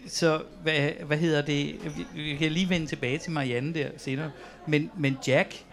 så 0.08 0.42
hvad, 0.62 0.90
hvad 1.06 1.16
hedder 1.18 1.42
det? 1.42 1.76
Vi, 2.14 2.22
vi 2.22 2.36
kan 2.36 2.52
lige 2.52 2.68
vende 2.68 2.86
tilbage 2.86 3.18
til 3.18 3.32
Marianne 3.32 3.74
der 3.74 3.88
senere. 3.96 4.30
Men, 4.66 4.90
men 4.96 5.18
Jack, 5.26 5.64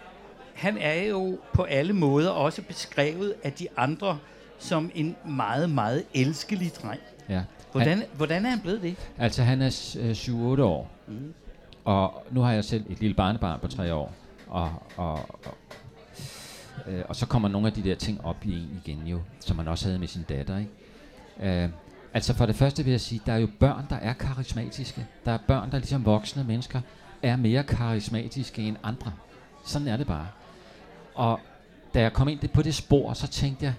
han 0.53 0.77
er 0.77 1.03
jo 1.03 1.39
på 1.53 1.63
alle 1.63 1.93
måder 1.93 2.29
også 2.29 2.61
beskrevet 2.61 3.33
af 3.43 3.53
de 3.53 3.67
andre 3.77 4.19
som 4.59 4.91
en 4.95 5.15
meget, 5.25 5.69
meget 5.69 6.03
elskelig 6.13 6.71
dreng. 6.83 6.99
Ja. 7.29 7.41
Hvordan, 7.71 8.03
hvordan 8.17 8.45
er 8.45 8.49
han 8.49 8.59
blevet 8.61 8.81
det? 8.81 8.95
Altså, 9.17 9.43
han 9.43 9.61
er 9.61 9.69
s- 9.69 9.95
øh, 9.99 10.11
7-8 10.11 10.61
år, 10.63 10.91
Mm. 11.07 11.33
og 11.85 12.25
nu 12.31 12.41
har 12.41 12.51
jeg 12.53 12.63
selv 12.63 12.83
et 12.89 12.99
lille 12.99 13.13
barnebarn 13.13 13.59
på 13.59 13.67
3 13.67 13.93
år, 13.93 14.13
og, 14.47 14.71
og, 14.97 15.13
og, 15.45 15.57
øh, 16.87 17.03
og 17.09 17.15
så 17.15 17.25
kommer 17.25 17.49
nogle 17.49 17.67
af 17.67 17.73
de 17.73 17.83
der 17.83 17.95
ting 17.95 18.25
op 18.25 18.45
i 18.45 18.53
en 18.53 18.81
igen 18.85 19.07
jo, 19.07 19.19
som 19.39 19.57
man 19.57 19.67
også 19.67 19.85
havde 19.85 19.99
med 19.99 20.07
sin 20.07 20.23
datter, 20.29 20.57
ikke? 20.57 21.63
Øh, 21.63 21.69
altså 22.13 22.33
for 22.33 22.45
det 22.45 22.55
første 22.55 22.83
vil 22.83 22.91
jeg 22.91 23.01
sige, 23.01 23.21
der 23.25 23.33
er 23.33 23.37
jo 23.37 23.47
børn, 23.59 23.85
der 23.89 23.95
er 23.95 24.13
karismatiske. 24.13 25.05
Der 25.25 25.31
er 25.31 25.37
børn, 25.47 25.71
der 25.71 25.77
ligesom 25.77 26.05
voksne 26.05 26.43
mennesker 26.43 26.81
er 27.21 27.35
mere 27.35 27.63
karismatiske 27.63 28.61
end 28.61 28.77
andre. 28.83 29.11
Sådan 29.65 29.87
er 29.87 29.97
det 29.97 30.07
bare. 30.07 30.27
Og 31.15 31.39
da 31.93 32.01
jeg 32.01 32.13
kom 32.13 32.27
ind 32.27 32.39
på 32.53 32.61
det 32.61 32.75
spor, 32.75 33.13
så 33.13 33.27
tænkte 33.27 33.65
jeg, 33.65 33.73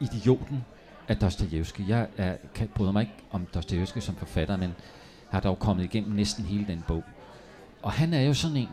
idioten 0.00 0.64
af 1.08 1.16
Dostojevski. 1.16 1.84
Jeg 1.88 2.06
er, 2.16 2.36
kan, 2.54 2.68
bryder 2.74 2.92
mig 2.92 3.00
ikke 3.00 3.14
om 3.30 3.46
Dostojevski 3.54 4.00
som 4.00 4.14
forfatter, 4.14 4.56
men 4.56 4.74
har 5.30 5.40
dog 5.40 5.58
kommet 5.58 5.84
igennem 5.84 6.12
næsten 6.12 6.44
hele 6.44 6.66
den 6.66 6.84
bog. 6.88 7.04
Og 7.82 7.92
han 7.92 8.14
er 8.14 8.20
jo 8.20 8.34
sådan 8.34 8.56
en. 8.56 8.68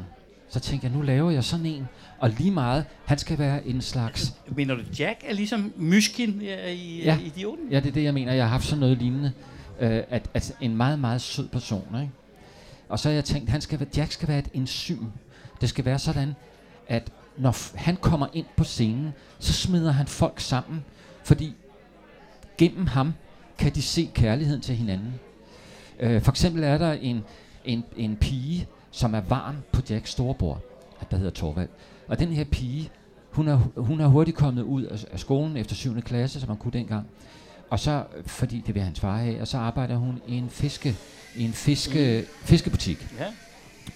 Så 0.50 0.60
tænkte 0.60 0.88
jeg, 0.88 0.96
nu 0.96 1.02
laver 1.02 1.32
jeg 1.32 1.44
sådan 1.44 1.66
en. 1.66 1.88
Og 2.20 2.30
lige 2.30 2.52
meget, 2.52 2.86
han 3.06 3.18
skal 3.18 3.38
være 3.40 3.68
en 3.68 3.82
slags... 3.82 4.34
Mener 4.48 4.76
du, 4.76 4.82
Jack 5.00 5.20
er 5.26 5.34
ligesom 5.34 5.74
Myskin 5.78 6.42
ja, 6.42 6.70
i 6.72 7.02
Ja. 7.04 7.18
idioten? 7.26 7.70
Ja, 7.72 7.80
det 7.80 7.88
er 7.88 7.92
det, 7.92 8.04
jeg 8.04 8.14
mener. 8.14 8.34
Jeg 8.34 8.44
har 8.44 8.50
haft 8.50 8.66
sådan 8.66 8.80
noget 8.80 8.98
lignende. 8.98 9.32
Øh, 9.80 10.04
at, 10.10 10.30
at 10.34 10.54
en 10.62 10.78
meget, 10.78 11.00
meget 11.00 11.22
sød 11.22 11.48
person, 11.48 11.86
ikke? 12.02 12.12
Og 12.90 13.00
så 13.00 13.10
har 13.10 13.14
jeg 13.14 13.24
tænkt, 13.26 13.50
han 13.50 13.62
skal 13.62 13.80
være, 13.80 13.90
Jack 13.98 14.12
skal 14.12 14.28
være 14.28 14.40
et 14.40 14.48
enzym. 14.54 15.04
Det 15.62 15.70
skal 15.70 15.86
være 15.86 16.00
sådan, 16.00 16.36
at 16.88 17.12
når 17.38 17.78
han 17.78 17.96
kommer 17.96 18.28
ind 18.34 18.46
på 18.58 18.64
scenen, 18.64 19.14
så 19.40 19.54
smider 19.54 19.92
han 19.92 20.08
folk 20.08 20.40
sammen, 20.40 20.86
fordi 21.24 21.54
gennem 22.58 22.88
ham 22.88 23.14
kan 23.58 23.76
de 23.76 23.82
se 23.82 24.10
kærligheden 24.14 24.62
til 24.62 24.76
hinanden. 24.76 25.14
Øh, 26.00 26.22
for 26.22 26.32
eksempel 26.32 26.64
er 26.64 26.78
der 26.78 26.92
en, 26.94 27.24
en, 27.66 27.84
en 27.98 28.16
pige, 28.16 28.68
som 28.92 29.14
er 29.14 29.22
varm 29.22 29.56
på 29.72 29.82
Jacks 29.90 30.12
storebror, 30.12 30.62
der 31.12 31.18
hedder 31.18 31.32
Torvald. 31.32 31.70
Og 32.08 32.20
den 32.20 32.28
her 32.28 32.44
pige, 32.44 32.90
hun 33.32 33.48
er, 33.48 33.56
hun 33.76 34.00
er 34.00 34.08
hurtigt 34.08 34.38
kommet 34.38 34.64
ud 34.64 34.84
af, 34.84 35.06
af 35.12 35.20
skolen 35.20 35.58
efter 35.58 35.76
7. 35.76 36.02
klasse, 36.02 36.40
som 36.40 36.50
man 36.50 36.58
kunne 36.58 36.74
dengang. 36.74 37.08
Og 37.70 37.80
så, 37.80 38.04
fordi 38.26 38.64
det 38.68 38.76
vil 38.76 38.84
hans 38.84 39.00
far 39.00 39.18
have, 39.18 39.42
og 39.42 39.48
så 39.48 39.58
arbejder 39.58 39.96
hun 39.96 40.22
i 40.28 40.38
en 40.38 40.50
fiske, 40.50 40.96
i 41.36 41.44
en 41.44 41.54
fiske, 41.54 42.26
fiskebutik. 42.42 43.08
Ja. 43.20 43.26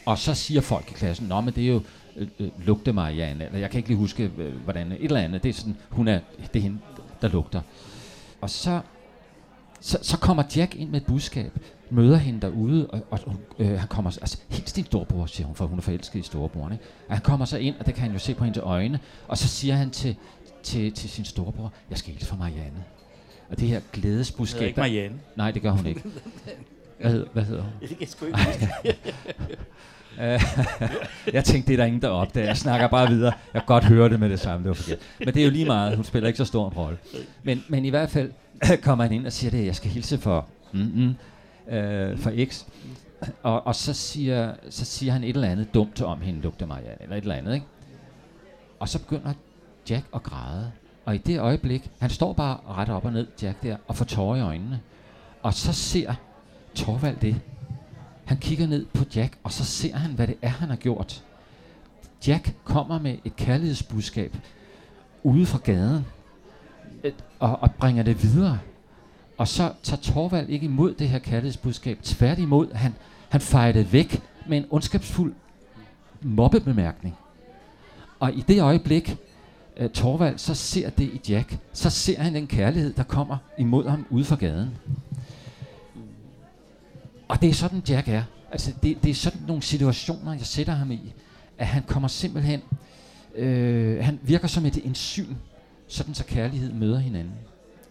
Og 0.06 0.17
så 0.17 0.34
siger 0.34 0.62
folk 0.62 0.91
i 0.91 0.93
klassen, 0.93 1.27
Nå, 1.27 1.41
men 1.41 1.53
det 1.53 1.63
er 1.63 1.67
jo 1.67 1.82
øh, 2.15 2.27
øh, 2.39 2.49
lugte 2.65 2.93
Marianne, 2.93 3.45
eller 3.45 3.60
jeg 3.60 3.69
kan 3.69 3.77
ikke 3.77 3.89
lige 3.89 3.97
huske, 3.97 4.32
øh, 4.38 4.56
hvordan, 4.63 4.91
et 4.91 5.03
eller 5.03 5.19
andet. 5.19 5.43
Det 5.43 5.49
er 5.49 5.53
sådan, 5.53 5.77
hun 5.89 6.08
er, 6.08 6.19
det 6.53 6.60
er 6.60 6.63
hende, 6.63 6.79
der 7.21 7.27
lugter. 7.27 7.62
Og 8.41 8.49
så, 8.49 8.82
så, 9.82 9.97
så 10.01 10.17
kommer 10.17 10.43
Jack 10.56 10.75
ind 10.75 10.89
med 10.89 11.01
et 11.01 11.08
budskab, 11.08 11.60
møder 11.93 12.17
hende 12.17 12.41
derude, 12.41 12.88
og, 12.88 13.01
og 13.12 13.19
øh, 13.60 13.79
han 13.79 13.88
kommer, 13.88 14.12
altså 14.21 14.38
helt 14.49 14.75
din 14.75 14.86
storebror, 14.86 15.25
siger 15.25 15.47
hun, 15.47 15.56
for 15.56 15.65
hun 15.65 15.77
er 15.77 15.82
forelsket 15.82 16.19
i 16.19 16.23
storebroren, 16.23 16.73
ikke? 16.73 16.86
Og 17.08 17.15
han 17.15 17.21
kommer 17.21 17.45
så 17.45 17.58
ind, 17.58 17.75
og 17.79 17.86
det 17.86 17.93
kan 17.93 18.03
han 18.03 18.12
jo 18.12 18.19
se 18.19 18.34
på 18.34 18.43
hendes 18.43 18.62
øjne, 18.63 18.99
og 19.27 19.38
så 19.38 19.47
siger 19.47 19.75
han 19.75 19.89
til, 19.89 20.15
til, 20.63 20.91
til 20.91 21.10
sin 21.10 21.25
storebror, 21.25 21.73
jeg 21.89 21.97
skal 21.97 22.13
hilse 22.13 22.27
for 22.27 22.36
Marianne. 22.36 22.84
Og 23.49 23.60
det 23.60 23.67
her 23.67 23.82
glædesbudskab, 23.93 24.62
ikke 24.62 24.75
der, 24.75 24.82
Marianne. 24.82 25.15
nej, 25.36 25.51
det 25.51 25.62
gør 25.62 25.71
hun 25.71 25.86
ikke. 25.86 26.03
Hvad, 26.99 27.12
hed, 27.12 27.25
hvad 27.34 27.43
hedder 27.43 27.62
hun? 27.62 27.71
Ja, 27.82 27.88
det 27.88 27.97
kan 27.97 28.01
jeg 28.01 28.10
sgu 28.10 28.25
ikke 28.25 28.39
jeg 31.34 31.45
tænkte, 31.45 31.67
det 31.67 31.73
er 31.73 31.77
der 31.77 31.86
ingen, 31.86 32.01
der 32.01 32.08
opdager. 32.08 32.47
Jeg 32.47 32.58
snakker 32.58 32.88
bare 32.88 33.08
videre. 33.08 33.34
Jeg 33.53 33.62
kan 33.62 33.67
godt 33.67 33.84
høre 33.84 34.10
det 34.10 34.19
med 34.19 34.29
det 34.29 34.39
samme, 34.39 34.63
det 34.63 34.67
var 34.67 34.73
forkert. 34.73 34.99
Men 35.19 35.27
det 35.27 35.38
er 35.38 35.43
jo 35.45 35.51
lige 35.51 35.65
meget. 35.65 35.95
Hun 35.95 36.06
spiller 36.06 36.27
ikke 36.27 36.38
så 36.38 36.45
stor 36.45 36.67
en 36.67 36.73
rolle. 36.73 36.97
Men, 37.43 37.63
men 37.67 37.86
i 37.86 37.89
hvert 37.89 38.10
fald 38.10 38.32
kommer 38.84 39.03
han 39.03 39.13
ind 39.13 39.25
og 39.25 39.32
siger 39.34 39.51
det, 39.51 39.65
jeg 39.65 39.75
skal 39.75 39.91
hilse 39.91 40.17
for, 40.17 40.45
mm-hmm, 40.71 41.15
øh, 41.67 42.17
for 42.17 42.45
X. 42.45 42.65
Og, 43.43 43.67
og 43.67 43.76
så, 43.76 43.93
siger, 43.93 44.54
så 44.69 44.86
siger 44.86 45.13
han 45.13 45.23
et 45.23 45.30
eller 45.30 45.49
andet 45.49 45.73
dumt 45.73 46.02
om 46.02 46.21
hende, 46.21 46.41
lugter 46.41 46.65
Marianne, 46.65 47.02
eller 47.02 47.15
et 47.15 47.21
eller 47.21 47.36
andet, 47.36 47.54
ikke? 47.54 47.65
Og 48.80 48.89
så 48.89 48.99
begynder 48.99 49.34
Jack 49.89 50.06
at 50.15 50.23
græde. 50.23 50.71
Og 51.06 51.15
i 51.15 51.17
det 51.17 51.39
øjeblik, 51.39 51.91
han 51.99 52.10
står 52.10 52.34
bare 52.34 52.60
ret 52.67 52.89
op 52.89 53.06
og 53.06 53.13
ned, 53.13 53.28
Jack 53.41 53.63
der, 53.63 53.78
og 53.88 53.95
får 53.95 54.06
tårer 54.06 54.38
i 54.38 54.41
øjnene. 54.41 54.82
Og 55.41 55.54
så 55.54 55.73
ser 55.73 56.13
Torvald 56.76 57.17
det, 57.17 57.41
han 58.26 58.38
kigger 58.38 58.67
ned 58.67 58.86
på 58.93 59.04
Jack, 59.15 59.38
og 59.43 59.52
så 59.52 59.65
ser 59.65 59.95
han, 59.95 60.12
hvad 60.12 60.28
det 60.28 60.38
er, 60.41 60.49
han 60.49 60.69
har 60.69 60.76
gjort. 60.76 61.23
Jack 62.28 62.56
kommer 62.63 62.99
med 62.99 63.17
et 63.26 63.36
kærlighedsbudskab 63.36 64.38
ude 65.23 65.45
fra 65.45 65.60
gaden, 65.63 66.06
et, 67.04 67.15
og, 67.39 67.60
og 67.62 67.71
bringer 67.71 68.04
det 68.04 68.23
videre. 68.23 68.60
Og 69.38 69.48
så 69.48 69.72
tager 69.84 70.02
Torvald 70.02 70.50
ikke 70.50 70.65
imod 70.65 70.93
det 70.93 71.10
her 71.10 71.19
kærlighedsbudskab. 71.19 72.00
Tværtimod, 72.04 72.74
han, 72.74 72.93
han 73.30 73.41
fejrer 73.41 73.72
det 73.72 73.93
væk 73.93 74.22
med 74.48 74.58
en 74.58 74.65
ondskabsfuld 74.69 75.34
mobbebemærkning. 76.22 77.15
Og 78.19 78.34
i 78.34 78.43
det 78.48 78.62
øjeblik, 78.62 79.17
øh, 79.78 79.86
uh, 79.86 79.91
Torvald 79.91 80.38
så 80.38 80.54
ser 80.54 80.89
det 80.89 81.04
i 81.04 81.32
Jack, 81.32 81.58
så 81.74 81.89
ser 81.89 82.19
han 82.19 82.36
den 82.36 82.48
kærlighed, 82.48 82.93
der 82.93 83.04
kommer 83.04 83.38
imod 83.58 83.89
ham 83.89 84.06
ude 84.10 84.26
fra 84.26 84.36
gaden. 84.36 84.69
Og 87.28 87.41
det 87.41 87.50
er 87.50 87.54
sådan, 87.54 87.84
Jack 87.89 88.08
er. 88.08 88.24
Altså, 88.52 88.74
det, 88.84 89.04
det 89.04 89.10
er 89.10 89.15
sådan 89.15 89.41
nogle 89.48 89.62
situationer, 89.62 90.34
jeg 90.34 90.46
sætter 90.46 90.74
ham 90.74 90.91
i, 90.91 91.13
at 91.58 91.67
han 91.67 91.84
kommer 91.88 92.08
simpelthen, 92.08 92.62
øh, 93.36 94.04
han 94.04 94.19
virker 94.24 94.48
som 94.48 94.65
et 94.65 94.86
enzym, 94.86 95.36
sådan 95.88 96.13
så 96.13 96.26
kærlighed 96.26 96.74
møder 96.74 97.00
hinanden 97.00 97.34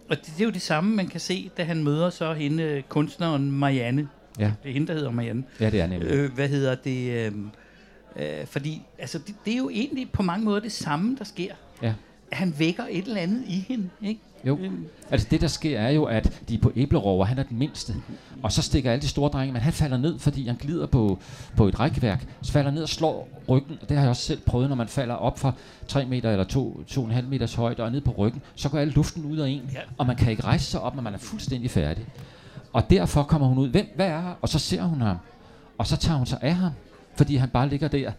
og 0.09 0.17
det, 0.17 0.25
det 0.25 0.41
er 0.41 0.45
jo 0.45 0.51
det 0.51 0.61
samme, 0.61 0.95
man 0.95 1.07
kan 1.07 1.19
se, 1.19 1.51
da 1.57 1.63
han 1.63 1.83
møder 1.83 2.09
så 2.09 2.33
hende, 2.33 2.63
øh, 2.63 2.83
kunstneren 2.89 3.51
Marianne. 3.51 4.07
Ja. 4.39 4.51
Det 4.63 4.69
er 4.69 4.73
hende, 4.73 4.87
der 4.87 4.93
hedder 4.93 5.11
Marianne. 5.11 5.43
Ja, 5.59 5.69
det 5.69 5.81
er 5.81 5.87
nemlig. 5.87 6.11
Øh, 6.11 6.33
hvad 6.33 6.49
hedder 6.49 6.75
det? 6.75 7.11
Øh, 7.11 7.31
øh, 8.15 8.45
fordi 8.45 8.81
altså, 8.99 9.17
det, 9.17 9.35
det 9.45 9.53
er 9.53 9.57
jo 9.57 9.69
egentlig 9.69 10.11
på 10.11 10.23
mange 10.23 10.45
måder 10.45 10.59
det 10.59 10.71
samme, 10.71 11.15
der 11.19 11.23
sker. 11.23 11.53
Ja. 11.81 11.93
Han 12.31 12.53
vækker 12.57 12.83
et 12.89 13.05
eller 13.05 13.21
andet 13.21 13.43
i 13.47 13.65
hende, 13.67 13.89
ikke? 14.01 14.21
Jo. 14.47 14.57
Øhm, 14.61 14.85
Altså 15.11 15.27
det, 15.31 15.41
der 15.41 15.47
sker, 15.47 15.79
er 15.79 15.89
jo, 15.89 16.03
at 16.03 16.41
de 16.49 16.55
er 16.55 16.59
på 16.59 16.71
æblerover. 16.75 17.25
Han 17.25 17.39
er 17.39 17.43
den 17.43 17.57
mindste. 17.59 17.93
Og 18.43 18.51
så 18.51 18.61
stikker 18.61 18.91
alle 18.91 19.01
de 19.01 19.07
store 19.07 19.29
drenge, 19.29 19.53
men 19.53 19.61
han 19.61 19.73
falder 19.73 19.97
ned, 19.97 20.19
fordi 20.19 20.47
han 20.47 20.55
glider 20.55 20.85
på, 20.85 21.19
på 21.57 21.67
et 21.67 21.79
rækværk. 21.79 22.25
Så 22.41 22.51
falder 22.51 22.71
ned 22.71 22.83
og 22.83 22.89
slår 22.89 23.29
ryggen. 23.49 23.77
Og 23.81 23.89
det 23.89 23.97
har 23.97 24.03
jeg 24.03 24.09
også 24.09 24.21
selv 24.23 24.41
prøvet, 24.45 24.69
når 24.69 24.75
man 24.75 24.87
falder 24.87 25.15
op 25.15 25.39
fra 25.39 25.51
3 25.87 26.05
meter 26.05 26.31
eller 26.31 26.43
2, 26.43 26.83
2,5 26.89 27.21
meters 27.21 27.53
højde 27.53 27.83
og 27.83 27.91
ned 27.91 28.01
på 28.01 28.11
ryggen. 28.17 28.41
Så 28.55 28.69
går 28.69 28.77
al 28.79 28.87
luften 28.87 29.25
ud 29.25 29.37
af 29.37 29.49
en, 29.49 29.61
Ja. 29.73 29.79
og 29.97 30.07
man 30.07 30.15
kan 30.15 30.31
ikke 30.31 30.43
rejse 30.43 30.65
sig 30.65 30.81
op, 30.81 30.95
når 30.95 31.01
man 31.03 31.13
er 31.13 31.17
fuldstændig 31.17 31.71
færdig. 31.71 32.05
Og 32.73 32.89
derfor 32.89 33.23
kommer 33.23 33.47
hun 33.47 33.57
ud. 33.57 33.69
Hvem? 33.69 33.87
Hvad 33.95 34.07
er 34.07 34.21
her? 34.21 34.33
Og 34.41 34.49
så 34.49 34.59
ser 34.59 34.83
hun 34.83 35.01
ham. 35.01 35.17
Og 35.77 35.87
så 35.87 35.97
tager 35.97 36.17
hun 36.17 36.25
sig 36.25 36.39
af 36.41 36.55
ham, 36.55 36.71
fordi 37.15 37.35
han 37.35 37.49
bare 37.49 37.69
ligger 37.69 37.87
der 37.87 38.11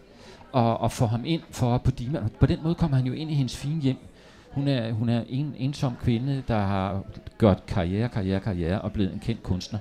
og, 0.51 0.77
og 0.81 0.91
får 0.91 1.07
ham 1.07 1.21
ind 1.25 1.41
for 1.51 1.77
på 1.77 1.91
Dima. 1.91 2.19
På 2.39 2.45
den 2.45 2.59
måde 2.63 2.75
kommer 2.75 2.97
han 2.97 3.05
jo 3.05 3.13
ind 3.13 3.31
i 3.31 3.33
hendes 3.33 3.57
fine 3.57 3.81
hjem. 3.81 3.97
Hun 4.55 4.67
er, 4.67 4.91
hun 4.91 5.09
er 5.09 5.23
en 5.29 5.55
ensom 5.57 5.95
kvinde, 6.01 6.43
der 6.47 6.59
har 6.59 7.03
gjort 7.39 7.65
karriere, 7.65 8.09
karriere, 8.09 8.39
karriere 8.39 8.81
og 8.81 8.91
blevet 8.91 9.13
en 9.13 9.19
kendt 9.19 9.43
kunstner. 9.43 9.79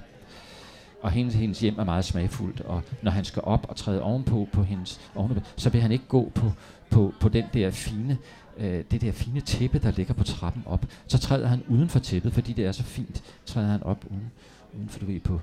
Og 1.03 1.11
hendes, 1.11 1.35
hendes 1.35 1.61
hjem 1.61 1.79
er 1.79 1.85
meget 1.85 2.05
smagfuldt, 2.05 2.61
og 2.61 2.83
når 3.03 3.11
han 3.11 3.25
skal 3.25 3.43
op 3.45 3.67
og 3.69 3.77
træde 3.77 4.03
ovenpå, 4.03 4.49
på 4.53 4.63
hendes, 4.63 5.01
ovenpå, 5.15 5.41
så 5.57 5.71
vil 5.71 5.81
han 5.81 5.93
ikke 5.93 6.05
gå 6.09 6.33
på, 6.35 6.53
på, 6.91 7.15
på 7.21 7.29
den 7.29 7.45
der 7.55 7.71
fine, 7.71 8.19
øh, 8.57 8.85
det 8.91 9.01
der 9.01 9.13
fine 9.13 9.41
tæppe, 9.41 9.79
der 9.79 9.91
ligger 9.91 10.15
på 10.15 10.25
trappen 10.25 10.63
op. 10.67 10.87
Så 11.07 11.19
træder 11.19 11.47
han 11.47 11.63
uden 11.69 11.89
for 11.89 11.99
tæppet, 11.99 12.33
fordi 12.33 12.53
det 12.53 12.67
er 12.67 12.73
så 12.73 12.83
fint, 12.83 13.23
træder 13.47 13.69
han 13.69 13.83
op 13.83 14.05
uden, 14.11 14.31
uden 14.75 14.89
for, 14.89 14.99
du 14.99 15.07
ved, 15.07 15.21
på, 15.21 15.41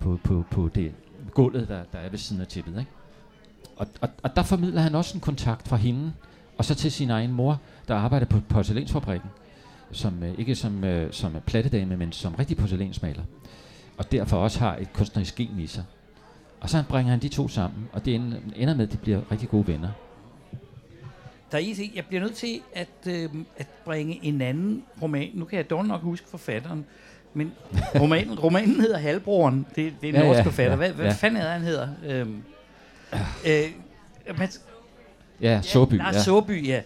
på, 0.00 0.18
på, 0.24 0.44
på 0.50 0.68
det 0.74 0.92
gulvet, 1.34 1.68
der, 1.68 1.82
der 1.92 1.98
er 1.98 2.10
ved 2.10 2.18
siden 2.18 2.42
af 2.42 2.48
tæppet. 2.48 2.78
Ikke? 2.78 2.90
Og, 3.76 3.86
og, 4.00 4.08
og 4.22 4.36
der 4.36 4.42
formidler 4.42 4.80
han 4.80 4.94
også 4.94 5.16
en 5.16 5.20
kontakt 5.20 5.68
fra 5.68 5.76
hende, 5.76 6.12
og 6.58 6.64
så 6.64 6.74
til 6.74 6.92
sin 6.92 7.10
egen 7.10 7.32
mor, 7.32 7.60
der 7.88 7.94
arbejder 7.94 8.26
på 8.26 8.40
porcelænsfabrikken, 8.48 9.30
som, 9.92 10.22
øh, 10.22 10.34
ikke 10.38 10.54
som, 10.54 10.84
øh, 10.84 11.12
som 11.12 11.36
plattedame, 11.46 11.96
men 11.96 12.12
som 12.12 12.34
rigtig 12.34 12.56
porcelænsmaler. 12.56 13.22
Og 13.98 14.12
derfor 14.12 14.36
også 14.36 14.58
har 14.58 14.76
et 14.76 14.92
kunstnerisk 14.92 15.34
gen 15.36 15.58
i 15.58 15.66
sig. 15.66 15.84
Og 16.60 16.70
så 16.70 16.82
bringer 16.88 17.10
han 17.10 17.20
de 17.20 17.28
to 17.28 17.48
sammen, 17.48 17.88
og 17.92 18.04
det 18.04 18.14
ender 18.56 18.74
med, 18.74 18.86
at 18.86 18.92
de 18.92 18.96
bliver 18.96 19.20
rigtig 19.32 19.48
gode 19.48 19.66
venner. 19.66 19.88
Der 21.52 21.58
er 21.58 21.62
en 21.62 21.92
jeg 21.94 22.04
bliver 22.06 22.22
nødt 22.22 22.34
til 22.34 22.60
at, 22.74 22.88
øh, 23.06 23.28
at 23.56 23.66
bringe 23.84 24.20
en 24.22 24.40
anden 24.40 24.82
roman. 25.02 25.30
Nu 25.34 25.44
kan 25.44 25.56
jeg 25.56 25.70
dog 25.70 25.86
nok 25.86 26.02
huske 26.02 26.28
forfatteren, 26.28 26.84
men 27.34 27.52
romanen, 28.00 28.38
romanen 28.38 28.80
hedder 28.80 28.98
Halvbroren. 28.98 29.66
Det, 29.76 29.76
det 29.76 30.08
er 30.08 30.08
en 30.08 30.14
Ja, 30.14 30.22
norsk 30.26 30.38
ja, 30.38 30.42
forfatter. 30.42 30.70
ja, 30.72 30.76
Hvad, 30.76 30.92
hvad 30.92 31.04
ja. 31.06 31.12
fanden 31.12 31.42
er 31.42 31.50
han 31.52 31.62
hedder? 31.62 31.88
Øhm, 32.06 32.42
øh, 33.46 33.64
man, 34.38 34.48
Ja, 35.40 35.62
Såby. 35.62 35.94
Ja, 35.98 36.06
Ja. 36.06 36.22
Såby, 36.22 36.66
ja. 36.66 36.80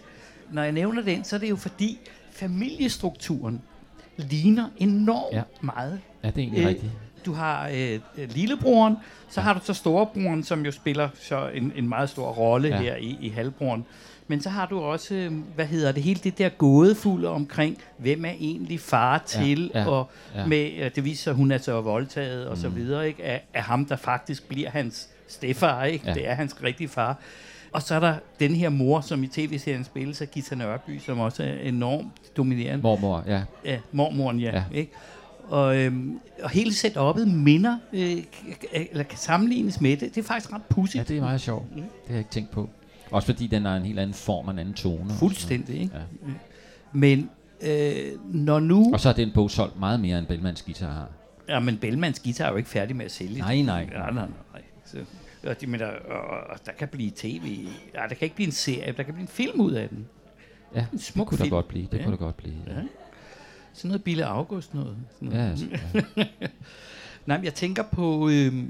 Når 0.51 0.63
jeg 0.63 0.71
nævner 0.71 1.01
den, 1.01 1.23
så 1.23 1.35
er 1.35 1.39
det 1.39 1.49
jo 1.49 1.55
fordi 1.55 1.99
familiestrukturen 2.31 3.61
ligner 4.17 4.65
enormt 4.77 5.33
Ja. 5.33 5.37
ja. 5.37 5.43
meget. 5.61 5.99
ja, 6.23 6.27
det 6.27 6.35
er 6.37 6.39
egentlig 6.39 6.61
Øh, 6.61 6.67
rigtigt. 6.67 6.91
Du 7.25 7.33
har 7.33 7.69
øh, 7.73 7.99
lillebroren, 8.17 8.95
så 9.29 9.41
har 9.41 9.53
du 9.53 9.59
så 9.63 9.73
storebroren, 9.73 10.43
som 10.43 10.65
jo 10.65 10.71
spiller 10.71 11.09
så 11.21 11.49
en, 11.53 11.73
en 11.75 11.89
meget 11.89 12.09
stor 12.09 12.27
rolle 12.31 12.67
Ja. 12.67 12.75
ja. 12.75 12.81
her 12.81 12.95
i, 12.95 13.17
i 13.21 13.29
halvbroren. 13.29 13.85
Men 14.27 14.41
så 14.41 14.49
har 14.49 14.65
du 14.65 14.79
også, 14.79 15.15
øh, 15.15 15.31
hvad 15.55 15.65
hedder 15.65 15.91
det, 15.91 16.03
hele 16.03 16.19
det 16.23 16.37
der 16.37 16.49
gådefulde 16.49 17.27
omkring, 17.29 17.77
hvem 17.97 18.25
er 18.25 18.29
egentlig 18.39 18.79
far 18.79 19.17
til, 19.17 19.71
ja, 19.73 19.87
og 19.89 20.09
ja. 20.35 20.45
med, 20.45 20.71
øh, 20.79 20.91
det 20.95 21.05
viser 21.05 21.23
sig, 21.23 21.31
at 21.31 21.37
hun 21.37 21.51
er 21.51 21.57
så 21.57 21.81
voldtaget 21.81 22.47
og 22.47 22.57
så 22.57 22.69
Mm. 22.69 22.75
videre, 22.75 23.07
ikke? 23.07 23.23
Af, 23.23 23.41
af 23.53 23.63
ham, 23.63 23.85
der 23.85 23.95
faktisk 23.95 24.47
bliver 24.47 24.69
hans 24.69 25.09
stefar, 25.27 25.83
ikke? 25.83 26.07
Ja. 26.07 26.13
Det 26.13 26.27
er 26.27 26.33
hans 26.33 26.55
rigtige 26.63 26.87
far. 26.87 27.17
Og 27.71 27.81
så 27.81 27.95
er 27.95 27.99
der 27.99 28.15
den 28.39 28.55
her 28.55 28.69
mor, 28.69 29.01
som 29.01 29.23
i 29.23 29.27
tv-serien 29.27 29.83
spilles 29.83 30.21
af 30.21 30.31
Gita 30.31 30.55
Nørby, 30.55 30.99
som 30.99 31.19
også 31.19 31.43
er 31.43 31.53
enormt 31.53 32.37
dominerende. 32.37 32.83
Mormor, 32.83 33.23
ja. 33.27 33.41
Ja, 33.65 33.79
mormoren, 33.91 34.39
ja. 34.39 34.55
Ja. 34.55 34.63
Ikke? 34.73 34.91
Og, 35.47 35.77
øhm, 35.77 36.19
og 36.43 36.49
hele 36.49 36.71
setup'et 36.71 37.25
minder, 37.25 37.77
øh, 37.93 38.17
eller 38.73 39.03
kan 39.03 39.17
sammenlignes 39.17 39.81
med 39.81 39.97
det. 39.97 40.15
Det 40.15 40.17
er 40.17 40.27
faktisk 40.27 40.53
ret 40.53 40.61
pudsigt. 40.69 41.09
Ja, 41.09 41.13
det 41.13 41.17
er 41.17 41.21
meget 41.21 41.41
sjovt. 41.41 41.65
Det 41.75 41.83
har 42.07 42.13
jeg 42.13 42.19
ikke 42.19 42.31
tænkt 42.31 42.51
på. 42.51 42.69
Også 43.11 43.25
fordi 43.25 43.47
den 43.47 43.65
har 43.65 43.75
en 43.75 43.83
helt 43.83 43.99
anden 43.99 44.13
form 44.13 44.47
og 44.47 44.53
en 44.53 44.59
anden 44.59 44.73
tone. 44.73 45.13
Fuldstændig, 45.13 45.81
ikke? 45.81 45.95
Ja. 45.95 46.31
Men 46.91 47.29
øh, 47.61 47.93
når 48.33 48.59
nu... 48.59 48.93
Og 48.93 48.99
så 48.99 49.09
er 49.09 49.13
den 49.13 49.31
bog 49.33 49.51
solgt 49.51 49.79
meget 49.79 49.99
mere, 49.99 50.19
end 50.19 50.27
Bellmans 50.27 50.61
guitar 50.61 50.93
har. 50.93 51.07
Ja, 51.49 51.59
men 51.59 51.77
Bellmans 51.77 52.19
guitar 52.19 52.45
er 52.45 52.49
jo 52.51 52.57
ikke 52.57 52.69
færdig 52.69 52.95
med 52.95 53.05
at 53.05 53.11
sælge. 53.11 53.39
Nej, 53.39 53.61
nej. 53.61 53.89
Ja, 53.91 53.99
nej, 53.99 54.11
nej. 54.13 54.61
Så, 54.85 54.97
og, 55.43 55.61
de, 55.61 55.67
men 55.67 55.79
der, 55.79 55.87
og, 55.87 56.37
og 56.49 56.65
der 56.65 56.71
kan 56.71 56.87
blive 56.87 57.11
tv. 57.15 57.67
Ja, 57.93 58.01
der 58.01 58.15
kan 58.15 58.25
ikke 58.25 58.35
blive 58.35 58.45
en 58.47 58.51
serie, 58.51 58.93
der 58.97 59.03
kan 59.03 59.13
blive 59.13 59.21
en 59.21 59.27
film 59.27 59.59
ud 59.61 59.71
af 59.71 59.89
den. 59.89 60.07
Ja, 60.75 60.79
En 60.79 60.85
det 60.91 61.01
smuk 61.03 61.27
kunne 61.27 61.37
der 61.37 61.43
film. 61.43 61.49
godt 61.53 61.67
blive. 61.67 61.87
Det 61.91 61.97
Ja. 61.97 62.03
kunne 62.03 62.11
der 62.11 62.17
godt 62.17 62.37
blive. 62.37 62.55
Ja. 62.67 62.73
Ja. 62.73 62.81
Sådan 63.73 63.87
noget 63.89 64.03
Bille 64.03 64.25
August 64.25 64.73
noget. 64.73 64.97
Sådan 65.15 65.27
noget. 65.27 65.43
Ja, 65.45 65.49
altså, 65.49 65.65
ja. 66.17 66.23
Nej, 67.25 67.37
men 67.37 67.45
jeg 67.45 67.53
tænker 67.53 67.83
på... 67.83 68.29
Øhm, 68.29 68.69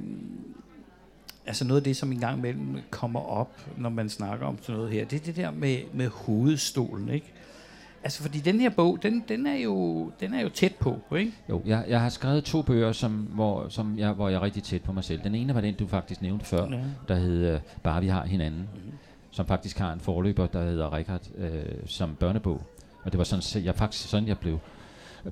altså 1.45 1.65
noget 1.65 1.79
af 1.81 1.84
det, 1.84 1.97
som 1.97 2.12
engang 2.12 2.38
imellem 2.38 2.77
kommer 2.89 3.19
op, 3.19 3.67
når 3.77 3.89
man 3.89 4.10
snakker 4.10 4.45
om 4.45 4.57
sådan 4.62 4.75
noget 4.75 4.91
her, 4.91 5.05
det 5.05 5.21
er 5.21 5.25
det 5.25 5.36
der 5.36 5.51
med, 5.51 5.77
med 5.93 6.07
hovedstolen, 6.07 7.10
ikke? 7.10 7.34
Altså, 8.03 8.21
fordi 8.21 8.39
den 8.39 8.59
her 8.59 8.69
bog, 8.69 9.03
den, 9.03 9.23
den, 9.29 9.47
er, 9.47 9.55
jo, 9.57 10.11
den 10.19 10.33
er 10.33 10.41
jo 10.41 10.49
tæt 10.49 10.75
på, 10.75 10.99
ikke? 11.17 11.31
Jo, 11.49 11.61
jeg, 11.65 11.85
jeg 11.89 12.01
har 12.01 12.09
skrevet 12.09 12.43
to 12.43 12.61
bøger, 12.61 12.91
som, 12.91 13.11
hvor, 13.11 13.65
som 13.69 13.99
jeg, 13.99 14.11
hvor 14.13 14.29
jeg 14.29 14.35
er 14.37 14.41
rigtig 14.41 14.63
tæt 14.63 14.81
på 14.81 14.91
mig 14.91 15.03
selv. 15.03 15.23
Den 15.23 15.35
ene 15.35 15.55
var 15.55 15.61
den, 15.61 15.73
du 15.75 15.87
faktisk 15.87 16.21
nævnte 16.21 16.45
før, 16.45 16.67
Ja. 16.71 16.79
der 17.07 17.15
hed 17.15 17.59
Bare 17.83 18.01
vi 18.01 18.07
har 18.07 18.25
hinanden, 18.25 18.59
Mhm. 18.75 18.91
som 19.31 19.45
faktisk 19.45 19.79
har 19.79 19.93
en 19.93 19.99
forløber, 19.99 20.47
der 20.47 20.63
hedder 20.63 20.93
Richard, 20.93 21.21
øh, 21.37 21.63
som 21.85 22.15
børnebog. 22.15 22.61
Og 23.03 23.11
det 23.11 23.17
var 23.17 23.23
sådan, 23.23 23.41
så 23.41 23.59
jeg 23.59 23.75
faktisk 23.75 24.09
sådan, 24.09 24.27
jeg 24.27 24.37
blev 24.39 24.59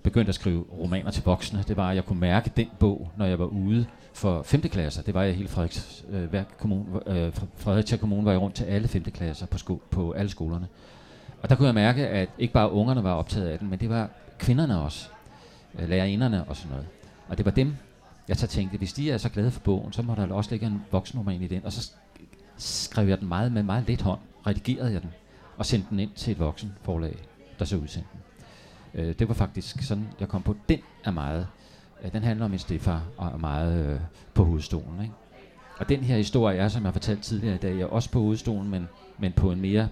begyndt 0.03 0.29
at 0.29 0.35
skrive 0.35 0.65
romaner 0.79 1.11
til 1.11 1.23
voksne. 1.25 1.63
Det 1.67 1.77
var, 1.77 1.89
at 1.89 1.95
jeg 1.95 2.05
kunne 2.05 2.19
mærke 2.19 2.51
den 2.57 2.67
bog, 2.79 3.11
når 3.17 3.25
jeg 3.25 3.39
var 3.39 3.45
ude 3.45 3.85
for 4.13 4.41
5. 4.43 4.61
klasser. 4.61 5.01
Det 5.03 5.13
var 5.13 5.23
jeg 5.23 5.35
hele 5.35 5.47
Frederiks, 5.47 6.05
øh, 6.09 6.43
kommune, 6.59 6.85
øh, 7.07 7.33
Fredericia 7.55 7.97
Kommune 7.97 8.25
var 8.25 8.31
jeg 8.31 8.41
rundt 8.41 8.55
til 8.55 8.63
alle 8.63 8.87
5. 8.87 9.03
klasser 9.03 9.45
på, 9.45 9.57
sko- 9.57 9.81
på 9.91 10.11
alle 10.11 10.29
skolerne. 10.29 10.67
Og 11.41 11.49
der 11.49 11.55
kunne 11.55 11.65
jeg 11.65 11.75
mærke, 11.75 12.07
at 12.07 12.29
ikke 12.37 12.53
bare 12.53 12.71
ungerne 12.71 13.03
var 13.03 13.13
optaget 13.13 13.47
af 13.47 13.59
den, 13.59 13.69
men 13.69 13.79
det 13.79 13.89
var 13.89 14.09
kvinderne 14.39 14.81
også. 14.81 15.09
Øh, 15.79 15.89
Lærerinderne 15.89 16.43
og 16.43 16.55
sådan 16.55 16.71
noget. 16.71 16.87
Og 17.27 17.37
det 17.37 17.45
var 17.45 17.51
dem, 17.51 17.75
jeg 18.27 18.37
så 18.37 18.47
tænkte, 18.47 18.77
hvis 18.77 18.93
de 18.93 19.11
er 19.11 19.17
så 19.17 19.29
glade 19.29 19.51
for 19.51 19.59
bogen, 19.59 19.93
så 19.93 20.01
må 20.01 20.15
der 20.15 20.33
også 20.33 20.51
ligge 20.51 20.65
en 20.65 20.81
voksenroman 20.91 21.41
i 21.41 21.47
den. 21.47 21.65
Og 21.65 21.71
så 21.71 21.91
skrev 22.57 23.07
jeg 23.07 23.19
den 23.19 23.27
meget 23.27 23.51
med 23.51 23.63
meget 23.63 23.87
let 23.87 24.01
hånd, 24.01 24.19
redigerede 24.47 24.93
jeg 24.93 25.01
den, 25.01 25.11
og 25.57 25.65
sendte 25.65 25.89
den 25.89 25.99
ind 25.99 26.11
til 26.15 26.31
et 26.31 26.39
voksenforlag, 26.39 27.17
der 27.59 27.65
så 27.65 27.77
udsendte 27.77 28.09
den. 28.13 28.19
Øh, 29.01 29.15
det 29.19 29.27
var 29.27 29.33
faktisk 29.33 29.83
sådan, 29.83 30.07
jeg 30.19 30.27
kom 30.27 30.41
på. 30.41 30.55
Den 30.69 30.79
er 31.03 31.11
meget, 31.11 31.47
øh, 32.03 32.11
den 32.11 32.23
handler 32.23 32.45
om 32.45 32.53
en 32.53 32.59
stefar, 32.59 33.03
og 33.17 33.27
er 33.27 33.37
meget 33.37 33.85
øh, 33.85 33.99
på 34.33 34.43
hovedstolen. 34.43 35.01
Ikke? 35.01 35.13
Og 35.77 35.89
den 35.89 35.99
her 35.99 36.17
historie 36.17 36.57
er, 36.57 36.67
som 36.67 36.81
jeg 36.81 36.87
har 36.87 36.93
fortalt 36.93 37.23
tidligere 37.23 37.55
i 37.55 37.59
dag, 37.59 37.81
er 37.81 37.85
også 37.85 38.11
på 38.11 38.19
hovedstolen, 38.19 38.69
men, 38.69 38.87
men 39.17 39.31
på 39.31 39.51
en 39.51 39.61
mere 39.61 39.87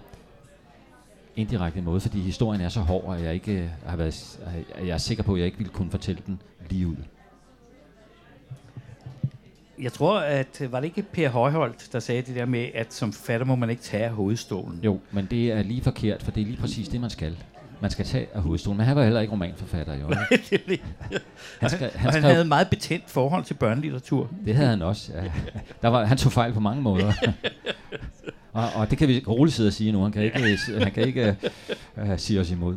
indirekte 1.38 1.82
måde, 1.82 2.00
fordi 2.00 2.20
historien 2.20 2.60
er 2.60 2.68
så 2.68 2.80
hård, 2.80 3.16
at 3.16 3.24
jeg 3.24 3.34
ikke 3.34 3.52
øh, 3.52 3.68
har 3.86 3.96
været, 3.96 4.38
at 4.74 4.86
jeg 4.86 4.94
er 4.94 4.98
sikker 4.98 5.22
på, 5.22 5.32
at 5.34 5.38
jeg 5.38 5.46
ikke 5.46 5.58
ville 5.58 5.72
kunne 5.72 5.90
fortælle 5.90 6.22
den 6.26 6.40
lige 6.70 6.86
ud. 6.86 6.96
Jeg 9.80 9.92
tror, 9.92 10.18
at 10.20 10.62
var 10.70 10.80
det 10.80 10.86
ikke 10.86 11.02
Per 11.02 11.28
Højholdt, 11.28 11.88
der 11.92 12.00
sagde 12.00 12.22
det 12.22 12.36
der 12.36 12.46
med, 12.46 12.68
at 12.74 12.94
som 12.94 13.12
forfatter 13.12 13.46
må 13.46 13.56
man 13.56 13.70
ikke 13.70 13.82
tage 13.82 14.04
af 14.04 14.10
hovedstolen. 14.10 14.80
Jo, 14.82 15.00
men 15.12 15.26
det 15.30 15.52
er 15.52 15.62
lige 15.62 15.82
forkert, 15.82 16.22
for 16.22 16.30
det 16.30 16.40
er 16.40 16.46
lige 16.46 16.56
præcis 16.56 16.88
det, 16.88 17.00
man 17.00 17.10
skal. 17.10 17.36
Man 17.80 17.90
skal 17.90 18.04
tage 18.04 18.26
af 18.34 18.42
hovedstolen. 18.42 18.76
Men 18.76 18.86
han 18.86 18.96
var 18.96 19.02
heller 19.02 19.20
ikke 19.20 19.32
romanforfatter, 19.32 19.94
jo. 19.94 20.08
ikke? 20.52 20.82
Han, 21.60 21.70
skrev, 21.70 21.90
Han, 21.90 22.00
han 22.00 22.06
og 22.06 22.12
han 22.12 22.12
skrev, 22.12 22.22
havde 22.22 22.40
et 22.40 22.48
meget 22.48 22.68
betændt 22.68 23.10
forhold 23.10 23.44
til 23.44 23.54
børnelitteratur. 23.54 24.28
Det 24.44 24.54
havde 24.54 24.68
han 24.68 24.82
også, 24.82 25.12
ja. 25.14 25.32
Der 25.82 25.88
var, 25.88 26.04
han 26.04 26.16
tog 26.16 26.32
fejl 26.32 26.52
på 26.52 26.60
mange 26.60 26.82
måder. 26.82 27.12
og, 28.58 28.80
og 28.80 28.90
det 28.90 28.98
kan 28.98 29.08
vi 29.08 29.24
roligt 29.28 29.56
sidde 29.56 29.68
og 29.68 29.72
sige 29.72 29.92
nu. 29.92 30.02
Han 30.02 30.12
kan 30.12 30.22
ikke, 30.22 30.38
han 30.78 30.92
kan 30.92 31.06
ikke 31.06 31.36
uh, 31.96 32.08
sige 32.16 32.40
os 32.40 32.50
imod. 32.50 32.76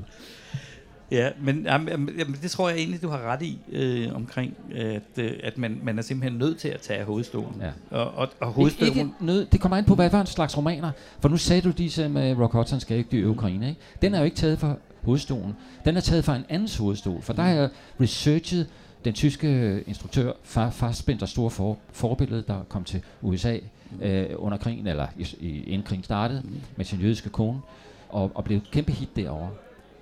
Ja, 1.11 1.29
men 1.41 1.63
jamen, 1.65 2.09
jamen, 2.17 2.35
det 2.41 2.51
tror 2.51 2.69
jeg 2.69 2.77
egentlig, 2.77 3.01
du 3.01 3.09
har 3.09 3.21
ret 3.21 3.41
i 3.41 3.59
øh, 3.71 4.15
omkring, 4.15 4.53
at, 4.75 5.01
øh, 5.17 5.31
at 5.43 5.57
man, 5.57 5.79
man 5.83 5.97
er 5.97 6.01
simpelthen 6.01 6.39
nødt 6.39 6.57
til 6.57 6.67
at 6.67 6.81
tage 6.81 7.03
hovedstolen. 7.03 7.61
Ja. 7.61 7.97
Og, 7.97 8.05
og, 8.05 8.17
og 8.17 8.27
Ikke, 8.27 8.45
hovedstolen... 8.45 8.97
ikke 8.97 9.11
nød, 9.19 9.45
det 9.45 9.61
kommer 9.61 9.77
an 9.77 9.85
på, 9.85 9.95
hvad 9.95 10.09
for 10.09 10.17
en 10.17 10.27
slags 10.27 10.57
romaner. 10.57 10.91
For 11.19 11.29
nu 11.29 11.37
sagde 11.37 11.61
du 11.61 11.71
disse 11.71 12.09
med 12.09 12.37
Rock 12.37 12.53
Hudson 12.53 12.79
skal 12.79 12.97
ikke 12.97 13.09
dø 13.09 13.17
i 13.17 13.25
Ukraine. 13.25 13.69
Ikke? 13.69 13.81
Den 14.01 14.13
er 14.13 14.19
jo 14.19 14.25
ikke 14.25 14.37
taget 14.37 14.59
fra 14.59 14.75
hovedstolen. 15.01 15.53
Den 15.85 15.97
er 15.97 16.01
taget 16.01 16.25
fra 16.25 16.35
en 16.35 16.45
andens 16.49 16.77
hovedstol. 16.77 17.21
For 17.21 17.33
der 17.33 17.41
har 17.41 17.51
jeg 17.51 17.69
researchet 18.01 18.67
den 19.05 19.13
tyske 19.13 19.81
instruktør 19.87 20.31
Fa- 20.31 20.69
Fassbinders 20.69 21.29
store 21.29 21.49
for, 21.49 21.77
forbillede, 21.91 22.43
der 22.47 22.65
kom 22.69 22.83
til 22.83 23.01
USA 23.21 23.57
øh, 24.01 24.25
under 24.35 24.57
krigen, 24.57 24.87
eller 24.87 25.07
i, 25.17 25.27
i, 25.39 25.63
inden 25.63 25.83
krigen 25.83 26.03
startede, 26.03 26.43
med 26.75 26.85
sin 26.85 26.99
jødiske 26.99 27.29
kone, 27.29 27.59
og, 28.09 28.31
og 28.35 28.43
blev 28.43 28.57
et 28.57 28.71
kæmpe 28.71 28.91
hit 28.91 29.09
derovre. 29.15 29.49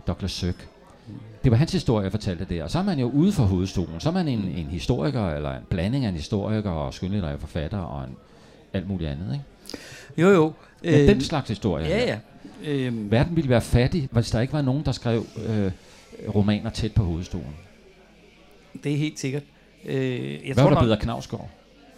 Douglas 0.08 0.32
Sirk. 0.32 0.68
Det 1.44 1.52
var 1.52 1.58
hans 1.58 1.72
historie, 1.72 2.04
jeg 2.04 2.12
fortalte 2.12 2.46
der. 2.50 2.64
Og 2.64 2.72
så 2.72 2.80
er 2.80 2.84
man 2.84 3.00
jo 3.00 3.10
ude 3.10 3.32
for 3.32 3.44
hovedstolen. 3.44 4.00
Så 4.00 4.10
er 4.10 4.14
man 4.14 4.28
en, 4.28 4.40
en 4.40 4.66
historiker, 4.66 5.30
eller 5.30 5.52
en 5.52 5.64
blanding 5.70 6.06
af 6.06 6.10
en 6.10 6.16
historiker 6.16 6.70
og 6.72 6.94
skønlitterær 6.94 7.38
forfatter 7.38 7.78
og 7.78 8.04
en, 8.04 8.16
alt 8.74 8.88
muligt 8.88 9.10
andet. 9.10 9.34
Ikke? 9.34 9.46
Jo, 10.22 10.30
jo. 10.36 10.54
Men 10.84 10.94
øh, 10.94 11.08
den 11.08 11.22
slags 11.22 11.50
historie. 11.50 11.86
Ja, 11.88 12.06
ja. 12.06 12.20
Øhm, 12.72 13.12
Verden 13.12 13.36
ville 13.36 13.50
være 13.50 13.62
fattig, 13.62 14.10
hvis 14.12 14.32
der 14.32 14.40
ikke 14.42 14.54
var 14.54 14.62
nogen, 14.62 14.86
der 14.86 14.92
skrev 14.92 15.26
øh, 15.48 15.72
romaner 16.36 16.70
tæt 16.70 16.94
på 16.94 17.04
hovedstolen. 17.04 17.56
det 18.84 18.94
er 18.94 18.98
helt 18.98 19.20
sikkert. 19.20 19.44
Øh, 19.86 20.32
jeg 20.32 20.40
Hvad 20.46 20.56
tror 20.56 20.64
var 20.64 20.80
der 20.80 20.88
nok- 20.88 20.92
af 20.92 21.00
Knavsgaard? 21.00 21.50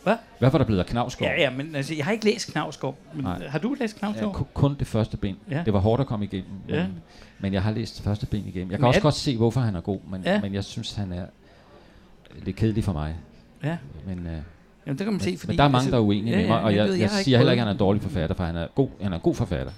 Hvad? 0.03 0.15
Hvad 0.39 0.49
var 0.51 0.57
der 0.57 0.65
blevet 0.65 0.79
af 0.79 0.85
Knavsgaard? 0.85 1.31
Ja, 1.37 1.41
ja, 1.41 1.49
men 1.49 1.75
altså, 1.75 1.95
jeg 1.95 2.05
har 2.05 2.11
ikke 2.11 2.25
læst 2.25 2.51
Knavsgaard. 2.51 2.95
Men 3.13 3.23
Nej. 3.23 3.47
har 3.47 3.59
du 3.59 3.75
læst 3.79 3.95
Ja, 3.95 3.99
Knavsgaard? 3.99 4.33
ku- 4.33 4.43
kun 4.53 4.75
det 4.79 4.87
første 4.87 5.17
bind. 5.17 5.37
Ja. 5.51 5.61
Det 5.65 5.73
var 5.73 5.79
hårdt 5.79 6.01
at 6.01 6.07
komme 6.07 6.25
igennem. 6.25 6.49
Men, 6.67 6.75
Ja. 6.75 6.85
men 7.39 7.53
jeg 7.53 7.63
har 7.63 7.71
læst 7.71 7.95
det 7.95 8.03
første 8.03 8.25
bind 8.25 8.47
igennem. 8.47 8.71
Jeg 8.71 8.77
kan 8.77 8.81
Men 8.81 8.87
også 8.87 8.99
er- 8.99 9.01
godt 9.01 9.13
se, 9.15 9.37
hvorfor 9.37 9.59
han 9.61 9.75
er 9.75 9.81
god, 9.81 9.99
men, 10.11 10.21
Ja. 10.25 10.41
men 10.41 10.53
jeg 10.53 10.63
synes, 10.63 10.93
han 10.93 11.11
er 11.13 11.25
lidt 12.43 12.55
kedelig 12.55 12.83
for 12.83 12.93
mig. 12.93 13.15
Ja. 13.63 13.77
Men, 14.07 14.17
øh, 14.27 14.37
Jamen, 14.85 14.97
det 14.97 15.05
kan 15.05 15.11
man 15.13 15.19
se, 15.19 15.37
fordi... 15.37 15.51
men 15.51 15.57
der 15.57 15.63
er 15.63 15.67
mange, 15.67 15.91
der 15.91 15.97
er 15.97 16.01
uenige 16.01 16.31
ja, 16.31 16.37
med 16.41 16.47
mig, 16.47 16.55
ja, 16.59 16.63
og 16.65 16.71
jeg 16.71 16.77
jeg, 16.77 16.85
ved, 16.85 16.93
jeg, 16.93 17.01
jeg 17.01 17.09
siger 17.09 17.37
heller 17.37 17.51
ikke, 17.51 17.61
at 17.61 17.67
han 17.67 17.67
er 17.67 17.71
en 17.73 17.79
dårlig 17.79 18.01
forfatter, 18.01 18.35
for 18.35 18.43
han 18.43 18.55
er 18.55 18.67
god, 18.75 18.89
han 19.01 19.11
er 19.11 19.15
en 19.15 19.21
god 19.21 19.35
forfatter. 19.35 19.73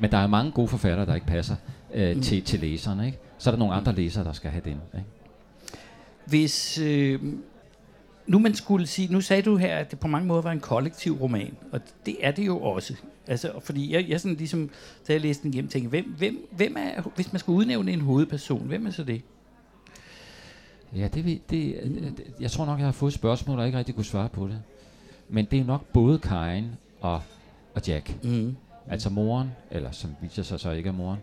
Men 0.00 0.10
der 0.10 0.18
er 0.18 0.26
mange 0.26 0.50
gode 0.52 0.68
forfattere, 0.68 1.06
der 1.06 1.14
ikke 1.14 1.26
passer 1.26 1.56
øh, 1.94 2.16
Mm. 2.16 2.22
til, 2.22 2.42
til 2.42 2.60
læserne. 2.60 3.06
Ikke? 3.06 3.18
Så 3.38 3.50
er 3.50 3.52
der 3.52 3.58
nogle 3.58 3.74
andre 3.74 3.92
læsere, 3.94 4.24
der 4.24 4.32
skal 4.32 4.50
have 4.50 4.62
den. 4.64 4.80
Ikke? 4.94 5.06
Hvis 6.26 6.78
øh, 6.78 7.20
nu 8.26 8.38
man 8.38 8.54
skulle 8.54 8.86
sige, 8.86 9.12
nu 9.12 9.20
sagde 9.20 9.42
du 9.42 9.56
her, 9.56 9.76
at 9.76 9.90
det 9.90 10.00
på 10.00 10.08
mange 10.08 10.28
måder 10.28 10.42
var 10.42 10.52
en 10.52 10.60
kollektiv 10.60 11.12
roman, 11.12 11.56
og 11.72 11.80
det 12.06 12.16
er 12.20 12.30
det 12.30 12.46
jo 12.46 12.58
også. 12.58 12.94
Altså, 13.26 13.52
fordi 13.60 13.92
jeg, 13.92 14.08
jeg 14.08 14.20
sådan 14.20 14.36
ligesom, 14.36 14.70
da 15.08 15.12
jeg 15.12 15.20
læste 15.20 15.42
den 15.42 15.52
hjem, 15.52 15.68
tænkte, 15.68 15.88
hvem, 15.88 16.14
hvem, 16.18 16.48
hvem 16.50 16.76
er, 16.78 17.02
hvis 17.14 17.32
man 17.32 17.40
skulle 17.40 17.58
udnævne 17.58 17.92
en 17.92 18.00
hovedperson, 18.00 18.66
hvem 18.66 18.86
er 18.86 18.90
så 18.90 19.04
det? 19.04 19.22
Ja, 20.96 21.08
det, 21.14 21.24
det, 21.24 21.50
det, 21.50 22.34
jeg 22.40 22.50
tror 22.50 22.66
nok, 22.66 22.78
jeg 22.78 22.86
har 22.86 22.92
fået 22.92 23.12
spørgsmål, 23.12 23.58
og 23.58 23.66
ikke 23.66 23.78
rigtig 23.78 23.94
kunne 23.94 24.04
svare 24.04 24.28
på 24.28 24.46
det. 24.46 24.62
Men 25.28 25.44
det 25.44 25.60
er 25.60 25.64
nok 25.64 25.86
både 25.92 26.18
Karin 26.18 26.66
og, 27.00 27.22
og 27.74 27.88
Jack. 27.88 28.24
Mm. 28.24 28.56
Altså 28.88 29.10
moren, 29.10 29.50
eller 29.70 29.90
som 29.90 30.10
viser 30.22 30.42
sig 30.42 30.60
så 30.60 30.70
ikke 30.70 30.88
er 30.88 30.92
moren, 30.92 31.18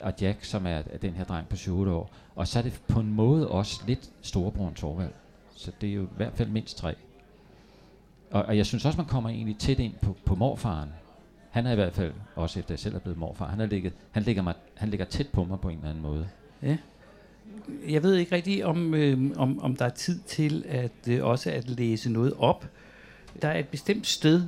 og 0.00 0.12
Jack, 0.20 0.44
som 0.44 0.66
er, 0.66 0.82
den 1.02 1.14
her 1.14 1.24
dreng 1.24 1.48
på 1.48 1.56
7 1.56 1.88
år. 1.88 2.10
Og 2.34 2.48
så 2.48 2.58
er 2.58 2.62
det 2.62 2.80
på 2.88 3.00
en 3.00 3.12
måde 3.12 3.48
også 3.48 3.80
lidt 3.86 4.10
storebroren 4.22 4.74
Torvald. 4.74 5.10
Så 5.58 5.72
det 5.80 5.88
er 5.88 5.94
jo 5.94 6.02
i 6.02 6.16
hvert 6.16 6.32
fald 6.34 6.48
mindst 6.48 6.76
tre. 6.78 6.94
Og, 8.30 8.42
og 8.42 8.56
jeg 8.56 8.66
synes 8.66 8.84
også, 8.84 8.96
man 8.96 9.06
kommer 9.06 9.30
egentlig 9.30 9.58
tæt 9.58 9.78
ind 9.78 9.92
på, 10.02 10.16
på 10.24 10.34
morfaren. 10.34 10.88
Han 11.50 11.66
er 11.66 11.72
i 11.72 11.74
hvert 11.74 11.94
fald, 11.94 12.12
også 12.34 12.58
efter 12.58 12.74
jeg 12.74 12.78
selv 12.78 12.94
er 12.94 12.98
blevet 12.98 13.18
morfar, 13.18 13.48
han, 13.48 13.60
er 13.60 13.66
ligget, 13.66 13.92
han, 14.10 14.22
ligger 14.22 14.42
mig, 14.42 14.54
han 14.74 14.88
ligger 14.88 15.06
tæt 15.06 15.28
på 15.28 15.44
mig 15.44 15.60
på 15.60 15.68
en 15.68 15.76
eller 15.76 15.90
anden 15.90 16.02
måde. 16.02 16.28
Jeg 17.88 18.02
ved 18.02 18.14
ikke 18.14 18.34
rigtig, 18.34 18.64
om, 18.64 18.94
øh, 18.94 19.30
om, 19.36 19.62
om 19.62 19.76
der 19.76 19.84
er 19.84 19.90
tid 19.90 20.20
til 20.26 20.64
at 20.68 20.92
øh, 21.08 21.24
også 21.24 21.50
at 21.50 21.70
læse 21.70 22.10
noget 22.10 22.32
op. 22.38 22.68
Der 23.42 23.48
er 23.48 23.58
et 23.58 23.68
bestemt 23.68 24.06
sted, 24.06 24.42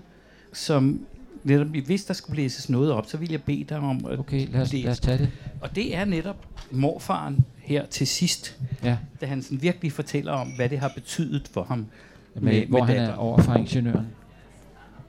som 0.52 1.06
netop, 1.44 1.66
hvis 1.66 2.04
der 2.04 2.14
skulle 2.14 2.42
læses 2.42 2.70
noget 2.70 2.92
op, 2.92 3.06
så 3.06 3.16
vil 3.16 3.30
jeg 3.30 3.42
bede 3.42 3.64
dig 3.64 3.78
om 3.78 4.04
at 4.06 4.18
Okay, 4.18 4.48
lad 4.52 4.60
os, 4.60 4.72
læse. 4.72 4.84
lad 4.84 4.92
os 4.92 5.00
tage 5.00 5.18
det. 5.18 5.30
Og 5.60 5.76
det 5.76 5.96
er 5.96 6.04
netop 6.04 6.46
morfaren 6.70 7.44
her 7.70 7.86
til 7.86 8.06
sidst, 8.06 8.58
Ja, 8.84 8.98
da 9.20 9.26
han 9.26 9.42
sådan 9.42 9.62
virkelig 9.62 9.92
fortæller 9.92 10.32
om, 10.32 10.48
hvad 10.56 10.68
det 10.68 10.78
har 10.78 10.92
betydet 10.94 11.48
for 11.48 11.62
ham. 11.64 11.86
med, 12.34 12.42
Med- 12.42 12.66
hvor 12.66 12.78
med 12.78 12.86
han 12.86 12.96
er 12.96 13.00
datteren. 13.00 13.18
over 13.20 13.38
for 13.42 13.54
ingeniøren. 13.54 14.06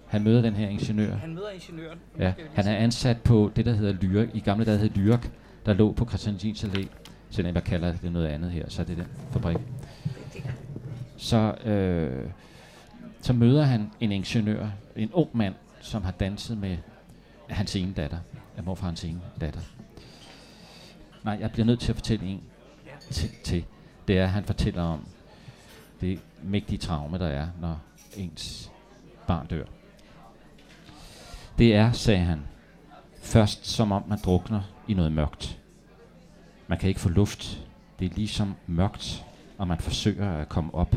Han 0.08 0.24
møder 0.24 0.42
den 0.42 0.54
her 0.54 0.68
ingeniør. 0.70 1.16
Han 1.16 1.34
møder 1.34 1.50
ingeniøren. 1.50 1.98
Ja, 2.20 2.34
han 2.54 2.68
er 2.68 2.76
ansat 2.76 3.22
på 3.22 3.52
det, 3.56 3.66
der 3.66 3.74
hedder 3.74 3.94
Lyrik. 3.94 4.30
I 4.34 4.40
gamle 4.40 4.66
dage 4.66 4.78
hed 4.78 4.90
Lyrik, 4.90 5.32
der 5.66 5.74
lå 5.74 5.92
på 5.92 6.06
Christiansins 6.06 6.64
Allé. 6.64 6.86
Selvom 7.30 7.56
jeg 7.56 7.64
kalder 7.64 7.94
det 7.96 8.12
noget 8.12 8.28
andet 8.28 8.52
her, 8.52 8.66
så 8.70 8.82
er 8.82 8.86
det 8.86 8.98
den 8.98 9.06
fabrik. 9.32 9.58
Så, 11.18 11.54
øh, 11.66 12.26
så 13.22 13.34
møder 13.34 13.64
han 13.64 13.90
en 14.00 14.12
ingeniør, 14.12 14.68
en 14.96 15.10
ung 15.14 15.30
mand, 15.34 15.54
som 15.82 16.04
har 16.04 16.12
danset 16.12 16.58
med 16.58 16.78
hans 17.50 17.76
ene 17.76 17.94
datter. 17.94 18.18
Jeg 18.56 18.64
morfar 18.64 18.86
hans 18.86 19.04
ene 19.04 19.20
datter. 19.42 19.60
Nej, 21.24 21.38
jeg 21.42 21.52
bliver 21.52 21.66
nødt 21.66 21.80
til 21.80 21.92
at 21.92 21.96
fortælle 21.96 22.26
en 22.26 22.42
til, 23.12 23.30
til. 23.44 23.66
Det 24.08 24.18
er, 24.18 24.24
at 24.24 24.30
han 24.30 24.44
fortæller 24.44 24.84
om 24.84 25.06
det 26.02 26.20
mægtige 26.44 26.78
traume, 26.78 27.18
der 27.18 27.28
er, 27.28 27.48
når 27.62 27.80
ens 28.18 28.72
barn 29.28 29.48
dør. 29.48 29.66
Det 31.58 31.76
er, 31.76 31.92
sagde 31.92 32.20
han, 32.20 32.42
først 33.22 33.68
som 33.68 33.92
om 33.92 34.04
man 34.08 34.20
drukner 34.26 34.62
i 34.88 34.94
noget 34.94 35.12
mørkt. 35.12 35.60
Man 36.68 36.78
kan 36.78 36.90
ikke 36.90 37.02
få 37.02 37.10
luft. 37.10 37.68
Det 38.00 38.12
er 38.12 38.16
ligesom 38.16 38.56
mørkt, 38.68 39.26
og 39.58 39.68
man 39.68 39.78
forsøger 39.78 40.32
at 40.32 40.50
komme 40.50 40.76
op. 40.76 40.96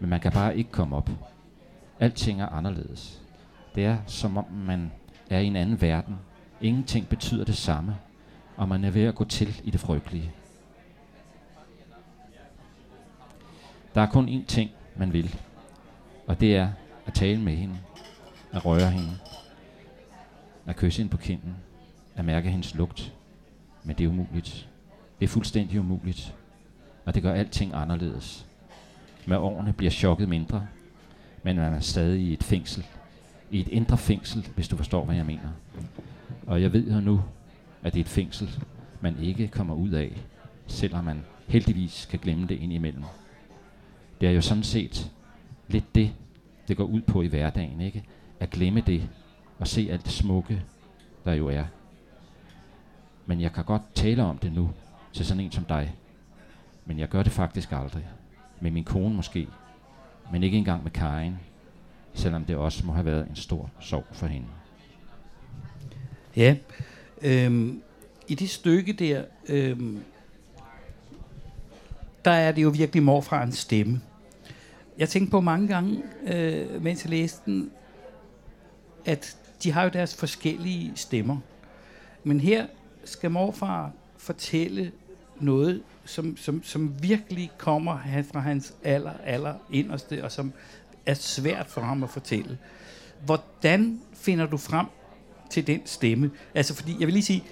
Men 0.00 0.10
man 0.10 0.20
kan 0.20 0.32
bare 0.32 0.56
ikke 0.56 0.70
komme 0.70 0.96
op. 0.96 1.10
Alting 2.00 2.40
er 2.40 2.46
anderledes. 2.46 3.22
Det 3.74 3.84
er 3.84 3.98
som 4.06 4.36
om 4.36 4.44
man 4.52 4.92
er 5.30 5.38
i 5.38 5.46
en 5.46 5.56
anden 5.56 5.80
verden. 5.80 6.16
Ingenting 6.60 7.08
betyder 7.08 7.44
det 7.44 7.56
samme, 7.56 7.96
og 8.56 8.68
man 8.68 8.84
er 8.84 8.90
ved 8.90 9.04
at 9.04 9.14
gå 9.14 9.24
til 9.24 9.60
i 9.64 9.70
det 9.70 9.80
frygtelige. 9.80 10.32
Der 13.98 14.04
er 14.04 14.10
kun 14.10 14.28
én 14.28 14.46
ting, 14.46 14.70
man 14.96 15.12
vil, 15.12 15.36
og 16.26 16.40
det 16.40 16.56
er 16.56 16.70
at 17.06 17.14
tale 17.14 17.40
med 17.40 17.56
hende, 17.56 17.74
at 18.52 18.64
røre 18.64 18.90
hende, 18.90 19.10
at 20.66 20.76
kysse 20.76 20.98
hende 20.98 21.10
på 21.10 21.16
kinden, 21.16 21.56
at 22.16 22.24
mærke 22.24 22.50
hendes 22.50 22.74
lugt. 22.74 23.14
Men 23.84 23.96
det 23.96 24.04
er 24.04 24.08
umuligt. 24.08 24.68
Det 25.20 25.24
er 25.24 25.28
fuldstændig 25.28 25.80
umuligt. 25.80 26.34
Og 27.04 27.14
det 27.14 27.22
gør 27.22 27.32
alting 27.34 27.74
anderledes. 27.74 28.46
Med 29.26 29.36
årene 29.36 29.72
bliver 29.72 29.90
chokket 29.90 30.28
mindre, 30.28 30.66
men 31.42 31.56
man 31.56 31.74
er 31.74 31.80
stadig 31.80 32.20
i 32.20 32.32
et 32.32 32.44
fængsel. 32.44 32.86
I 33.50 33.60
et 33.60 33.68
indre 33.68 33.98
fængsel, 33.98 34.48
hvis 34.54 34.68
du 34.68 34.76
forstår, 34.76 35.04
hvad 35.04 35.16
jeg 35.16 35.26
mener. 35.26 35.50
Og 36.46 36.62
jeg 36.62 36.72
ved 36.72 36.90
her 36.90 37.00
nu, 37.00 37.22
at 37.82 37.92
det 37.92 38.00
er 38.00 38.04
et 38.04 38.10
fængsel, 38.10 38.58
man 39.00 39.18
ikke 39.20 39.48
kommer 39.48 39.74
ud 39.74 39.90
af, 39.90 40.16
selvom 40.66 41.04
man 41.04 41.24
heldigvis 41.48 42.06
kan 42.10 42.18
glemme 42.18 42.46
det 42.46 42.58
indimellem. 42.58 43.04
Det 44.20 44.28
er 44.28 44.32
jo 44.32 44.40
sådan 44.40 44.62
set 44.62 45.10
lidt 45.68 45.94
det, 45.94 46.12
det 46.68 46.76
går 46.76 46.84
ud 46.84 47.00
på 47.00 47.22
i 47.22 47.26
hverdagen, 47.26 47.80
ikke? 47.80 48.04
At 48.40 48.50
glemme 48.50 48.80
det 48.80 49.08
og 49.58 49.68
se 49.68 49.88
alt 49.90 50.04
det 50.04 50.12
smukke, 50.12 50.62
der 51.24 51.32
jo 51.32 51.48
er. 51.48 51.64
Men 53.26 53.40
jeg 53.40 53.52
kan 53.52 53.64
godt 53.64 53.82
tale 53.94 54.22
om 54.22 54.38
det 54.38 54.52
nu 54.52 54.70
til 55.12 55.26
sådan 55.26 55.44
en 55.44 55.52
som 55.52 55.64
dig. 55.64 55.94
Men 56.86 56.98
jeg 56.98 57.08
gør 57.08 57.22
det 57.22 57.32
faktisk 57.32 57.72
aldrig. 57.72 58.08
Med 58.60 58.70
min 58.70 58.84
kone 58.84 59.14
måske. 59.14 59.48
Men 60.32 60.42
ikke 60.42 60.58
engang 60.58 60.82
med 60.82 60.90
Karin. 60.90 61.34
Selvom 62.14 62.44
det 62.44 62.56
også 62.56 62.86
må 62.86 62.92
have 62.92 63.04
været 63.04 63.28
en 63.28 63.36
stor 63.36 63.70
sorg 63.80 64.06
for 64.12 64.26
hende. 64.26 64.46
Ja. 66.36 66.56
Øhm, 67.22 67.82
I 68.28 68.34
det 68.34 68.50
stykke 68.50 68.92
der, 68.92 69.24
øhm, 69.48 70.02
der 72.24 72.30
er 72.30 72.52
det 72.52 72.62
jo 72.62 72.68
virkelig 72.68 73.02
morfarens 73.02 73.58
stemme. 73.58 74.00
Jeg 74.98 75.08
tænkte 75.08 75.30
på 75.30 75.40
mange 75.40 75.68
gange, 75.68 76.02
øh, 76.26 76.82
mens 76.82 77.04
jeg 77.04 77.10
læste 77.10 77.40
den, 77.46 77.70
at 79.04 79.36
de 79.62 79.72
har 79.72 79.82
jo 79.82 79.90
deres 79.92 80.16
forskellige 80.16 80.92
stemmer. 80.94 81.36
Men 82.24 82.40
her 82.40 82.66
skal 83.04 83.30
morfar 83.30 83.92
fortælle 84.16 84.92
noget, 85.40 85.82
som, 86.04 86.36
som, 86.36 86.62
som 86.64 87.02
virkelig 87.02 87.50
kommer 87.58 87.98
fra 88.32 88.40
hans 88.40 88.74
aller, 88.84 89.12
aller 89.24 89.54
inderste, 89.72 90.24
og 90.24 90.32
som 90.32 90.52
er 91.06 91.14
svært 91.14 91.66
for 91.66 91.80
ham 91.80 92.02
at 92.02 92.10
fortælle. 92.10 92.58
Hvordan 93.24 94.00
finder 94.14 94.46
du 94.46 94.56
frem 94.56 94.86
til 95.50 95.66
den 95.66 95.80
stemme? 95.84 96.30
Altså, 96.54 96.74
fordi 96.74 96.96
jeg 96.98 97.06
vil 97.06 97.12
lige 97.12 97.24
sige, 97.24 97.44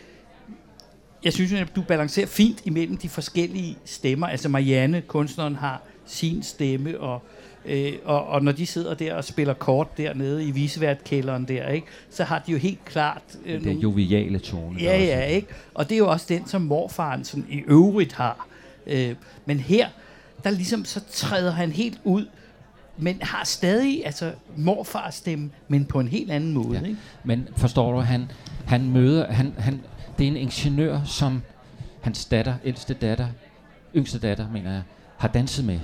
jeg 1.24 1.32
synes, 1.32 1.52
at 1.52 1.76
du 1.76 1.82
balancerer 1.82 2.26
fint 2.26 2.62
imellem 2.64 2.96
de 2.96 3.08
forskellige 3.08 3.78
stemmer. 3.84 4.26
Altså 4.26 4.48
Marianne, 4.48 5.00
kunstneren, 5.00 5.54
har 5.54 5.82
sin 6.06 6.42
stemme, 6.42 7.00
og, 7.00 7.22
øh, 7.64 7.92
og, 8.04 8.26
og 8.26 8.42
når 8.44 8.52
de 8.52 8.66
sidder 8.66 8.94
der 8.94 9.14
og 9.14 9.24
spiller 9.24 9.54
kort 9.54 9.98
dernede 9.98 10.44
i 10.44 10.50
viseværtkælderen 10.50 11.44
der, 11.48 11.68
ikke, 11.68 11.86
så 12.10 12.24
har 12.24 12.42
de 12.46 12.52
jo 12.52 12.58
helt 12.58 12.84
klart... 12.84 13.22
Øh, 13.44 13.64
Den 13.64 13.78
joviale 13.78 14.38
tone. 14.38 14.80
Ja, 14.80 14.94
også- 14.94 15.04
ja, 15.06 15.24
ikke? 15.24 15.48
Og 15.74 15.88
det 15.88 15.94
er 15.94 15.98
jo 15.98 16.08
også 16.10 16.26
den, 16.28 16.46
som 16.46 16.62
morfaren 16.62 17.24
sådan 17.24 17.46
i 17.50 17.58
øvrigt 17.66 18.12
har. 18.12 18.48
Øh, 18.86 19.14
men 19.46 19.60
her, 19.60 19.88
der 20.44 20.50
ligesom 20.50 20.84
så 20.84 21.00
træder 21.10 21.50
han 21.52 21.72
helt 21.72 22.00
ud, 22.04 22.26
men 22.98 23.18
har 23.22 23.44
stadig 23.44 24.06
altså 24.06 24.32
morfars 24.56 25.14
stemme, 25.14 25.50
men 25.68 25.84
på 25.84 26.00
en 26.00 26.08
helt 26.08 26.30
anden 26.30 26.52
måde. 26.52 26.78
Ja. 26.78 26.84
Ikke? 26.86 26.96
Men 27.24 27.48
forstår 27.56 27.92
du, 27.92 27.98
han, 27.98 28.30
han 28.66 28.90
møder, 28.90 29.32
han, 29.32 29.52
han, 29.58 29.80
det 30.18 30.24
er 30.24 30.28
en 30.28 30.36
ingeniør, 30.36 31.00
som 31.04 31.42
hans 32.00 32.24
datter, 32.24 32.54
ældste 32.64 32.94
datter, 32.94 33.26
yngste 33.96 34.18
datter, 34.18 34.50
mener 34.52 34.72
jeg, 34.72 34.82
har 35.16 35.28
danset 35.28 35.64
med. 35.64 35.80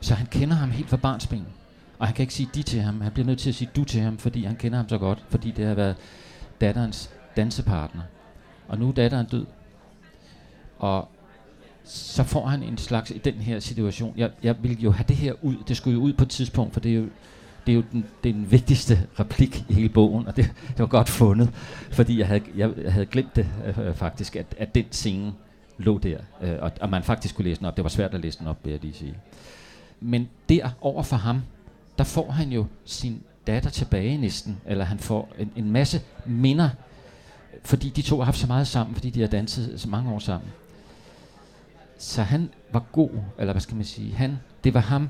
Så 0.00 0.14
han 0.14 0.26
kender 0.26 0.54
ham 0.54 0.70
helt 0.70 0.88
fra 0.88 0.96
barnsben. 0.96 1.46
Og 1.98 2.06
han 2.06 2.14
kan 2.14 2.22
ikke 2.22 2.34
sige 2.34 2.48
de 2.54 2.62
til 2.62 2.80
ham. 2.80 3.00
Han 3.00 3.12
bliver 3.12 3.26
nødt 3.26 3.38
til 3.38 3.48
at 3.48 3.54
sige 3.54 3.70
du 3.76 3.84
til 3.84 4.00
ham, 4.00 4.18
fordi 4.18 4.44
han 4.44 4.56
kender 4.56 4.78
ham 4.78 4.88
så 4.88 4.98
godt. 4.98 5.24
Fordi 5.28 5.50
det 5.50 5.66
har 5.66 5.74
været 5.74 5.96
datterens 6.60 7.10
dansepartner. 7.36 8.02
Og 8.68 8.78
nu 8.78 8.88
er 8.88 8.92
datteren 8.92 9.26
død. 9.26 9.46
Og 10.78 11.08
så 11.84 12.24
får 12.24 12.46
han 12.46 12.62
en 12.62 12.78
slags, 12.78 13.10
i 13.10 13.18
den 13.18 13.34
her 13.34 13.60
situation, 13.60 14.14
jeg, 14.16 14.30
jeg 14.42 14.56
vil 14.62 14.82
jo 14.82 14.90
have 14.90 15.04
det 15.08 15.16
her 15.16 15.32
ud, 15.42 15.56
det 15.68 15.76
skulle 15.76 15.94
jo 15.94 16.00
ud 16.00 16.12
på 16.12 16.24
et 16.24 16.30
tidspunkt, 16.30 16.72
for 16.72 16.80
det 16.80 16.90
er 16.90 16.96
jo, 16.96 17.06
det 17.66 17.72
er 17.72 17.76
jo 17.76 17.82
den, 17.92 18.04
det 18.24 18.28
er 18.28 18.32
den 18.32 18.50
vigtigste 18.50 19.06
replik 19.20 19.64
i 19.68 19.72
hele 19.74 19.88
bogen, 19.88 20.26
og 20.26 20.36
det, 20.36 20.44
det 20.68 20.78
var 20.78 20.86
godt 20.86 21.08
fundet, 21.08 21.50
fordi 21.92 22.18
jeg 22.18 22.26
havde, 22.26 22.42
jeg, 22.56 22.70
jeg 22.84 22.92
havde 22.92 23.06
glemt 23.06 23.36
det 23.36 23.46
øh, 23.66 23.78
øh 23.78 23.94
faktisk, 23.94 24.36
at, 24.36 24.46
at 24.58 24.74
den 24.74 24.84
scene 24.90 25.32
lå 25.78 25.98
der, 25.98 26.18
øh, 26.42 26.56
og, 26.60 26.72
og 26.80 26.90
man 26.90 27.02
faktisk 27.02 27.34
kunne 27.34 27.44
læse 27.44 27.58
den 27.58 27.66
op. 27.66 27.76
Det 27.76 27.84
var 27.84 27.90
svært 27.90 28.14
at 28.14 28.20
læse 28.20 28.38
den 28.38 28.46
op, 28.46 28.56
vil 28.64 28.70
jeg 28.70 28.80
lige 28.80 28.94
sige. 28.94 29.14
Men 30.00 30.28
der 30.48 30.70
over 30.80 31.02
for 31.02 31.16
ham, 31.16 31.42
der 31.98 32.04
får 32.04 32.30
han 32.30 32.52
jo 32.52 32.66
sin 32.84 33.22
datter 33.46 33.70
tilbage 33.70 34.18
næsten, 34.18 34.60
eller 34.66 34.84
han 34.84 34.98
får 34.98 35.32
en, 35.38 35.52
en 35.56 35.70
masse 35.70 36.00
minder, 36.26 36.70
fordi 37.64 37.88
de 37.88 38.02
to 38.02 38.16
har 38.16 38.24
haft 38.24 38.38
så 38.38 38.46
meget 38.46 38.66
sammen, 38.66 38.94
fordi 38.94 39.10
de 39.10 39.20
har 39.20 39.28
danset 39.28 39.80
så 39.80 39.88
mange 39.88 40.12
år 40.12 40.18
sammen. 40.18 40.50
Så 41.98 42.22
han 42.22 42.50
var 42.72 42.84
god, 42.92 43.10
eller 43.38 43.52
hvad 43.52 43.60
skal 43.60 43.76
man 43.76 43.84
sige, 43.84 44.14
han, 44.14 44.38
det 44.64 44.74
var 44.74 44.80
ham, 44.80 45.08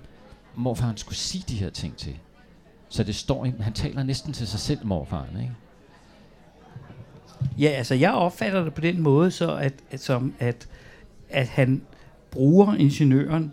morfar 0.55 0.87
han 0.87 0.96
skulle 0.96 1.16
sige 1.16 1.44
de 1.48 1.57
her 1.57 1.70
ting 1.70 1.96
til. 1.96 2.16
Så 2.88 3.03
det 3.03 3.14
står, 3.14 3.46
han 3.61 3.72
taler 3.72 4.03
næsten 4.03 4.33
til 4.33 4.46
sig 4.46 4.61
selv, 4.61 4.87
morfaren, 4.87 5.40
ikke? 5.40 5.53
Ja, 7.59 7.68
altså 7.68 7.94
jeg 7.94 8.12
opfatter 8.12 8.64
det 8.64 8.74
på 8.74 8.81
den 8.81 9.00
måde, 9.00 9.31
så 9.31 9.55
at, 9.57 9.72
at, 9.90 10.00
som 10.00 10.35
at, 10.38 10.68
at 11.29 11.48
han 11.48 11.83
bruger 12.31 12.74
ingeniøren 12.74 13.53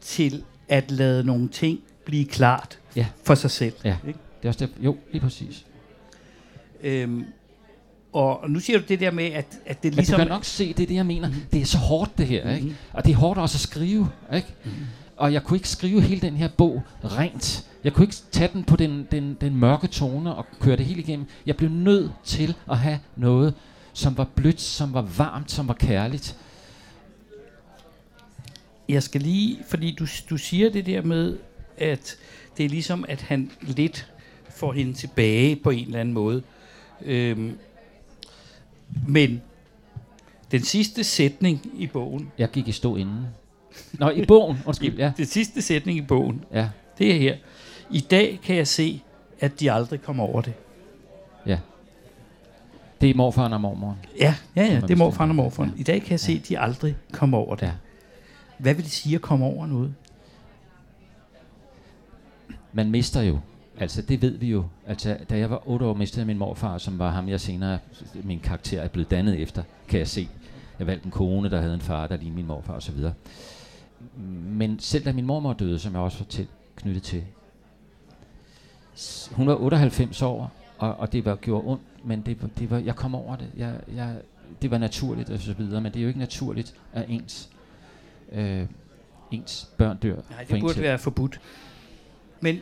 til 0.00 0.44
at 0.68 0.90
lade 0.90 1.24
nogle 1.24 1.48
ting 1.48 1.78
blive 2.04 2.24
klart 2.24 2.78
Ja. 2.96 3.06
for 3.24 3.34
sig 3.34 3.50
selv. 3.50 3.74
Ja. 3.84 3.96
Ikke? 4.06 4.18
Det 4.42 4.44
er 4.44 4.48
også 4.48 4.66
det, 4.66 4.84
jo, 4.84 4.96
lige 5.12 5.20
præcis. 5.22 5.66
Øhm, 6.82 7.24
og 8.12 8.50
nu 8.50 8.60
siger 8.60 8.78
du 8.78 8.84
det 8.88 9.00
der 9.00 9.10
med, 9.10 9.24
at, 9.24 9.46
at 9.66 9.82
det 9.82 9.90
Men 9.90 9.96
ligesom... 9.96 10.12
du 10.14 10.18
kan 10.18 10.28
nok 10.28 10.44
se, 10.44 10.68
det 10.72 10.82
er 10.82 10.86
det, 10.86 10.94
jeg 10.94 11.06
mener. 11.06 11.30
Det 11.52 11.60
er 11.60 11.64
så 11.66 11.78
hårdt, 11.78 12.18
det 12.18 12.26
her, 12.26 12.50
ikke? 12.54 12.66
Mhm. 12.66 12.74
Og 12.92 13.04
det 13.04 13.12
er 13.12 13.16
hårdt 13.16 13.38
også 13.38 13.56
at 13.56 13.60
skrive, 13.60 14.08
ikke? 14.34 14.48
Og 15.16 15.32
jeg 15.32 15.42
kunne 15.42 15.56
ikke 15.56 15.68
skrive 15.68 16.00
hele 16.00 16.20
den 16.20 16.36
her 16.36 16.48
bog 16.48 16.82
rent. 17.04 17.64
Jeg 17.84 17.92
kunne 17.92 18.04
ikke 18.04 18.16
tage 18.30 18.50
den 18.52 18.64
på 18.64 18.76
den, 18.76 19.06
den, 19.10 19.36
den 19.40 19.56
mørke 19.56 19.86
tone 19.86 20.34
og 20.34 20.46
køre 20.60 20.76
det 20.76 20.86
hele 20.86 21.00
igennem. 21.00 21.26
Jeg 21.46 21.56
blev 21.56 21.70
nødt 21.70 22.12
til 22.24 22.54
at 22.70 22.78
have 22.78 22.98
noget, 23.16 23.54
som 23.92 24.18
var 24.18 24.24
blødt, 24.34 24.60
som 24.60 24.94
var 24.94 25.02
varmt, 25.02 25.50
som 25.50 25.68
var 25.68 25.74
kærligt. 25.74 26.36
Jeg 28.88 29.02
skal 29.02 29.20
lige, 29.20 29.58
fordi 29.68 29.94
du, 29.98 30.06
du 30.30 30.36
siger 30.36 30.70
det 30.70 30.86
der 30.86 31.02
med, 31.02 31.38
at 31.78 32.16
det 32.56 32.64
er 32.64 32.68
ligesom, 32.68 33.04
at 33.08 33.22
han 33.22 33.50
lidt 33.62 34.12
får 34.50 34.72
hende 34.72 34.92
tilbage 34.94 35.56
på 35.56 35.70
en 35.70 35.86
eller 35.86 36.00
anden 36.00 36.14
måde. 36.14 36.42
Øhm, 37.02 37.58
men 39.08 39.42
den 40.52 40.62
sidste 40.62 41.04
sætning 41.04 41.70
i 41.78 41.86
bogen, 41.86 42.32
Jeg 42.38 42.50
gik 42.50 42.68
i 42.68 42.72
stå 42.72 42.96
inden. 42.96 43.26
Nå, 43.92 44.10
i 44.10 44.24
bogen, 44.26 44.56
undskyld, 44.66 44.96
ja. 44.98 45.12
den 45.16 45.26
sidste 45.26 45.62
sætning 45.62 45.98
i 45.98 46.02
bogen, 46.02 46.44
Ja, 46.52 46.68
det 46.98 47.10
er 47.14 47.18
her. 47.18 47.36
I 47.90 48.00
dag 48.00 48.40
kan 48.42 48.56
jeg 48.56 48.66
se, 48.66 49.02
at 49.40 49.60
de 49.60 49.72
aldrig 49.72 50.02
kommer 50.02 50.24
over 50.24 50.40
det. 50.42 50.52
ja. 51.46 51.58
Det 53.00 53.10
er 53.10 53.14
morfaren 53.14 53.52
og 53.52 53.60
mormoren. 53.60 53.96
Ja, 54.20 54.34
ja, 54.56 54.62
ja, 54.64 54.80
det 54.80 54.90
er 54.90 54.96
morfar 54.96 55.24
og 55.24 55.28
bestemt. 55.28 55.36
morfar. 55.36 55.70
I 55.76 55.82
dag 55.82 56.00
kan 56.02 56.10
jeg 56.10 56.20
se, 56.20 56.32
at 56.32 56.48
de 56.48 56.58
aldrig 56.58 56.96
kommer 57.12 57.38
over 57.38 57.56
det. 57.56 57.66
Ja. 57.66 57.72
Hvad 58.58 58.74
vil 58.74 58.84
det 58.84 58.92
sige 58.92 59.14
at 59.14 59.22
komme 59.22 59.44
over 59.44 59.66
noget? 59.66 59.94
Man 62.72 62.90
mister 62.90 63.22
jo. 63.22 63.38
Altså, 63.78 64.02
det 64.02 64.22
ved 64.22 64.38
vi 64.38 64.50
jo. 64.50 64.64
Altså, 64.86 65.16
da 65.30 65.38
jeg 65.38 65.50
var 65.50 65.68
otte 65.68 65.86
år, 65.86 65.94
mistede 65.94 66.20
jeg 66.20 66.26
min 66.26 66.38
morfar, 66.38 66.78
som 66.78 66.98
var 66.98 67.10
ham, 67.10 67.28
jeg 67.28 67.40
senere, 67.40 67.78
min 68.22 68.40
karakter 68.40 68.80
er 68.82 68.88
blevet 68.88 69.10
dannet 69.10 69.40
efter, 69.40 69.62
kan 69.88 69.98
jeg 69.98 70.08
se. 70.08 70.28
Jeg 70.78 70.86
valgte 70.86 71.04
en 71.04 71.10
kone, 71.10 71.50
der 71.50 71.60
havde 71.60 71.74
en 71.74 71.80
far, 71.80 72.06
der 72.06 72.16
lignede 72.16 72.36
min 72.36 72.46
morfar 72.46 72.72
osv. 72.72 73.04
Men 74.44 74.78
selv 74.78 75.04
da 75.04 75.12
min 75.12 75.26
mormor 75.26 75.52
døde, 75.52 75.78
som 75.78 75.92
jeg 75.92 76.00
også 76.00 76.18
var 76.18 76.26
til, 76.26 76.46
knyttet 76.76 77.02
til, 77.02 77.24
hun 79.32 79.46
var 79.46 79.54
98 79.54 80.22
år, 80.22 80.52
og, 80.78 80.96
og 80.96 81.12
det 81.12 81.24
var 81.24 81.36
gjorde 81.36 81.66
ondt, 81.66 81.82
men 82.04 82.22
det, 82.22 82.38
det 82.58 82.70
var, 82.70 82.78
jeg 82.78 82.96
kom 82.96 83.14
over 83.14 83.36
det. 83.36 83.50
Jeg, 83.56 83.74
jeg, 83.94 84.16
det 84.62 84.70
var 84.70 84.78
naturligt 84.78 85.30
og 85.30 85.38
så 85.38 85.52
videre, 85.52 85.80
men 85.80 85.92
det 85.92 85.98
er 85.98 86.02
jo 86.02 86.08
ikke 86.08 86.20
naturligt, 86.20 86.74
at 86.92 87.04
ens, 87.08 87.50
øh, 88.32 88.66
ens 89.30 89.70
børn 89.78 89.96
dør. 89.96 90.14
Nej, 90.14 90.22
for 90.30 90.36
det 90.38 90.54
en 90.54 90.60
burde 90.60 90.80
være 90.80 90.98
forbudt. 90.98 91.40
Men 92.40 92.58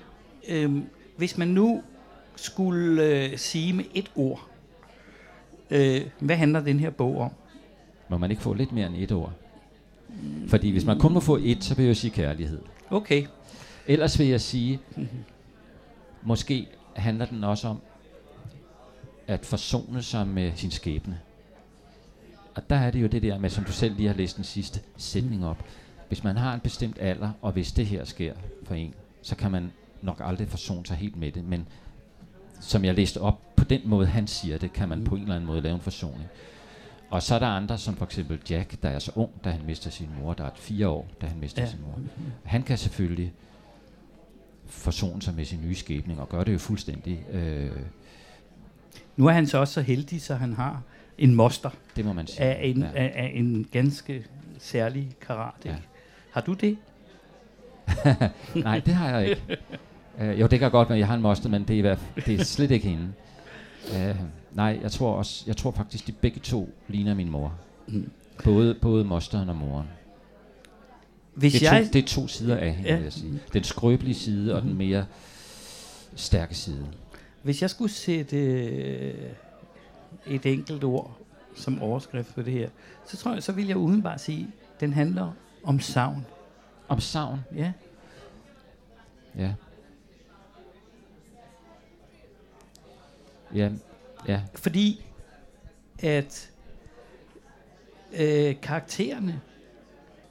øhm, 0.49 0.85
hvis 1.17 1.39
man 1.39 1.49
nu 1.49 1.83
skulle 2.37 3.05
øh, 3.05 3.39
sige 3.39 3.73
med 3.73 3.85
et 3.95 4.11
ord, 4.17 4.49
øh, 5.71 6.01
hvad 6.19 6.37
handler 6.37 6.61
den 6.61 6.81
her 6.81 6.91
bog 6.91 7.21
om? 7.21 7.31
Må 8.09 8.19
man 8.19 8.31
ikke 8.31 8.43
få 8.43 8.55
lidt 8.55 8.73
mere 8.73 8.87
end 8.87 8.97
et 8.97 9.13
ord? 9.13 9.33
Fordi 10.49 10.71
hvis 10.71 10.85
man 10.85 10.99
kun 10.99 11.13
må 11.13 11.21
få 11.21 11.39
et, 11.43 11.65
så 11.65 11.75
vil 11.75 11.87
jeg 11.87 11.97
sige 11.97 12.11
kærlighed. 12.11 12.63
Okay. 12.91 13.27
Ellers 13.87 14.19
vil 14.19 14.27
jeg 14.27 14.41
sige, 14.41 14.81
måske 16.23 16.67
handler 16.97 17.27
den 17.27 17.45
også 17.45 17.69
om 17.69 17.81
at 19.27 19.47
forsone 19.47 20.03
sig 20.03 20.27
med 20.27 20.53
sin 20.57 20.71
skæbne. 20.71 21.21
Og 22.55 22.71
der 22.71 22.77
er 22.77 22.91
det 22.91 23.03
jo 23.03 23.07
det 23.07 23.23
der 23.23 23.39
med, 23.39 23.51
som 23.51 23.65
du 23.65 23.73
selv 23.73 23.97
lige 23.97 24.09
har 24.09 24.15
læst 24.15 24.37
den 24.37 24.45
sidste 24.45 24.81
sætning 24.97 25.47
op. 25.47 25.65
Hvis 26.09 26.25
man 26.25 26.37
har 26.37 26.55
en 26.55 26.61
bestemt 26.61 26.99
alder, 27.01 27.31
og 27.43 27.53
hvis 27.53 27.73
det 27.73 27.87
her 27.87 28.05
sker 28.05 28.35
for 28.65 28.75
en, 28.75 28.95
så 29.23 29.37
kan 29.37 29.51
man 29.51 29.73
nok 30.03 30.21
aldrig 30.25 30.49
forsone 30.49 30.87
sig 30.87 30.97
helt 30.97 31.17
med 31.17 31.33
det. 31.33 31.45
Men 31.45 31.67
som 32.61 32.85
jeg 32.85 32.95
læste 32.95 33.21
op, 33.21 33.57
på 33.57 33.65
den 33.65 33.81
måde 33.85 34.07
han 34.07 34.27
siger 34.27 34.59
det, 34.59 34.73
kan 34.73 34.89
man 34.89 35.05
på 35.05 35.15
en 35.15 35.23
eller 35.23 35.35
anden 35.35 35.47
måde 35.47 35.61
lave 35.61 35.75
en 35.75 35.81
forsoning. 35.81 36.29
Og 37.11 37.23
så 37.23 37.35
er 37.35 37.39
der 37.39 37.47
andre, 37.47 37.79
som 37.79 37.97
for 37.97 38.05
eksempel 38.05 38.41
Jack, 38.51 38.83
der 38.83 38.89
er 38.89 38.99
så 38.99 39.13
ung, 39.15 39.31
da 39.45 39.51
han 39.51 39.61
mister 39.67 39.91
sin 39.91 40.09
mor. 40.21 40.35
Der 40.35 40.45
er 40.45 40.51
fire 40.55 40.89
år, 40.89 41.07
da 41.21 41.27
han 41.27 41.39
mister 41.41 41.63
ja. 41.63 41.69
sin 41.69 41.81
mor. 41.83 41.99
Han 42.45 42.63
kan 42.63 42.79
selvfølgelig 42.79 43.33
forsone 44.67 45.23
sig 45.23 45.35
med 45.35 45.45
sin 45.45 45.61
nye 45.63 45.75
skæbning, 45.75 46.21
og 46.21 46.29
gør 46.29 46.45
det 46.45 46.53
jo 46.53 46.59
fuldstændig. 46.59 47.27
Øh, 47.31 47.71
Nu 49.17 49.27
er 49.27 49.33
han 49.33 49.47
så 49.47 49.59
også 49.59 49.75
så 49.75 49.81
heldig, 49.81 50.23
så 50.23 50.35
han 50.35 50.53
har 50.53 50.83
en 51.19 51.35
moster 51.35 51.71
det 51.97 52.05
må 52.05 52.13
man 52.13 52.27
sige. 52.27 52.41
af 52.41 52.61
en, 52.69 52.79
ja. 52.81 52.87
af, 52.95 53.13
af 53.17 53.33
en 53.35 53.67
ganske 53.73 54.25
særlig 54.59 55.09
karat. 55.27 55.55
Ikke? 55.65 55.71
Ja. 55.71 55.77
Har 56.31 56.41
du 56.41 56.53
det? 56.53 56.77
Nej, 58.55 58.79
det 58.87 58.95
har 58.95 59.11
jeg 59.19 59.29
ikke. 59.31 59.43
Uh, 60.21 60.41
jo, 60.41 60.47
det 60.47 60.59
kan 60.59 60.71
godt 60.71 60.89
være, 60.89 60.99
jeg 60.99 61.07
har 61.07 61.15
en 61.15 61.23
moster, 61.23 61.49
men 61.49 61.63
det 61.63 61.75
er, 61.75 61.79
i 61.79 61.81
hvert 61.81 61.99
fald- 61.99 62.25
det 62.25 62.41
er 62.41 62.45
slet 62.45 62.71
ikke 62.71 62.89
hende. 62.89 63.13
Uh, 63.91 64.17
nej, 64.57 64.79
jeg 64.83 64.91
tror 64.93 65.15
også, 65.15 65.45
jeg 65.47 65.57
tror 65.57 65.71
faktisk, 65.71 66.07
de 66.07 66.13
begge 66.13 66.41
to 66.41 66.75
ligner 66.89 67.15
min 67.15 67.31
mor. 67.31 67.55
Mm. 67.87 68.11
Både, 68.45 68.75
både 68.83 69.05
mosteren 69.05 69.49
og 69.49 69.57
moren. 69.57 69.87
Hvis 71.35 71.53
Det 71.53 71.69
er, 71.69 71.75
jeg, 71.75 71.85
to, 71.87 71.91
det 71.93 72.03
er 72.03 72.07
to 72.07 72.29
sider 72.29 72.57
af 72.57 72.73
hende, 72.75 72.89
Ja. 72.89 72.95
vil 72.97 73.03
jeg 73.05 73.13
sige. 73.13 73.41
Den 73.53 73.65
skrøbelige 73.65 74.15
side 74.15 74.55
og 74.55 74.63
den 74.63 74.69
Mhm. 74.71 74.79
mere 74.79 75.07
stærke 76.17 76.55
side. 76.55 76.87
hvis 77.43 77.63
jeg 77.63 77.71
skulle 77.71 77.93
sætte 77.93 78.37
øh, 78.37 79.15
et 80.27 80.47
enkelt 80.47 80.85
ord 80.85 81.19
som 81.57 81.83
overskrift 81.83 82.35
på 82.35 82.43
det 82.43 82.53
her, 82.53 82.69
så 83.07 83.17
tror 83.17 83.33
jeg, 83.33 83.43
så 83.43 83.53
vil 83.53 83.67
jeg 83.67 83.77
udenbart 83.77 84.21
sige, 84.21 84.49
at 84.75 84.81
den 84.81 84.93
handler 84.93 85.33
om 85.65 85.81
savn. 85.81 86.27
Om 86.89 87.01
savn, 87.01 87.41
Ja. 87.55 87.73
ja. 89.39 89.55
Ja, 93.55 93.71
ja, 94.29 94.43
Fordi 94.55 95.07
at 96.03 96.51
øh, 98.13 98.61
karaktererne 98.63 99.41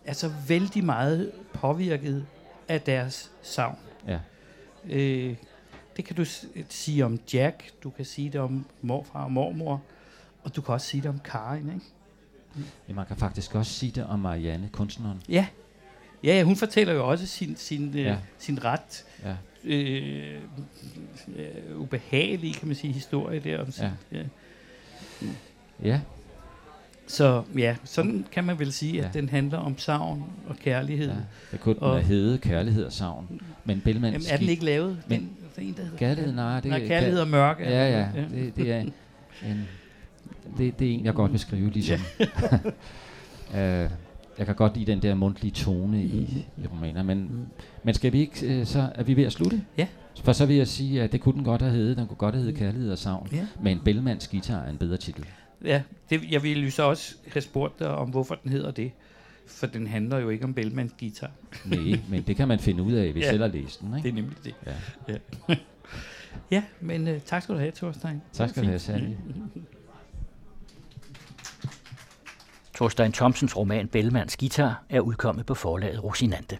er 0.05 0.13
så 0.13 0.31
vældig 0.47 0.83
meget 0.83 1.31
påvirket 1.53 2.25
af 2.67 2.81
deres 2.81 3.31
savn. 3.41 3.77
ja. 4.07 4.19
Øh, 4.89 5.35
det 5.97 6.05
kan 6.05 6.15
du 6.15 6.25
sige 6.69 7.05
om 7.05 7.19
Jack, 7.33 7.63
du 7.83 7.89
kan 7.89 8.05
sige 8.05 8.29
det 8.29 8.41
om 8.41 8.65
morfar 8.81 9.23
og 9.23 9.31
mormor, 9.31 9.81
og 10.43 10.55
du 10.55 10.61
kan 10.61 10.73
også 10.73 10.87
sige 10.87 11.01
det 11.01 11.09
om 11.09 11.19
Karin, 11.19 11.67
ikke? 11.73 11.85
ja. 12.89 12.93
Man 12.93 13.05
kan 13.05 13.17
faktisk 13.17 13.55
også 13.55 13.71
sige 13.73 13.91
det 13.91 14.05
om 14.05 14.19
Marianne, 14.19 14.69
kunstneren. 14.71 15.21
Ja. 15.29 15.45
Ja, 16.23 16.35
ja, 16.37 16.43
hun 16.43 16.55
fortæller 16.55 16.93
jo 16.93 17.09
også 17.09 17.25
sin, 17.25 17.55
sin, 17.55 17.89
øh, 17.89 17.95
Ja. 18.03 18.17
sin 18.37 18.63
ret 18.63 19.05
Ja, 19.23 19.35
øh, 19.63 20.41
øh, 21.35 21.79
ubehagelige, 21.79 22.53
kan 22.53 22.67
man 22.67 22.75
sige, 22.77 22.93
historie 22.93 23.39
der. 23.39 23.61
Om 23.61 23.71
sin, 23.71 23.83
Ja. 24.11 24.17
ja. 24.17 24.23
ja. 25.83 26.01
Så 27.07 27.43
ja, 27.57 27.75
sådan 27.83 28.25
kan 28.31 28.43
man 28.43 28.59
vel 28.59 28.73
sige, 28.73 28.99
at 28.99 29.15
Ja. 29.15 29.19
den 29.19 29.29
handler 29.29 29.57
om 29.57 29.77
savn 29.77 30.23
og 30.47 30.55
kærlighed. 30.55 31.09
ja. 31.09 31.15
Det 31.51 31.59
kunne 31.59 31.75
den 31.75 31.83
Og- 31.83 31.91
have 31.93 32.03
heddet 32.03 32.41
kærlighed 32.41 32.85
og 32.85 32.93
savn. 32.93 33.41
Men 33.65 33.81
Bellman 33.81 34.11
Jamen, 34.13 34.27
er 34.29 34.37
den 34.37 34.49
ikke 34.49 34.65
lavet? 34.65 35.03
Men- 35.07 35.19
den, 35.19 35.37
der 35.55 35.61
er 35.61 35.65
en, 35.65 35.73
der 35.77 35.83
hedder 35.83 35.97
Kærlighed, 35.97 36.33
nej, 36.33 36.59
det 36.59 36.69
nej, 36.69 36.87
kærlighed 36.87 37.19
og 37.19 37.27
mørke. 37.27 37.63
Ja, 37.63 37.99
ja, 37.99 38.07
det, 38.31 38.55
det 38.55 38.71
er 38.71 38.79
en, 38.79 38.93
det, 40.57 40.79
det 40.79 40.87
er 40.89 40.91
en, 40.93 41.05
jeg 41.05 41.13
godt 41.13 41.31
vil 41.31 41.39
skrive, 41.39 41.69
ligesom. 41.69 41.99
uh, 43.49 43.55
jeg 44.37 44.45
kan 44.45 44.55
godt 44.55 44.77
lide 44.77 44.91
den 44.91 45.01
der 45.01 45.15
mundtlige 45.15 45.51
tone 45.51 46.03
i, 46.03 46.45
i 46.57 46.67
romaner, 46.67 47.03
men, 47.03 47.47
men 47.83 47.93
skal 47.93 48.13
vi 48.13 48.19
ikke, 48.19 48.59
øh, 48.59 48.65
så 48.65 48.89
er 48.95 49.03
vi 49.03 49.15
ved 49.15 49.23
at 49.23 49.31
slutte? 49.31 49.61
Ja. 49.77 49.87
For 50.23 50.31
så 50.33 50.45
vil 50.45 50.55
jeg 50.55 50.67
sige, 50.67 51.01
at 51.03 51.11
det 51.11 51.21
kunne 51.21 51.35
den 51.35 51.43
godt 51.43 51.61
have 51.61 51.73
heddet, 51.73 51.97
den 51.97 52.07
kunne 52.07 52.17
godt 52.17 52.35
have 52.35 52.43
heddet 52.43 52.59
Kærlighed 52.59 52.91
og 52.91 52.97
Savn, 52.97 53.29
Ja. 53.31 53.47
men 53.61 53.79
Bellmans 53.85 54.27
guitar 54.27 54.59
er 54.63 54.69
en 54.69 54.77
bedre 54.77 54.97
titel. 54.97 55.25
Ja, 55.65 55.81
det, 56.09 56.21
jeg 56.31 56.43
ville 56.43 56.71
så 56.71 56.83
også 56.83 57.15
have 57.33 57.41
spurgt 57.41 57.79
dig 57.79 57.87
om, 57.89 58.09
hvorfor 58.09 58.35
den 58.35 58.51
hedder 58.51 58.71
det. 58.71 58.91
For 59.47 59.67
den 59.67 59.87
handler 59.87 60.17
jo 60.19 60.29
ikke 60.29 60.43
om 60.45 60.53
Bellmans 60.53 60.93
guitar. 60.99 61.31
Nej, 61.65 61.99
men 62.09 62.21
det 62.23 62.35
kan 62.35 62.47
man 62.47 62.59
finde 62.59 62.83
ud 62.83 62.93
af, 62.93 63.11
hvis 63.11 63.21
Ja. 63.23 63.25
ja. 63.25 63.31
selv 63.31 63.41
har 63.41 63.49
læst 63.49 63.81
den. 63.81 63.87
Ikke? 63.97 64.03
Det 64.03 64.09
er 64.09 64.13
nemlig 64.21 64.37
det. 64.43 64.55
Ja. 65.07 65.17
Ja, 66.51 66.63
men 66.81 67.07
uh, 67.07 67.21
tak 67.25 67.43
skal 67.43 67.55
du 67.55 67.59
have, 67.59 67.71
Thorstein. 67.71 68.21
Tak 68.33 68.49
skal 68.49 68.63
du 68.63 68.67
have, 68.67 68.79
Sally. 68.79 69.13
Thorstein 72.75 73.11
Thomsens 73.11 73.57
roman 73.57 73.87
Bellmans 73.87 74.37
Guitar 74.37 74.83
er 74.89 74.99
udkommet 74.99 75.45
på 75.45 75.53
forlaget 75.53 76.03
Rosinante. 76.03 76.57